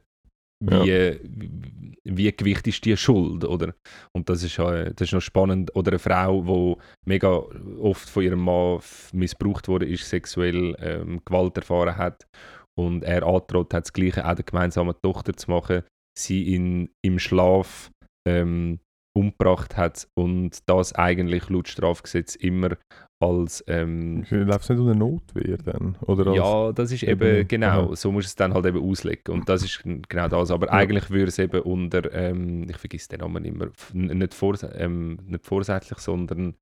wie, 0.59 1.19
wie, 1.23 1.97
wie 2.03 2.31
gewichtig 2.35 2.75
ist 2.75 2.85
die 2.85 2.97
Schuld, 2.97 3.43
oder? 3.45 3.75
Und 4.11 4.27
das 4.27 4.41
ist, 4.41 4.57
äh, 4.57 4.91
das 4.95 5.09
ist 5.09 5.13
noch 5.13 5.21
spannend. 5.21 5.75
Oder 5.75 5.91
eine 5.91 5.99
Frau, 5.99 6.41
die 6.41 6.81
mega 7.07 7.29
oft 7.79 8.09
von 8.09 8.23
ihrem 8.23 8.39
Mann 8.39 8.79
missbraucht 9.13 9.67
wurde, 9.67 9.85
ist 9.85 10.09
sexuell 10.09 10.75
ähm, 10.79 11.21
Gewalt 11.25 11.57
erfahren 11.57 11.95
hat 11.95 12.27
und 12.77 13.03
er 13.03 13.25
angedroht 13.25 13.73
hat, 13.73 13.85
das 13.85 13.93
Gleiche 13.93 14.25
auch 14.29 14.35
der 14.35 14.45
gemeinsamen 14.45 14.95
Tochter 15.03 15.33
zu 15.33 15.49
machen, 15.51 15.83
sie 16.17 16.53
in, 16.53 16.89
im 17.05 17.19
Schlaf 17.19 17.91
ähm, 18.27 18.79
umgebracht 19.17 19.77
hat 19.77 20.07
und 20.15 20.59
das 20.67 20.93
eigentlich 20.93 21.49
laut 21.49 21.67
Strafgesetz 21.67 22.35
immer 22.35 22.77
als 23.19 23.63
ähm, 23.67 24.25
Läuft 24.29 24.63
es 24.65 24.69
nicht 24.69 24.79
unter 24.79 24.93
Notwehr 24.93 25.57
dann? 25.57 25.97
Oder 26.01 26.33
ja, 26.35 26.71
das 26.71 26.91
ist 26.91 27.01
eben- 27.01 27.19
eben, 27.39 27.47
genau, 27.47 27.87
aha. 27.87 27.95
so 27.95 28.11
muss 28.11 28.25
es 28.27 28.35
dann 28.35 28.53
halt 28.53 28.67
eben 28.67 28.79
auslegen. 28.79 29.33
Und 29.33 29.49
das 29.49 29.63
ist 29.63 29.81
genau 29.83 30.27
das. 30.27 30.51
Aber 30.51 30.67
Ja. 30.67 30.73
eigentlich 30.73 31.09
würde 31.09 31.29
es 31.29 31.39
eben 31.39 31.61
unter, 31.61 32.13
ähm, 32.13 32.67
ich 32.69 32.77
vergesse 32.77 33.09
den 33.09 33.21
Namen 33.21 33.43
immer, 33.43 33.69
nicht, 33.93 34.35
vors 34.35 34.63
ähm, 34.75 35.17
nicht 35.25 35.47
vorsätzlich, 35.47 35.97
sondern 35.97 36.53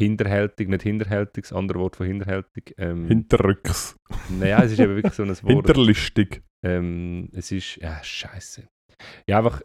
hinterhältig, 0.00 0.68
nicht 0.68 0.82
hinterhältig, 0.82 1.44
das 1.44 1.52
andere 1.52 1.78
Wort 1.80 1.96
von 1.96 2.06
hinterhältig. 2.06 2.74
Ähm, 2.78 3.06
Hinterrücks. 3.06 3.96
naja, 4.28 4.62
es 4.62 4.72
ist 4.72 4.80
eben 4.80 4.94
wirklich 4.96 5.14
so 5.14 5.22
ein 5.22 5.28
Wort. 5.42 5.44
Hinterlistig. 5.66 6.42
Ähm, 6.64 7.28
es 7.32 7.50
ist, 7.52 7.76
ja, 7.76 8.02
scheiße. 8.02 8.68
Ja, 9.28 9.38
einfach 9.38 9.62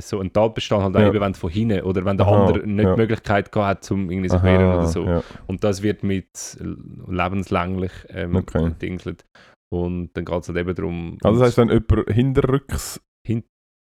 so 0.00 0.20
ein 0.20 0.32
Tatbestand 0.32 0.82
halt 0.84 0.96
auch 0.96 1.00
Ja. 1.00 1.08
eben, 1.08 1.20
wenn 1.20 1.34
von 1.34 1.50
hinten 1.50 1.80
oder 1.82 2.04
wenn 2.04 2.16
der 2.16 2.26
Aha, 2.26 2.46
andere 2.46 2.66
nicht 2.66 2.84
ja. 2.84 2.94
die 2.94 3.00
Möglichkeit 3.00 3.50
gehabt 3.50 3.84
hat, 3.84 3.90
um 3.90 4.10
irgendwie 4.10 4.28
sich 4.28 4.42
wehren 4.42 4.72
oder 4.74 4.86
so. 4.86 5.04
Ja. 5.04 5.22
Und 5.48 5.64
das 5.64 5.82
wird 5.82 6.02
mit 6.04 6.56
lebenslänglich 7.08 7.92
ähm, 8.10 8.36
Okay. 8.36 8.72
Und 9.70 10.16
dann 10.16 10.24
geht 10.24 10.42
es 10.42 10.48
halt 10.48 10.56
eben 10.58 10.74
darum. 10.74 11.18
Also 11.22 11.40
das 11.40 11.48
heisst, 11.48 11.58
wenn 11.58 11.68
jemand 11.68 12.10
hinterrücks, 12.10 12.94
Hin- 12.94 13.02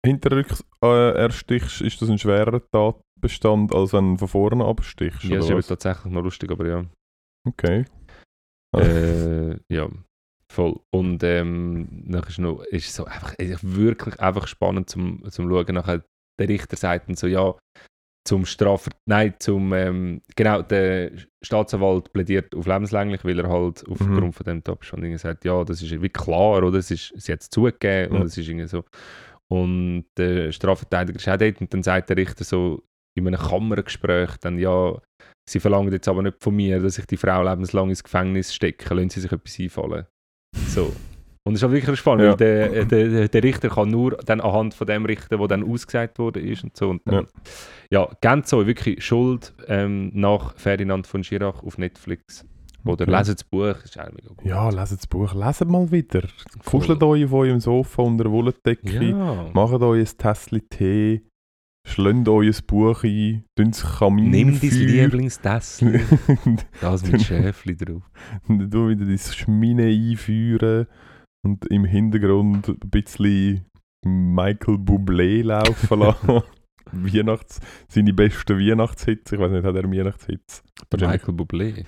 hinterrücks 0.06 0.64
äh, 0.82 1.12
erstichst, 1.16 1.80
ist 1.82 2.00
das 2.00 2.08
ein 2.08 2.18
schwerer 2.18 2.60
Tatbestand, 2.70 3.74
als 3.74 3.92
wenn 3.92 4.12
du 4.14 4.18
von 4.18 4.28
vorne 4.28 4.64
abstichst? 4.64 5.24
ja, 5.24 5.36
das 5.36 5.46
ist 5.50 5.54
was? 5.54 5.66
tatsächlich 5.66 6.12
noch 6.12 6.22
lustig, 6.22 6.50
aber 6.50 6.66
ja. 6.66 6.84
Okay. 7.46 7.84
Ah. 8.74 8.80
äh, 8.80 9.58
ja, 9.68 9.88
voll. 10.50 10.80
Und 10.90 11.22
ähm, 11.22 11.88
nachher 12.06 12.28
ist 12.30 12.38
noch, 12.38 12.62
ist 12.64 12.94
so 12.94 13.04
einfach, 13.04 13.34
wirklich 13.38 14.18
einfach 14.20 14.46
spannend 14.46 14.90
zum, 14.90 15.22
zum 15.30 15.48
Schauen. 15.48 15.74
Nachher 15.74 16.02
der 16.38 16.48
Richter 16.48 16.76
sagt 16.76 17.08
dann 17.08 17.16
so, 17.16 17.26
ja, 17.26 17.54
zum 18.26 18.44
Strafver... 18.44 18.90
Nein, 19.08 19.34
zum... 19.38 19.72
Ähm, 19.72 20.20
genau, 20.34 20.60
der 20.62 21.12
Staatsanwalt 21.42 22.12
plädiert 22.12 22.54
auf 22.56 22.66
lebenslänglich, 22.66 23.24
weil 23.24 23.38
er 23.38 23.48
halt 23.48 23.84
aufgrund 23.88 24.20
Mhm. 24.20 24.32
von 24.32 24.44
dem 24.44 24.64
Tatbestand 24.64 25.20
sagt, 25.20 25.44
ja, 25.44 25.62
das 25.64 25.80
ist 25.80 26.02
wie 26.02 26.08
klar, 26.08 26.62
oder? 26.64 26.78
Es 26.78 26.90
ist 26.90 27.12
sie 27.16 27.32
hat 27.32 27.42
es 27.42 27.50
zugegeben 27.50 28.14
Ja. 28.14 28.20
und 28.20 28.26
es 28.26 28.36
ist 28.36 28.48
irgendwie 28.48 28.66
so. 28.66 28.84
Und 29.52 30.06
der 30.16 30.50
Strafverteidiger 30.52 31.18
ist 31.18 31.28
auch 31.28 31.36
dort 31.36 31.60
und 31.60 31.72
dann 31.72 31.82
sagt 31.82 32.10
der 32.10 32.16
Richter 32.16 32.44
so 32.44 32.82
in 33.16 33.26
einem 33.26 33.40
Kammergespräch 33.40 34.36
dann, 34.40 34.58
ja, 34.58 34.98
sie 35.48 35.60
verlangen 35.60 35.92
jetzt 35.92 36.08
aber 36.08 36.22
nicht 36.22 36.42
von 36.42 36.54
mir, 36.54 36.80
dass 36.80 36.98
ich 36.98 37.06
die 37.06 37.16
Frau 37.16 37.42
lebenslang 37.42 37.88
ins 37.88 38.02
Gefängnis 38.02 38.54
stecke, 38.54 38.92
lassen 38.94 39.10
sie 39.10 39.20
sich 39.20 39.32
etwas 39.32 39.58
einfallen. 39.58 40.06
So. 40.68 40.92
Und 41.46 41.52
das 41.52 41.62
ist 41.62 41.68
auch 41.68 41.72
wirklich 41.72 41.98
spannend, 41.98 42.24
Ja. 42.24 42.30
weil 42.30 42.36
der, 42.36 42.84
der, 42.86 43.28
der 43.28 43.42
Richter 43.42 43.68
kann 43.68 43.88
nur 43.88 44.16
dann 44.26 44.40
anhand 44.40 44.74
von 44.74 44.86
dem 44.86 45.06
richten, 45.06 45.38
wo 45.38 45.46
dann 45.46 45.62
ausgesagt 45.62 46.18
wurde 46.18 46.40
ist 46.40 46.64
und 46.64 46.76
so. 46.76 46.90
Und 46.90 47.02
dann, 47.04 47.28
ja. 47.92 48.08
ganz 48.20 48.50
so, 48.50 48.66
wirklich 48.66 49.04
Schuld 49.04 49.54
ähm, 49.68 50.10
nach 50.12 50.56
Ferdinand 50.56 51.06
von 51.06 51.22
Schirach 51.22 51.62
auf 51.62 51.78
Netflix. 51.78 52.44
Oder 52.88 53.02
Okay. 53.04 53.16
lesen 53.18 53.34
das 53.34 53.44
Buch, 53.44 53.84
ist 53.84 53.98
auch 53.98 54.10
mega 54.12 54.28
gut. 54.28 54.44
Ja, 54.44 54.68
leset 54.70 54.98
das 54.98 55.06
Buch. 55.06 55.34
Leset 55.34 55.68
mal 55.68 55.90
wieder. 55.90 56.22
Kuschelt 56.64 57.02
euch 57.02 57.24
auf 57.24 57.32
eurem 57.32 57.60
Sofa 57.60 58.02
unter 58.02 58.24
der 58.24 58.32
Wolldecke. 58.32 59.04
Ja. 59.04 59.50
Macht 59.52 59.80
euch 59.82 60.08
ein 60.08 60.18
Tässchen 60.18 60.68
Tee. 60.68 61.22
Schlönt 61.88 62.28
euch 62.28 62.56
ein 62.58 62.66
Buch 62.66 63.04
ein. 63.04 63.44
Tun 63.56 63.70
das 63.70 63.98
Kamin 63.98 64.30
Nimm 64.30 64.60
dein. 64.60 64.70
Lieblingstässchen, 64.70 66.00
das 66.80 67.06
mit 67.10 67.22
Schäfli 67.22 67.76
drauf. 67.76 68.02
Und 68.48 68.70
du 68.70 68.88
wieder 68.88 69.04
dein 69.04 69.18
Schmine 69.18 69.84
einführen 69.84 70.86
und 71.44 71.64
im 71.66 71.84
Hintergrund 71.84 72.68
ein 72.68 72.90
bisschen 72.90 73.64
Michael 74.04 74.76
Bublé 74.78 75.42
laufen 75.44 76.00
lassen. 76.00 76.42
Weihnachts, 76.92 77.60
seine 77.88 78.12
besten 78.12 78.58
Weihnachtshits. 78.58 79.32
Ich 79.32 79.38
weiß 79.38 79.50
nicht, 79.50 79.64
hat 79.64 79.74
er 79.76 79.84
Weihnachtshits? 79.90 80.62
Michael 80.92 81.34
Bublé. 81.34 81.84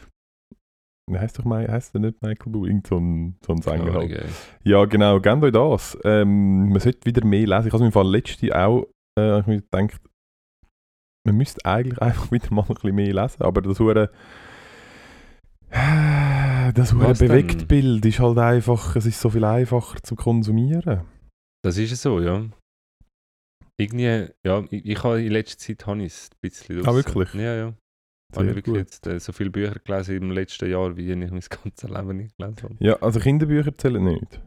Heißt 1.16 1.38
doch 1.38 1.44
mal, 1.44 1.66
heißt 1.68 1.94
der 1.94 2.00
nicht 2.00 2.20
Michael 2.22 2.52
Bublé? 2.52 2.66
Irgend 2.68 2.86
so 2.86 2.98
ein, 2.98 3.36
so 3.46 3.52
ein 3.52 3.62
Sänger 3.62 3.92
halt. 3.92 4.10
Okay. 4.12 4.24
Ja, 4.64 4.84
genau, 4.84 5.20
gebt 5.20 5.42
euch 5.44 5.52
das. 5.52 5.96
Ähm, 6.04 6.68
man 6.70 6.80
sollte 6.80 7.06
wieder 7.06 7.24
mehr 7.24 7.46
lesen. 7.46 7.68
Ich 7.68 7.72
habe 7.72 7.82
mir 7.82 7.86
im 7.86 7.92
Fall 7.92 8.08
letzte 8.10 8.54
auch 8.58 8.84
äh, 9.18 9.30
hab 9.32 9.40
ich 9.42 9.46
mir 9.46 9.60
gedacht, 9.62 10.00
man 11.26 11.36
müsste 11.36 11.64
eigentlich 11.64 11.98
einfach 12.02 12.30
wieder 12.32 12.52
mal 12.52 12.62
ein 12.62 12.74
bisschen 12.74 12.94
mehr 12.94 13.12
lesen, 13.14 13.42
aber 13.42 13.62
das 13.62 13.78
hure 13.80 14.10
das 16.74 16.92
hure? 16.94 17.12
Bewegtbild 17.14 18.04
ist 18.06 18.20
halt 18.20 18.38
einfach, 18.38 18.96
es 18.96 19.06
ist 19.06 19.20
so 19.20 19.30
viel 19.30 19.44
einfacher 19.44 20.02
zu 20.02 20.16
konsumieren. 20.16 21.02
Das 21.62 21.76
ist 21.76 21.92
es 21.92 22.02
so, 22.02 22.20
ja. 22.20 22.44
Irgendwie, 23.80 24.26
ja, 24.44 24.64
ich, 24.70 24.84
ich 24.86 25.02
habe 25.04 25.22
in 25.22 25.32
letzter 25.32 25.58
Zeit 25.58 25.86
habe 25.86 26.02
ich 26.02 26.12
es 26.12 26.30
ein 26.32 26.36
bisschen 26.40 26.78
Ah, 26.80 26.82
draussen. 26.82 26.96
wirklich? 27.14 27.34
Ja, 27.34 27.54
ja. 27.54 27.74
Sehr 28.32 28.40
habe 28.40 28.50
ich 28.50 28.56
wirklich 28.56 28.74
gut. 28.74 28.76
jetzt 28.76 29.06
äh, 29.06 29.18
so 29.20 29.32
viele 29.32 29.50
Bücher 29.50 29.78
gelesen 29.84 30.16
im 30.16 30.30
letzten 30.30 30.70
Jahr, 30.70 30.96
wie 30.96 31.10
ich 31.10 31.16
mein 31.16 31.30
ganzes 31.30 31.88
Leben 31.90 32.16
nicht 32.16 32.36
gelesen 32.36 32.62
habe. 32.62 32.76
Ja, 32.80 32.94
also 32.96 33.20
Kinderbücher 33.20 33.76
zählen 33.76 34.04
nicht. 34.04 34.40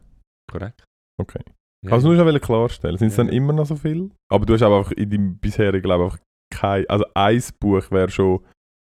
Korrekt. 0.50 0.84
Okay. 1.20 1.42
Ja, 1.84 1.92
Also 1.92 2.12
nur 2.12 2.16
schon 2.16 2.40
klarstellen, 2.40 2.96
sind 2.98 3.08
es 3.08 3.16
Ja. 3.16 3.24
dann 3.24 3.32
immer 3.32 3.52
noch 3.52 3.66
so 3.66 3.74
viel? 3.76 4.10
Aber 4.30 4.46
du 4.46 4.54
hast 4.54 4.62
aber 4.62 4.76
auch 4.78 4.92
in 4.92 5.10
deinem 5.10 5.38
bisherigen 5.38 5.88
Leben 5.88 6.02
einfach 6.02 6.18
kein, 6.52 6.88
also 6.88 7.04
ein 7.14 7.42
Buch 7.58 7.90
wäre 7.90 8.10
schon 8.10 8.44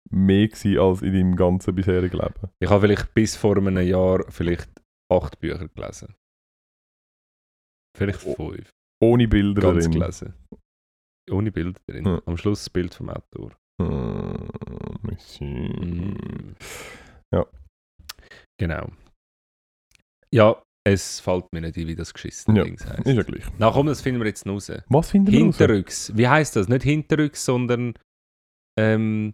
mehr 0.09 0.47
gewesen 0.49 0.77
als 0.79 1.01
in 1.01 1.13
deinem 1.13 1.35
ganzen 1.37 1.73
bisherigen 1.75 2.17
Leben. 2.17 2.49
Ich 2.59 2.69
habe 2.69 2.81
vielleicht 2.81 3.13
bis 3.13 3.37
vor 3.37 3.55
einem 3.55 3.77
Jahr 3.77 4.25
vielleicht 4.29 4.69
acht 5.09 5.39
Bücher 5.39 5.67
gelesen. 5.69 6.13
Vielleicht 7.95 8.19
fünf. 8.19 8.69
Ohne 9.01 9.27
Bilder 9.27 9.61
Ganz 9.61 9.85
drin. 9.85 9.99
gelesen. 9.99 10.33
Ohne 11.31 11.51
Bild 11.51 11.77
drin. 11.87 12.05
Ja. 12.05 12.21
Am 12.25 12.37
Schluss 12.37 12.59
das 12.65 12.69
Bild 12.69 12.93
vom 12.93 13.09
Autor. 13.09 13.51
Hm, 13.81 14.47
Monsieur. 15.01 15.47
Mm. 15.47 16.55
Ja. 17.33 17.45
Genau. 18.59 18.89
Ja, 20.33 20.61
es 20.85 21.19
fällt 21.19 21.51
mir 21.53 21.61
nicht 21.61 21.77
ein, 21.77 21.87
wie 21.87 21.95
das 21.95 22.13
geschissene 22.13 22.57
Ja, 22.59 22.63
Ding 22.65 22.79
heisst. 22.79 23.05
Ist 23.07 23.15
ja 23.15 23.23
gleich. 23.23 23.45
Na 23.57 23.71
komm, 23.71 23.87
das 23.87 24.01
finden 24.01 24.19
wir 24.21 24.27
jetzt 24.27 24.47
raus. 24.47 24.71
Was 24.87 25.11
finden 25.11 25.31
wir 25.31 25.39
raus? 25.45 25.57
Hinterrücks. 25.57 26.11
Wie 26.15 26.27
heißt 26.27 26.55
das? 26.55 26.67
Nicht 26.67 26.83
Hinterrücks, 26.83 27.45
sondern 27.45 27.93
ähm, 28.77 29.33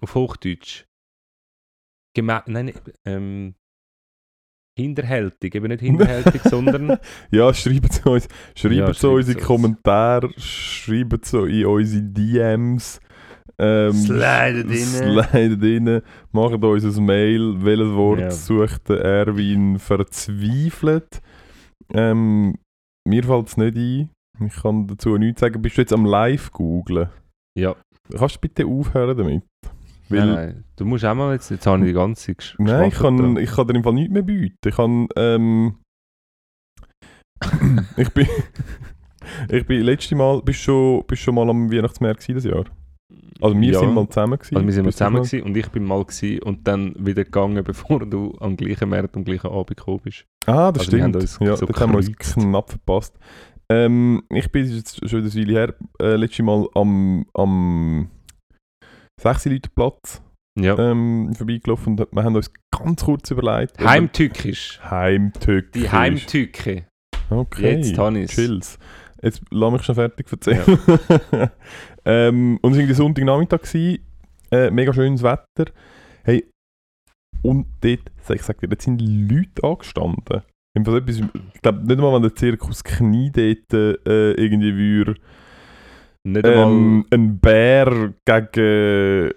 auf 0.00 0.14
Hochdeutsch. 0.14 0.84
Geme 2.14 2.42
nein, 2.46 2.72
ähm, 3.04 3.54
hinterhältig. 4.78 5.54
Eben 5.54 5.68
nicht 5.68 5.80
hinterhältig, 5.80 6.42
sondern 6.44 6.98
Ja, 7.30 7.52
schreibt 7.52 7.90
es 7.92 8.00
uns. 8.06 8.28
Schreibt 8.54 8.74
Ja, 8.74 8.90
es 8.90 9.04
uns 9.04 9.28
in 9.28 9.36
die. 9.36 9.42
Kommentare, 9.42 10.32
schreibt 10.38 11.24
es 11.26 11.32
in 11.32 11.66
unsere 11.66 12.02
DMs. 12.02 13.00
Ähm, 13.58 13.92
Slidet 13.92 14.68
rein. 14.68 15.24
Slidet 15.24 15.62
rein. 15.62 16.02
Macht 16.32 16.62
uns 16.64 16.98
ein 16.98 17.04
Mail. 17.04 17.54
Welches 17.64 17.92
Wort 17.94 18.20
Ja. 18.20 18.30
sucht 18.30 18.88
der 18.88 19.00
Erwin 19.04 19.78
verzweifelt? 19.78 21.20
Ähm, 21.94 22.56
mir 23.06 23.24
fällt 23.24 23.48
es 23.48 23.56
nicht 23.56 23.76
ein. 23.76 24.10
Ich 24.46 24.62
kann 24.62 24.86
dazu 24.86 25.16
nichts 25.16 25.40
sagen. 25.40 25.60
Bist 25.62 25.76
du 25.76 25.80
jetzt 25.82 25.92
am 25.92 26.04
Live 26.04 26.50
googlen? 26.52 27.08
ja. 27.58 27.74
Kannst 28.16 28.36
du 28.36 28.40
bitte 28.40 28.64
aufhören 28.64 29.18
damit? 29.18 29.42
Weil- 30.08 30.18
Nein, 30.20 30.34
nein. 30.34 30.64
Du 30.76 30.86
musst 30.86 31.04
auch 31.04 31.14
mal 31.14 31.34
jetzt, 31.34 31.50
jetzt 31.50 31.66
habe 31.66 31.80
ich 31.80 31.88
die 31.88 31.92
ganze 31.92 32.34
Zeit 32.34 32.54
Nein, 32.58 32.88
ich 32.88 32.94
kann, 32.94 33.36
ich 33.36 33.50
kann 33.50 33.66
dir 33.66 33.74
im 33.74 33.82
Fall 33.84 33.92
nichts 33.92 34.10
mehr 34.14 34.22
bieten. 34.22 34.56
Ich 34.64 34.74
kann, 34.74 35.08
ähm, 35.16 35.74
ich 37.98 38.08
bin, 38.14 38.26
ich 39.50 39.66
bin 39.66 39.82
letztes 39.82 40.16
Mal, 40.16 40.40
bist 40.42 40.60
schon, 40.60 41.04
bist 41.06 41.20
schon 41.22 41.34
mal 41.34 41.50
am 41.50 41.70
Weihnachtsmarkt 41.70 42.26
das 42.28 42.44
Jahr? 42.44 42.64
Also 43.40 43.60
wir 43.60 43.72
Ja. 43.72 43.80
sind 43.80 43.94
mal 43.94 44.08
zusammen 44.08 44.38
gewesen. 44.38 44.56
Also 44.56 44.66
wir 44.66 44.72
sind 44.74 44.84
mal 44.84 44.92
zusammen 44.92 45.22
gewesen 45.22 45.42
und 45.42 45.56
ich 45.56 45.68
bin 45.68 45.84
mal 45.84 46.04
gewesen 46.04 46.42
und 46.42 46.66
dann 46.66 46.94
wieder 46.98 47.24
gegangen, 47.24 47.62
bevor 47.64 48.00
du 48.00 48.36
am 48.40 48.56
gleichen 48.56 48.88
Markt 48.88 49.16
am 49.16 49.24
gleichen 49.24 49.48
Abend 49.48 49.76
gekommen 49.76 50.00
bist. 50.02 50.24
Ah, 50.46 50.72
das 50.72 50.80
Also 50.86 50.96
wir 50.96 51.02
haben 51.04 51.10
stimmt. 51.12 51.22
uns 51.22 51.38
ja, 51.40 51.56
so 51.56 51.66
das 51.66 51.80
haben 51.80 51.92
wir 51.92 51.98
uns 51.98 52.12
knapp 52.16 52.70
verpasst. 52.70 53.16
Ähm, 53.70 54.22
ich 54.30 54.50
bin 54.50 54.64
jetzt 54.64 55.08
schon 55.08 55.20
eine 55.20 55.34
Weile 55.34 55.52
her, 55.52 55.74
äh, 56.00 56.16
letztes 56.16 56.44
Mal 56.44 56.66
am, 56.74 57.26
am 57.34 58.08
6 59.20 59.44
Leute 59.46 59.68
Platz 59.74 60.22
Ja. 60.58 60.78
ähm, 60.78 61.34
vorbeigelaufen 61.36 61.98
und 61.98 62.08
wir 62.12 62.24
haben 62.24 62.36
uns 62.36 62.50
ganz 62.70 63.04
kurz 63.04 63.30
überlegt. 63.30 63.78
Heimtückisch. 63.84 64.80
Heimtückisch. 64.82 65.82
Die 65.82 65.90
Heimtücke. 65.90 66.86
Okay. 67.30 67.76
Jetzt 67.76 67.98
habe 67.98 68.20
ich's. 68.20 68.34
Chills. 68.34 68.78
Jetzt 69.22 69.42
lass 69.50 69.72
mich 69.72 69.82
schon 69.82 69.94
fertig 69.94 70.26
erzählen. 70.30 70.78
ähm, 72.04 72.58
und 72.62 72.70
es 72.70 72.76
war 72.76 72.80
irgendwie 72.80 72.94
Sonntagnachmittag, 72.94 73.62
gewesen, 73.62 73.98
äh, 74.50 74.70
mega 74.70 74.92
schönes 74.92 75.22
Wetter. 75.22 75.72
Hey, 76.24 76.48
und 77.42 77.66
dort, 77.80 78.00
sag 78.22 78.36
ich 78.36 78.42
sag 78.42 78.58
dir, 78.60 78.68
dort 78.68 78.82
sind 78.82 79.00
Leute 79.00 79.62
angestanden. 79.62 80.42
Etwas, 80.74 81.20
ich 81.54 81.62
glaube 81.62 81.86
nicht 81.86 81.98
mal, 81.98 82.14
wenn 82.14 82.22
der 82.22 82.34
Zirkus 82.34 82.84
Knie 82.84 83.30
dort 83.32 83.72
äh, 84.06 84.32
irgendwie 84.32 84.74
würde, 84.76 85.14
Nicht 86.24 86.46
ähm, 86.46 87.04
ein 87.10 87.38
Bär 87.38 88.14
gegen 88.24 89.32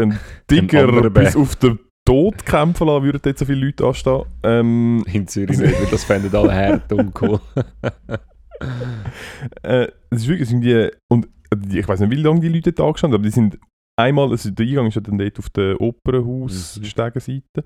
einen 0.00 0.18
Tiger 0.46 1.10
bis 1.10 1.34
auf 1.34 1.56
den 1.56 1.80
Tod 2.06 2.44
kämpfen 2.44 2.86
lassen, 2.86 3.04
würden 3.04 3.20
dort 3.22 3.38
so 3.38 3.44
viele 3.44 3.66
Leute 3.66 3.86
anstehen. 3.86 4.22
Ähm, 4.42 5.04
In 5.12 5.26
Zürich 5.26 5.58
nicht, 5.58 5.80
weil 5.80 5.90
das 5.90 6.04
fänden 6.04 6.34
alle 6.34 6.54
hart 6.54 6.92
uncool. 6.92 7.40
Äh, 9.62 9.88
es 10.10 10.22
ist 10.22 10.28
wirklich 10.28 10.42
es 10.42 10.48
sind 10.48 10.62
die, 10.62 10.90
und 11.12 11.28
ich 11.72 11.86
weiß 11.86 12.00
nicht, 12.00 12.10
wie 12.10 12.22
lange 12.22 12.40
die 12.40 12.48
Leute 12.48 12.72
da 12.72 12.84
angestanden 12.84 13.16
aber 13.16 13.24
die 13.24 13.30
sind 13.30 13.58
einmal, 13.96 14.30
also 14.30 14.50
der 14.50 14.66
Eingang 14.66 14.86
ist 14.86 14.94
ja 14.94 15.00
dann 15.00 15.18
dort 15.18 15.38
auf 15.38 15.50
der 15.50 15.80
Opernhaus-Stegenseite. 15.80 17.64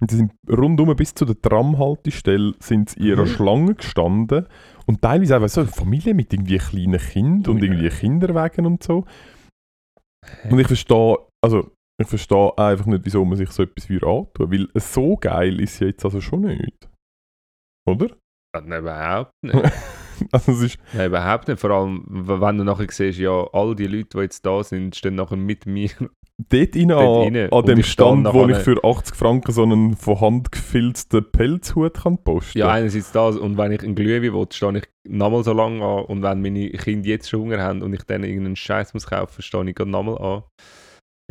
Und 0.00 0.10
sie 0.10 0.16
sind 0.16 0.32
rundum 0.50 0.94
bis 0.96 1.14
zu 1.14 1.24
der 1.24 1.40
Tramhaltestelle 1.40 2.54
sind 2.58 2.96
in 2.96 3.04
ihrer 3.04 3.22
Mhm. 3.22 3.28
Schlange 3.28 3.74
gestanden. 3.76 4.46
Und 4.86 5.00
teilweise 5.00 5.38
auch 5.38 5.48
so 5.48 5.60
eine 5.60 5.70
Familie 5.70 6.12
mit 6.14 6.32
irgendwie 6.32 6.58
kleinen 6.58 6.98
Kindern 6.98 7.54
und 7.54 7.62
Ui, 7.62 7.68
irgendwie. 7.68 7.88
Kinderwagen 7.88 8.66
und 8.66 8.82
so. 8.82 9.04
Und 10.50 10.58
ich 10.58 10.66
verstehe, 10.66 11.18
also 11.40 11.70
ich 12.00 12.08
verstehe 12.08 12.58
einfach 12.58 12.86
nicht, 12.86 13.04
wieso 13.04 13.24
man 13.24 13.38
sich 13.38 13.50
so 13.52 13.62
etwas 13.62 13.88
würde 13.88 14.06
antun. 14.08 14.50
Weil 14.50 14.68
so 14.74 15.16
geil 15.16 15.60
ist 15.60 15.76
sie 15.76 15.86
jetzt 15.86 16.04
also 16.04 16.20
schon 16.20 16.42
nicht. 16.42 16.88
Oder? 17.88 18.08
Nein, 18.54 18.80
überhaupt 18.80 19.32
nicht. 19.42 19.54
Also 20.32 20.52
es 20.52 20.62
ist, 20.62 20.78
Nein, 20.92 21.06
überhaupt 21.08 21.48
nicht. 21.48 21.60
Vor 21.60 21.70
allem, 21.70 22.04
wenn 22.08 22.58
du 22.58 22.64
nachher 22.64 22.86
siehst, 22.90 23.18
ja, 23.18 23.46
all 23.52 23.74
die 23.74 23.86
Leute, 23.86 24.08
die 24.14 24.18
jetzt 24.18 24.44
da 24.46 24.62
sind, 24.62 24.94
stehen 24.96 25.14
nachher 25.14 25.36
mit 25.36 25.66
mir. 25.66 25.90
dort 26.38 26.74
rein, 26.76 26.88
Dort 26.88 27.26
an, 27.26 27.36
rein. 27.36 27.52
an 27.52 27.64
dem 27.66 27.82
stand 27.82 28.32
wo 28.32 28.48
ich 28.48 28.56
für 28.58 28.82
80 28.82 29.14
Franken 29.14 29.52
so 29.52 29.62
einen 29.62 29.96
von 29.96 30.20
Hand 30.20 30.52
gefilzten 30.52 31.24
Pelzhut 31.30 31.94
kann 31.94 32.18
posten 32.18 32.58
Ja, 32.58 32.70
einerseits 32.70 33.12
das. 33.12 33.36
Und 33.36 33.56
wenn 33.58 33.72
ich 33.72 33.82
einen 33.82 33.94
Glühwein 33.94 34.32
will, 34.32 34.46
stehe 34.50 34.78
ich 34.78 34.84
nochmal 35.04 35.44
so 35.44 35.52
lange 35.52 35.84
an. 35.84 36.04
Und 36.04 36.22
wenn 36.22 36.40
meine 36.40 36.70
Kinder 36.70 37.08
jetzt 37.08 37.28
schon 37.28 37.40
Hunger 37.40 37.60
haben 37.60 37.82
und 37.82 37.92
ich 37.92 38.02
denen 38.02 38.24
irgendeinen 38.24 38.56
Scheiß 38.56 38.94
muss 38.94 39.06
kaufen, 39.06 39.42
stehe 39.42 39.68
ich 39.68 39.74
gerade 39.74 39.90
nochmal 39.90 40.18
an. 40.18 40.42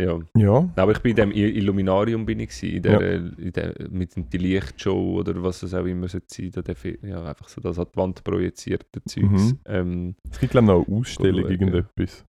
Ja. 0.02 0.20
ja. 0.36 0.70
Aber 0.76 0.91
ich 0.91 0.99
bin 0.99 1.12
in 1.12 1.16
dem 1.18 1.32
Illuminarium 1.32 2.26
bin 2.26 2.39
ich 2.39 2.62
in 2.64 2.82
der, 2.82 3.02
in 3.38 3.52
der, 3.54 3.74
mit 3.89 4.14
die 4.34 4.38
Lichtshow 4.38 5.20
oder 5.20 5.41
was 5.43 5.64
es 5.64 5.74
auch 5.74 5.86
immer 5.86 6.08
sein 6.08 6.22
sollte. 6.28 6.64
Der 6.64 6.76
Fi- 6.76 6.99
Ja, 7.04 7.24
einfach 7.26 7.47
so 7.47 7.62
das 7.62 7.78
an 7.80 7.86
die 7.93 7.97
Wand 7.97 8.24
projizierte 8.24 9.02
Zeugs. 9.06 9.52
Mhm. 9.54 9.60
Ähm, 9.66 10.16
Es 10.30 10.39
gibt 10.39 10.52
glaube 10.52 10.66
ich 10.66 10.74
noch 10.74 10.88
eine 10.88 10.97
Ausstellung, 10.99 11.41
Schauen. 11.41 11.52
irgendetwas 11.52 12.26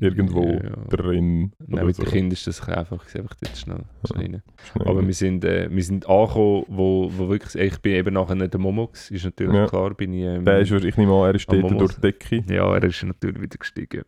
irgendwo 0.00 0.42
ja. 0.50 0.70
drin. 0.88 1.52
Nein, 1.60 1.74
oder 1.74 1.84
mit 1.84 1.94
so. 1.96 2.02
den 2.02 2.10
Kindern 2.10 2.32
ist 2.32 2.46
das 2.46 2.60
einfach, 2.68 3.04
einfach 3.14 3.34
dort 3.40 3.56
schnell, 3.56 3.84
schnell. 4.04 4.42
Aber 4.74 5.06
wir 5.06 5.14
sind, 5.14 5.44
äh, 5.44 5.68
wir 5.70 5.82
sind 5.84 6.08
angekommen, 6.08 6.64
wo, 6.68 7.10
wo 7.16 7.28
wirklich, 7.28 7.54
ich 7.62 7.78
bin 7.80 7.92
eben 7.94 8.14
nachher 8.14 8.34
nicht 8.34 8.52
der 8.52 8.60
Momox, 8.60 9.10
ist 9.12 9.24
natürlich 9.24 9.54
Ja. 9.54 9.66
klar, 9.66 9.94
bin 9.94 10.12
ich... 10.14 10.24
Ähm, 10.24 10.44
der 10.44 10.60
ist, 10.60 10.72
ich 10.72 10.96
nehme 10.96 11.12
an, 11.12 11.28
er 11.28 11.34
ist 11.36 11.46
dort 11.52 11.70
durch 11.80 11.94
die 11.94 12.00
Decke. 12.00 12.44
ja, 12.48 12.74
er 12.74 12.82
ist 12.82 13.02
natürlich 13.04 13.40
wieder 13.42 13.58
gestiegen. 13.58 14.02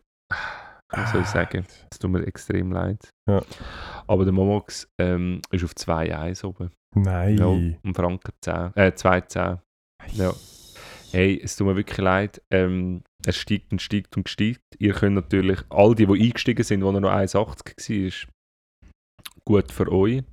Was 0.95 1.11
soll 1.11 1.21
ich 1.21 1.27
sagen? 1.27 1.65
Es 1.91 1.99
tut 1.99 2.11
mir 2.11 2.25
extrem 2.25 2.71
leid. 2.71 3.09
Ja. 3.29 3.41
Aber 4.07 4.23
der 4.23 4.33
Momox 4.33 4.87
ähm, 4.99 5.41
ist 5.51 5.63
auf 5.63 5.71
2,1 5.71 6.45
oben. 6.45 6.71
Nein. 6.95 7.37
Ja, 7.37 7.45
um 7.47 7.95
Franken 7.95 8.31
10. 8.41 8.71
Äh, 8.75 8.91
2,10. 8.95 9.59
Ja. 10.13 10.33
Hey, 11.11 11.39
es 11.43 11.55
tut 11.55 11.67
mir 11.67 11.75
wirklich 11.75 11.97
leid. 11.97 12.41
Ähm, 12.51 13.03
es 13.25 13.37
steigt 13.37 13.71
und 13.71 13.81
steigt 13.81 14.15
und 14.15 14.29
steigt. 14.29 14.61
Ihr 14.77 14.93
könnt 14.93 15.15
natürlich, 15.15 15.59
all 15.69 15.95
die, 15.95 16.05
die 16.05 16.23
eingestiegen 16.23 16.63
sind, 16.63 16.83
wo 16.83 16.91
er 16.91 16.99
noch 16.99 17.11
1,80 17.11 18.27
war, 18.27 18.91
gut 19.45 19.71
für 19.71 19.91
euch. 19.91 20.23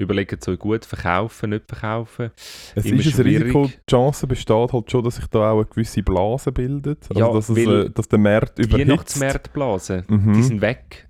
Überlegt 0.00 0.48
euch 0.48 0.58
gut, 0.58 0.84
verkaufen, 0.84 1.50
nicht 1.50 1.66
verkaufen. 1.68 2.30
Es 2.74 2.84
immer 2.86 3.00
ist 3.00 3.06
ein 3.06 3.12
schwierig. 3.24 3.42
Risiko, 3.54 3.66
die 3.66 3.90
Chance 3.90 4.26
besteht 4.26 4.72
halt 4.72 4.90
schon, 4.90 5.04
dass 5.04 5.16
sich 5.16 5.26
da 5.26 5.50
auch 5.52 5.56
eine 5.58 5.66
gewisse 5.66 6.02
Blase 6.02 6.50
bildet. 6.52 7.06
Also 7.10 7.20
Ja, 7.20 7.32
dass, 7.32 7.48
es, 7.50 7.58
äh, 7.58 7.90
dass 7.90 8.08
der 8.08 8.18
Markt 8.18 8.58
Die 8.58 8.62
überhitzt. 8.62 8.88
Weihnachtsmarktblasen, 8.90 10.04
Mhm. 10.08 10.32
die 10.32 10.42
sind 10.42 10.60
weg. 10.60 11.08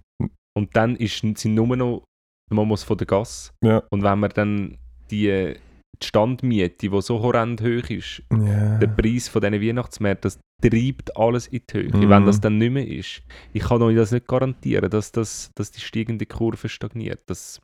Und 0.57 0.75
dann 0.77 0.97
ist, 0.97 1.19
sind 1.21 1.55
nur 1.55 1.77
noch 1.77 2.03
die 2.51 2.55
Momos 2.57 2.83
von 2.83 2.97
der 2.99 3.07
Gasse. 3.07 3.53
Ja. 3.65 3.83
Und 3.91 4.03
wenn 4.03 4.19
man 4.19 4.31
dann 4.31 4.77
die, 5.11 5.55
die 6.03 6.07
Standmiete, 6.07 6.89
die 6.91 7.01
so 7.03 7.21
horrend 7.23 7.61
hoch 7.63 7.89
ist, 7.91 8.23
Ja. 8.33 8.79
der 8.79 8.89
Preis 8.89 9.29
von 9.29 9.41
diesen 9.41 9.61
Weihnachtsmärkten, 9.63 10.23
das 10.33 10.41
treibt 10.63 11.17
alles 11.17 11.47
in 11.47 11.61
die 11.71 11.75
Höhe. 11.79 11.97
Mhm. 11.97 12.09
Wenn 12.11 12.27
das 12.27 12.41
dann 12.41 12.59
nicht 12.59 12.73
mehr 12.73 12.87
ist, 12.87 13.23
ich 13.53 13.63
kann 13.63 13.81
euch 13.83 13.95
das 13.97 14.11
nicht 14.11 14.27
garantieren, 14.27 14.91
dass, 14.91 15.13
das, 15.13 15.51
dass 15.55 15.71
die 15.71 15.81
steigende 15.81 16.27
Kurve 16.27 16.69
stagniert. 16.69 17.21
Das, 17.27 17.61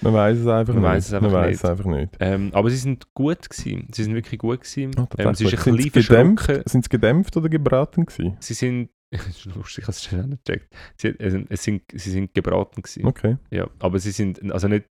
Man 0.00 0.14
weiß 0.14 0.38
es 0.38 0.46
einfach 0.46 0.74
Man 0.74 0.94
nicht. 0.94 1.06
es 1.06 1.12
einfach 1.14 1.30
Man 1.30 1.46
nicht. 1.46 1.54
es 1.54 1.64
einfach 1.64 1.84
nicht. 1.84 2.16
Ähm, 2.20 2.50
aber 2.52 2.70
sie 2.70 2.76
sind 2.76 3.06
gut 3.14 3.48
gewesen. 3.48 3.88
Sie 3.92 4.04
sind 4.04 4.14
wirklich 4.14 4.38
gut 4.38 4.60
gewesen. 4.60 4.92
Ah, 4.96 5.08
ähm, 5.18 5.34
sie 5.34 5.44
ist 5.46 5.66
ein 5.66 5.78
Sind's 5.78 5.92
gedämpft, 5.92 6.68
sind 6.68 6.84
sie 6.84 6.88
gedämpft 6.88 7.36
oder 7.36 7.48
gebraten 7.48 8.06
gewesen? 8.06 8.36
Sie 8.40 8.54
sind... 8.54 8.90
das 9.10 9.26
ist 9.28 9.44
lustig, 9.46 9.82
ich 9.82 9.84
habe 9.84 9.92
es 9.92 10.04
schon 10.04 10.20
auch 10.20 10.26
nicht 10.26 10.44
gecheckt. 10.44 10.74
Sie, 10.96 11.14
also, 11.20 11.38
es 11.48 11.62
sind, 11.62 11.82
sie 11.92 12.10
sind 12.10 12.34
gebraten 12.34 12.82
gewesen. 12.82 13.06
Okay. 13.06 13.36
Ja, 13.50 13.68
aber 13.78 13.98
sie 13.98 14.10
sind... 14.10 14.40
Also 14.52 14.68
nicht... 14.68 14.86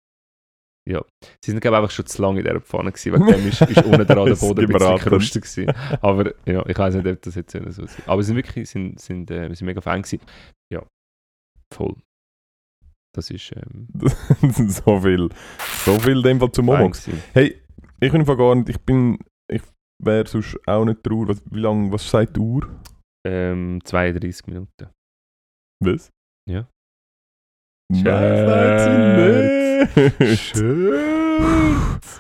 Ja, 0.88 1.04
sie 1.44 1.50
sind 1.50 1.62
glaube 1.62 1.78
ich 1.78 1.82
einfach 1.82 1.92
schon 1.92 2.06
zu 2.06 2.22
lange 2.22 2.40
in 2.40 2.46
dieser 2.46 2.62
Pfanne 2.62 2.92
gewesen. 2.92 3.14
Wegen 3.14 3.26
dem 3.26 3.48
ist, 3.48 3.60
ist 3.62 3.84
unten 3.84 4.06
dran 4.06 4.26
der 4.28 4.36
Boden 4.36 4.66
ein 4.66 4.68
bisschen 4.68 4.98
gerustet 5.00 5.44
gewesen. 5.44 5.74
Aber 6.00 6.32
ja, 6.46 6.64
ich 6.68 6.78
weiß 6.78 6.94
nicht, 6.96 7.08
ob 7.08 7.22
das 7.24 7.36
jetzt 7.36 7.52
so 7.52 7.84
ist. 7.84 8.08
Aber 8.08 8.22
sie 8.22 8.28
sind 8.28 8.36
wirklich... 8.36 8.70
Sind, 8.70 9.00
sind, 9.00 9.32
äh, 9.32 9.54
sind 9.54 9.66
mega 9.66 9.82
Fan 9.82 10.04
gewesen. 10.04 10.22
Ja, 10.72 10.86
voll. 11.74 11.96
Das 13.16 13.30
ist... 13.30 13.52
Ähm, 13.56 13.88
so 14.70 15.00
viel. 15.02 15.30
So 15.86 16.00
viel 16.00 16.18
in 16.18 16.24
dem 16.24 16.40
Fall 16.40 16.52
zum 16.52 16.68
Fan 16.68 16.78
Momo. 16.78 16.90
gewesen. 16.90 17.24
Hey, 17.34 17.62
ich 18.00 18.12
bin 18.12 18.26
gar 18.26 18.56
nicht, 18.56 18.70
ich 18.70 18.80
bin, 18.80 19.18
ich 19.52 19.62
wäre 20.04 20.28
sonst 20.28 20.58
auch 20.68 20.86
nicht 20.86 21.04
traurig. 21.04 21.30
Was, 21.30 21.44
wie 21.52 21.60
lange, 21.60 21.92
was 21.92 22.10
sagt 22.10 22.36
die 22.36 22.40
Uhr? 22.42 22.68
Ähm, 23.26 23.80
32 23.84 24.48
Minuten. 24.48 24.90
Was? 25.84 26.10
Ja. 26.50 26.68
Nein, 27.92 29.88
sie 29.90 30.12
nicht. 30.20 30.56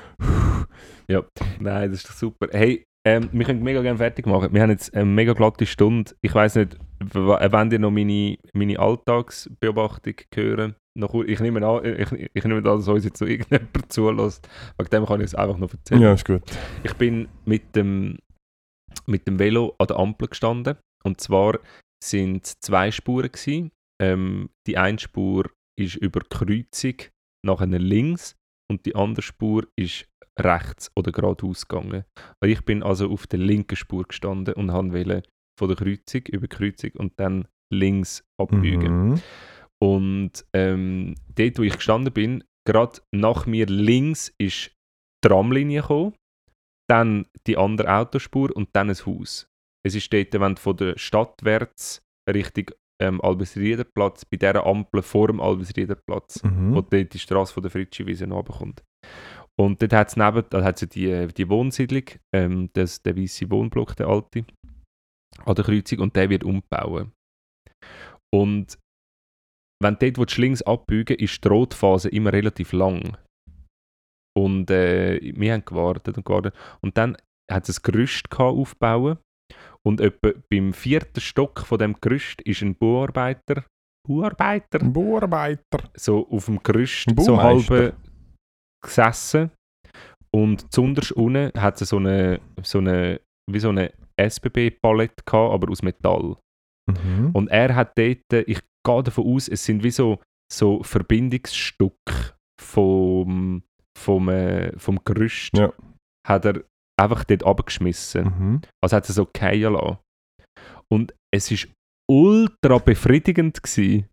Ja, 1.08 1.24
nein, 1.60 1.91
das 1.91 2.00
ist 2.00 2.10
doch 2.10 2.16
super. 2.16 2.48
Hey, 2.52 2.84
ähm, 3.08 3.30
wir 3.32 3.45
können 3.45 3.62
mega 3.62 3.84
gerne 3.84 3.99
fertig 3.99 4.26
machen. 4.26 4.51
Wir 4.51 4.64
haben 4.64 4.72
jetzt 4.72 4.93
eine 4.95 5.06
mega 5.06 5.34
glatte 5.34 5.68
Stunde. 5.68 6.14
Ich 6.22 6.34
weiß 6.34 6.56
nicht, 6.56 6.78
wenn 6.99 7.72
ihr 7.72 7.80
noch 7.80 7.91
meine, 7.91 8.38
meine 8.53 8.80
Alltagsbeobachtung 8.80 10.16
hören. 10.34 10.76
Noch, 10.97 11.14
ich 11.14 11.39
nehme 11.39 11.66
an, 11.66 11.86
ich, 11.86 12.30
ich 12.34 12.43
nehme 12.43 12.58
an, 12.58 12.64
dass 12.64 12.88
uns 12.88 13.06
jetzt 13.06 13.20
so 13.20 13.26
irgendjemand 13.26 13.70
zulässt. 13.93 14.49
Wegen 14.78 14.89
dem 14.89 15.06
kann 15.06 15.20
ich 15.20 15.26
es 15.26 15.36
einfach 15.36 15.58
noch 15.58 15.72
erzählen. 15.72 16.01
ja, 16.01 16.14
ist 16.14 16.26
gut. 16.26 16.41
Ich 16.84 16.95
bin 16.95 17.28
mit 17.45 17.76
dem, 17.76 18.18
mit 19.06 19.28
dem 19.28 19.38
Velo 19.38 19.76
an 19.78 19.88
der 19.88 19.97
Ampel 19.97 20.30
gestanden. 20.30 20.78
Und 21.03 21.22
zwar 21.22 21.60
sind 22.03 22.45
es 22.45 22.60
zwei 22.60 22.89
Spuren. 22.89 23.32
Gewesen. 23.32 23.72
Ähm, 24.01 24.49
die 24.66 24.78
eine 24.80 24.97
Spur 24.97 25.51
ist 25.80 25.95
über 25.95 26.22
die 26.22 26.30
Kreuzung 26.30 26.95
nachher 27.45 27.68
links 27.68 28.36
und 28.72 28.86
die 28.86 28.95
andere 28.95 29.22
Spur 29.22 29.68
ist 29.76 30.07
rechts 30.39 30.91
oder 30.95 31.11
geradeaus 31.11 31.68
gegangen. 31.68 32.03
Ich 32.43 32.63
bin 32.66 32.84
also 32.84 33.09
auf 33.09 33.28
der 33.28 33.39
linken 33.39 33.76
Spur 33.76 34.03
gestanden 34.03 34.53
und 34.55 34.72
wollte 34.72 35.24
von 35.57 35.70
der 35.70 35.78
Kreuzung 35.78 36.22
über 36.28 36.47
die 36.47 36.55
Kreuzung 36.55 36.91
und 36.97 37.20
dann 37.20 37.47
links 37.74 38.24
abbiegen. 38.39 39.09
Mhm. 39.09 39.22
Und 39.82 40.45
ähm, 40.53 41.16
dort, 41.36 41.59
wo 41.59 41.63
ich 41.63 41.76
gestanden 41.76 42.13
bin, 42.13 42.43
gerade 42.68 42.99
nach 43.13 43.45
mir 43.45 43.66
links 43.68 44.34
ist 44.38 44.72
die 45.24 45.30
Tramlinie 45.30 45.82
gekommen, 45.82 46.13
dann 46.89 47.28
die 47.47 47.57
andere 47.57 47.91
Autospur 47.91 48.55
und 48.55 48.70
dann 48.74 48.89
ein 48.89 49.05
Haus. 49.05 49.47
Es 49.86 49.95
ist 49.95 50.11
dort, 50.11 50.34
wenn 50.34 50.55
du 50.55 50.61
von 50.61 50.78
der 50.78 50.97
Stadtwärts 50.97 52.01
Richtung 52.30 52.72
ähm, 53.02 53.22
Albesriederplatz, 53.22 54.26
bei 54.26 54.38
dieser 54.38 54.66
Ampel 54.66 55.02
vor 55.02 55.28
dem 55.28 55.41
Albesriederplatz, 55.41 56.41
wo 56.43 56.48
Mhm. 56.48 56.74
dort 56.74 57.14
die 57.14 57.20
Straße 57.20 57.54
von 57.54 57.64
der 57.64 57.72
Fritschiwiese 57.72 58.28
runterkommt. 58.30 58.84
Und 59.60 59.82
dort 59.82 59.93
hat 59.93 60.10
es 60.10 60.18
neben, 60.18 60.43
da 60.50 60.64
hat 60.64 60.82
es 60.82 60.89
die, 60.89 61.28
die 61.28 61.50
Wohnsiedlung, 61.50 62.04
ähm, 62.34 62.70
das, 62.74 63.02
der 63.02 63.16
weiße 63.18 63.50
Wohnblock, 63.50 63.96
der 63.96 64.08
alte, 64.08 64.46
an 65.46 65.56
der 65.56 65.66
Kreuzung 65.66 66.00
und 66.00 66.16
der 66.16 66.30
wird 66.30 66.43
umbauen. 66.43 67.12
Und 68.34 68.78
wenn 69.82 69.98
du 70.00 70.12
dort 70.12 70.38
links 70.38 70.62
abbiegen 70.62 71.18
ist 71.18 71.43
die 71.43 71.48
Rotphase 71.48 72.10
immer 72.10 72.32
relativ 72.34 72.72
lang. 72.72 73.18
Und 74.38 74.70
äh, 74.72 75.20
wir 75.36 75.54
haben 75.54 75.64
gewartet 75.66 76.18
und 76.18 76.26
gewartet. 76.26 76.54
Und 76.82 76.98
dann 76.98 77.18
hat 77.52 77.70
es 77.70 77.80
ein 77.80 77.84
Gerüst 77.84 78.26
aufbauen. 78.32 79.18
Und 79.86 80.02
etwa 80.02 80.32
beim 80.50 80.74
vierten 80.74 81.22
Stock 81.22 81.60
von 81.62 81.78
dem 81.78 81.96
Gerüst 82.02 82.41
ist 82.41 82.62
ein 82.62 82.76
Bauarbeiter, 82.76 83.64
Bauarbeiter, 84.08 84.80
Bauarbeiter. 84.80 85.89
so 85.96 86.28
auf 86.30 86.46
dem 86.46 86.62
Gerüst 86.64 87.06
so 87.20 87.41
halb 87.41 87.96
gesessen. 88.84 89.52
Und 90.34 90.72
zunderst 90.74 91.12
unten 91.14 91.52
hat 91.60 91.82
es 91.82 91.89
so 91.89 91.98
eine, 91.98 92.41
so 92.62 92.80
eine, 92.80 93.22
wie 93.50 93.60
so 93.60 93.70
eine 93.70 93.93
SBB-Palette 94.18 95.24
gehabt, 95.26 95.54
aber 95.54 95.72
aus 95.72 95.82
Metall. 95.82 96.36
Mhm. 96.89 97.32
Und 97.34 97.48
er 97.50 97.74
hat 97.76 97.98
dort, 97.98 98.48
ich 98.48 98.60
gehe 98.86 99.04
davon 99.04 99.26
aus, 99.34 99.48
es 99.48 99.64
sind 99.64 99.84
wie 99.84 99.91
so, 99.91 100.20
so 100.52 100.84
Verbindungsstücke 100.84 102.34
vom, 102.62 103.64
vom, 103.98 104.30
äh, 104.30 104.78
vom 104.78 105.00
Gerüst, 105.06 105.58
Ja. 105.58 105.72
hat 106.28 106.46
er 106.46 106.64
einfach 107.00 107.24
dort 107.24 107.46
abgeschmissen. 107.46 108.24
Mhm. 108.24 108.62
Also 108.84 108.98
hat 108.98 109.08
er 109.08 109.14
so 109.14 109.28
fallen 109.36 109.74
lassen. 109.74 109.98
Und 110.91 111.14
es 111.34 111.52
war 111.52 111.72
ultra 112.10 112.78
befriedigend. 112.78 113.62
Gewesen, 113.62 114.08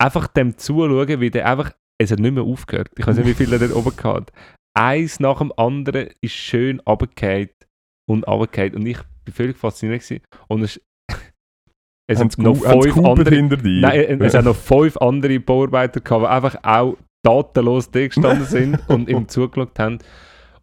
einfach 0.00 0.26
dem 0.28 0.56
zuzuschauen, 0.56 1.20
wie 1.20 1.30
der 1.30 1.48
einfach, 1.48 1.72
es 2.00 2.10
hat 2.10 2.18
nicht 2.18 2.34
mehr 2.34 2.42
aufgehört. 2.42 2.90
Ich 2.96 3.06
weiß 3.06 3.16
nicht, 3.16 3.26
wie 3.26 3.34
viel 3.34 3.52
er 3.52 3.58
da 3.58 3.74
oben 3.74 3.92
hat. 4.02 4.32
Eins 4.76 5.20
nach 5.20 5.38
dem 5.38 5.52
anderen 5.56 6.10
ist 6.20 6.32
schön 6.32 6.80
runtergefallen 6.80 7.50
und 8.08 8.26
runtergefallen. 8.26 8.74
Und 8.74 8.86
ich 8.86 8.98
war 8.98 9.04
völlig 9.32 9.56
fasziniert. 9.56 10.02
Gewesen. 10.02 10.22
Und 10.48 10.62
es, 10.62 10.80
es 12.08 12.18
Haben 12.18 12.26
hat 12.26 12.32
sie 12.32 12.42
noch 12.42 12.54
sie 12.56 12.90
fünf 12.90 12.98
andere? 12.98 13.36
Nein, 13.36 14.20
äh, 14.20 14.24
es 14.24 14.34
hat 14.34 14.44
noch 14.44 14.56
fünf 14.56 14.96
andere 14.96 15.38
Bauarbeiter 15.40 16.00
gehabt, 16.00 16.24
die 16.24 16.28
einfach 16.28 16.56
auch 16.62 16.96
tatenlos 17.24 17.90
da 17.90 18.06
gestanden 18.06 18.44
sind 18.46 18.88
und 18.88 19.08
ihm 19.08 19.28
zugeschaut 19.28 19.78
haben. 19.78 19.98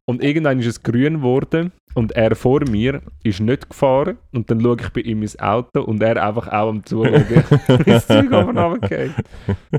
Und 0.08 0.24
irgendwann 0.24 0.60
ist 0.60 0.66
es 0.66 0.84
grün 0.84 1.16
geworden 1.16 1.72
und 1.94 2.14
er 2.14 2.36
vor 2.36 2.62
mir 2.68 3.02
ist 3.24 3.40
nicht 3.40 3.70
gefahren 3.70 4.18
und 4.34 4.50
dann 4.50 4.60
schaue 4.60 4.78
ich 4.82 4.90
bei 4.90 5.02
ihm 5.02 5.22
ins 5.22 5.38
Auto 5.40 5.82
und 5.84 6.02
er 6.02 6.22
einfach 6.26 6.48
auch 6.48 6.70
am 6.70 6.84
Zuschauen, 6.84 7.24
das 7.86 8.08
Zeug. 8.08 8.30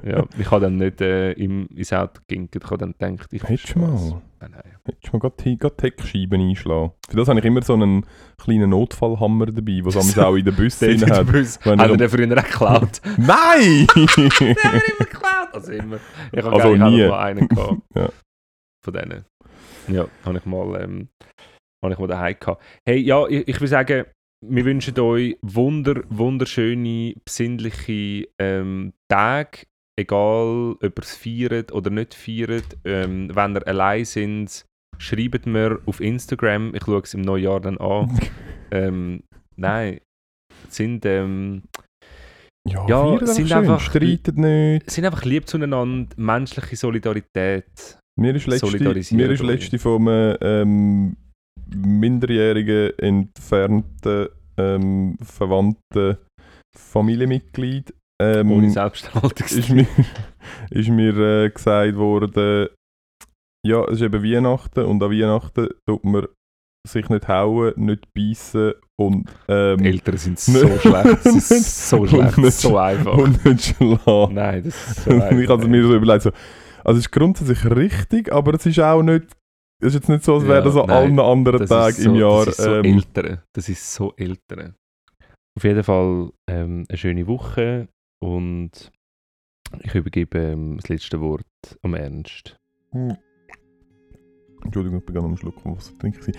Ja, 0.04 0.24
ich 0.38 0.50
habe 0.50 0.60
dann 0.62 0.76
nicht 0.76 1.00
äh, 1.00 1.32
ihm 1.32 1.66
ins 1.74 1.92
Auto 1.92 2.20
geginkt, 2.28 2.54
ich 2.56 2.64
habe 2.64 2.78
dann 2.78 2.94
gedacht, 2.98 3.32
ich 3.32 3.42
Hättest 3.42 3.76
mal. 3.76 4.22
Nein, 4.40 4.50
nein. 4.52 4.62
Hättest 4.84 5.08
du 5.08 5.10
mal 5.12 5.18
gerade 5.20 5.34
die- 5.44 5.56
Heckscheiben 5.82 6.40
einschlagen. 6.40 6.92
Für 7.08 7.16
das 7.16 7.28
habe 7.28 7.38
ich 7.40 7.44
immer 7.44 7.62
so 7.62 7.74
einen 7.74 8.06
kleinen 8.42 8.70
Notfallhammer 8.70 9.46
dabei, 9.46 9.80
was 9.82 9.96
es 9.96 10.18
auch 10.18 10.36
in 10.36 10.44
den 10.44 10.54
Der 10.54 10.88
drin 10.96 11.10
hat. 11.10 11.32
Bus, 11.32 11.58
Wenn 11.64 11.80
hat 11.80 11.90
er 11.90 11.96
den 11.96 12.08
früher 12.08 12.38
auch 12.38 12.44
geklaut? 12.44 13.00
Nein! 13.18 13.86
Der 13.96 14.54
hat 14.54 14.82
immer 14.82 14.98
geklaut! 14.98 15.48
Also 15.52 15.72
immer. 15.72 15.96
Ich 16.32 16.42
habe 16.44 16.52
Also 16.62 16.74
nie. 16.76 17.04
einen 17.04 17.48
gehabt. 17.48 17.82
Ja. 17.94 18.08
Von 18.84 18.94
denen. 18.94 19.24
Ja, 19.88 20.06
habe 20.24 20.38
ich 20.38 20.44
mal, 20.44 20.80
ähm, 20.82 21.08
habe 21.82 21.92
ich 21.94 21.98
mal 21.98 22.06
daheim 22.08 22.36
gehabt. 22.38 22.62
Hey, 22.88 22.98
ja, 22.98 23.26
ich, 23.26 23.48
ich 23.48 23.60
will 23.60 23.68
sagen, 23.68 24.04
wir 24.44 24.64
wünschen 24.64 24.98
euch 24.98 25.36
wunder, 25.42 26.02
wunderschöne, 26.08 27.14
besinnliche 27.24 28.28
ähm, 28.40 28.92
Tage. 29.08 29.66
Egal, 29.98 30.72
ob 30.72 30.82
ihr 30.82 30.92
es 31.02 31.14
feiert 31.16 31.72
oder 31.72 31.90
nicht 31.90 32.14
feiert. 32.14 32.76
Ähm, 32.84 33.30
wenn 33.34 33.54
ihr 33.56 33.66
allein 33.68 34.04
sind, 34.04 34.64
schreibt 34.98 35.46
mir 35.46 35.80
auf 35.86 36.00
Instagram. 36.00 36.74
Ich 36.74 36.84
schaue 36.84 37.00
es 37.02 37.14
im 37.14 37.20
Neujahr 37.22 37.60
dann 37.60 37.78
an. 37.78 38.18
ähm, 38.70 39.22
nein, 39.56 40.00
sind, 40.68 41.04
ähm, 41.04 41.62
ja, 42.66 42.86
Ja, 42.88 43.26
sind 43.26 43.48
schön, 43.48 43.58
einfach- 43.58 43.80
Streitet 43.80 44.38
nicht. 44.38 44.90
sind 44.90 45.04
einfach 45.04 45.24
lieb 45.24 45.46
zueinander, 45.46 46.14
menschliche 46.16 46.76
Solidarität. 46.76 47.98
Mir 48.20 48.34
ist 48.34 48.46
letzte, 48.46 49.14
mir 49.16 49.30
ist 49.30 49.42
letzte 49.42 49.78
vom 49.78 50.08
ähm, 50.08 51.16
minderjährigen 51.74 52.98
entfernten 52.98 54.28
ähm, 54.58 55.16
verwandten 55.22 56.18
Familienmitglied 56.76 57.94
ähm, 58.22 58.50
Ohne 58.52 58.70
Selbsthaltung. 58.70 59.46
ist 59.46 59.70
mir, 59.70 59.86
ist 60.70 60.88
mir 60.90 61.16
äh, 61.16 61.50
gesagt 61.50 61.96
worden, 61.96 62.68
ja, 63.66 63.84
es 63.84 63.92
ist 63.94 64.02
eben 64.02 64.22
Weihnachten 64.22 64.84
und 64.84 65.02
an 65.02 65.10
Weihnachten 65.10 65.68
tut 65.88 66.04
man 66.04 66.26
sich 66.86 67.08
nicht 67.08 67.28
hauen, 67.28 67.72
nicht 67.76 68.04
beißen 68.12 68.72
und, 69.00 69.30
ähm, 69.48 69.78
Die 69.78 69.86
Eltern 69.88 70.16
sind 70.18 70.38
so 70.40 70.66
schlecht. 70.78 71.24
Es 71.26 71.50
ist 71.50 71.88
so 71.88 72.06
schlecht, 72.06 72.38
nicht- 72.38 72.52
so 72.52 72.76
einfach. 72.76 73.16
und 73.16 73.44
nicht 73.44 73.64
schlagen. 73.76 74.34
Nein, 74.34 74.64
das 74.64 74.74
ist 74.90 75.04
so 75.04 75.10
einfach. 75.12 75.30
ich 75.38 75.48
habe 75.48 75.68
mir 75.68 75.82
so 75.86 75.94
überlegt, 75.94 76.22
so, 76.22 76.30
also 76.84 76.98
es 76.98 77.06
ist 77.06 77.12
grundsätzlich 77.12 77.64
richtig, 77.64 78.32
aber 78.32 78.54
es 78.54 78.66
ist 78.66 78.78
auch 78.80 79.02
nicht, 79.02 79.24
es 79.80 79.88
ist 79.88 79.94
jetzt 79.94 80.08
nicht 80.08 80.24
so, 80.24 80.34
als 80.34 80.44
wäre 80.44 80.58
Ja, 80.58 80.64
das 80.64 80.76
an 80.76 80.86
nein, 80.86 80.96
allen 80.96 81.20
anderen 81.20 81.66
Tagen 81.66 81.94
so, 81.94 82.10
im 82.10 82.14
Jahr. 82.16 82.44
Das 82.46 82.58
ist 82.58 82.64
so 82.64 82.74
ähm, 82.74 82.84
Eltern. 82.84 83.42
Das 83.52 83.68
ist 83.68 83.94
so 83.94 84.14
Eltern. 84.16 84.74
Auf 85.56 85.64
jeden 85.64 85.82
Fall 85.82 86.30
ähm, 86.48 86.84
eine 86.88 86.98
schöne 86.98 87.26
Woche 87.26 87.88
und 88.20 88.90
ich 89.80 89.94
übergebe 89.94 90.38
ähm, 90.38 90.76
das 90.76 90.88
letzte 90.88 91.20
Wort 91.20 91.44
am 91.82 91.94
Ernst. 91.94 92.56
Hm. 92.92 93.16
Entschuldigung, 94.64 95.00
ich 95.00 95.06
bin 95.06 95.14
gerade 95.14 95.26
am 95.26 95.36
Schluck 95.36 95.60
von 95.60 95.76
Wasser 95.76 95.98
trinken. 95.98 96.32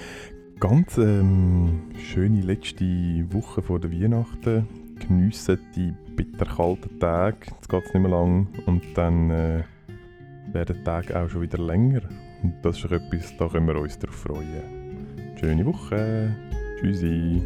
Ganz 0.59 0.97
ähm, 0.97 1.89
schöne 1.97 2.41
letzte 2.41 2.85
Woche 3.33 3.61
vor 3.61 3.79
der 3.79 3.91
Weihnachten. 3.91 4.67
Geniessen 4.99 5.59
die 5.75 5.93
bitterkalten 6.15 6.99
Tage. 6.99 7.37
Jetzt 7.47 7.67
geht 7.67 7.83
es 7.85 7.93
nicht 7.93 8.01
mehr 8.01 8.11
lang. 8.11 8.47
Und 8.65 8.83
dann 8.95 9.29
äh, 9.29 9.63
werden 10.51 10.77
die 10.77 10.83
Tage 10.83 11.19
auch 11.19 11.29
schon 11.29 11.41
wieder 11.41 11.57
länger. 11.57 12.01
Und 12.41 12.55
das 12.61 12.77
ist 12.77 12.91
etwas, 12.91 13.35
da 13.37 13.47
können 13.47 13.67
wir 13.67 13.79
uns 13.79 13.97
darauf 13.97 14.15
freuen. 14.15 15.37
Schöne 15.39 15.65
Woche. 15.65 16.35
Tschüssi. 16.79 17.41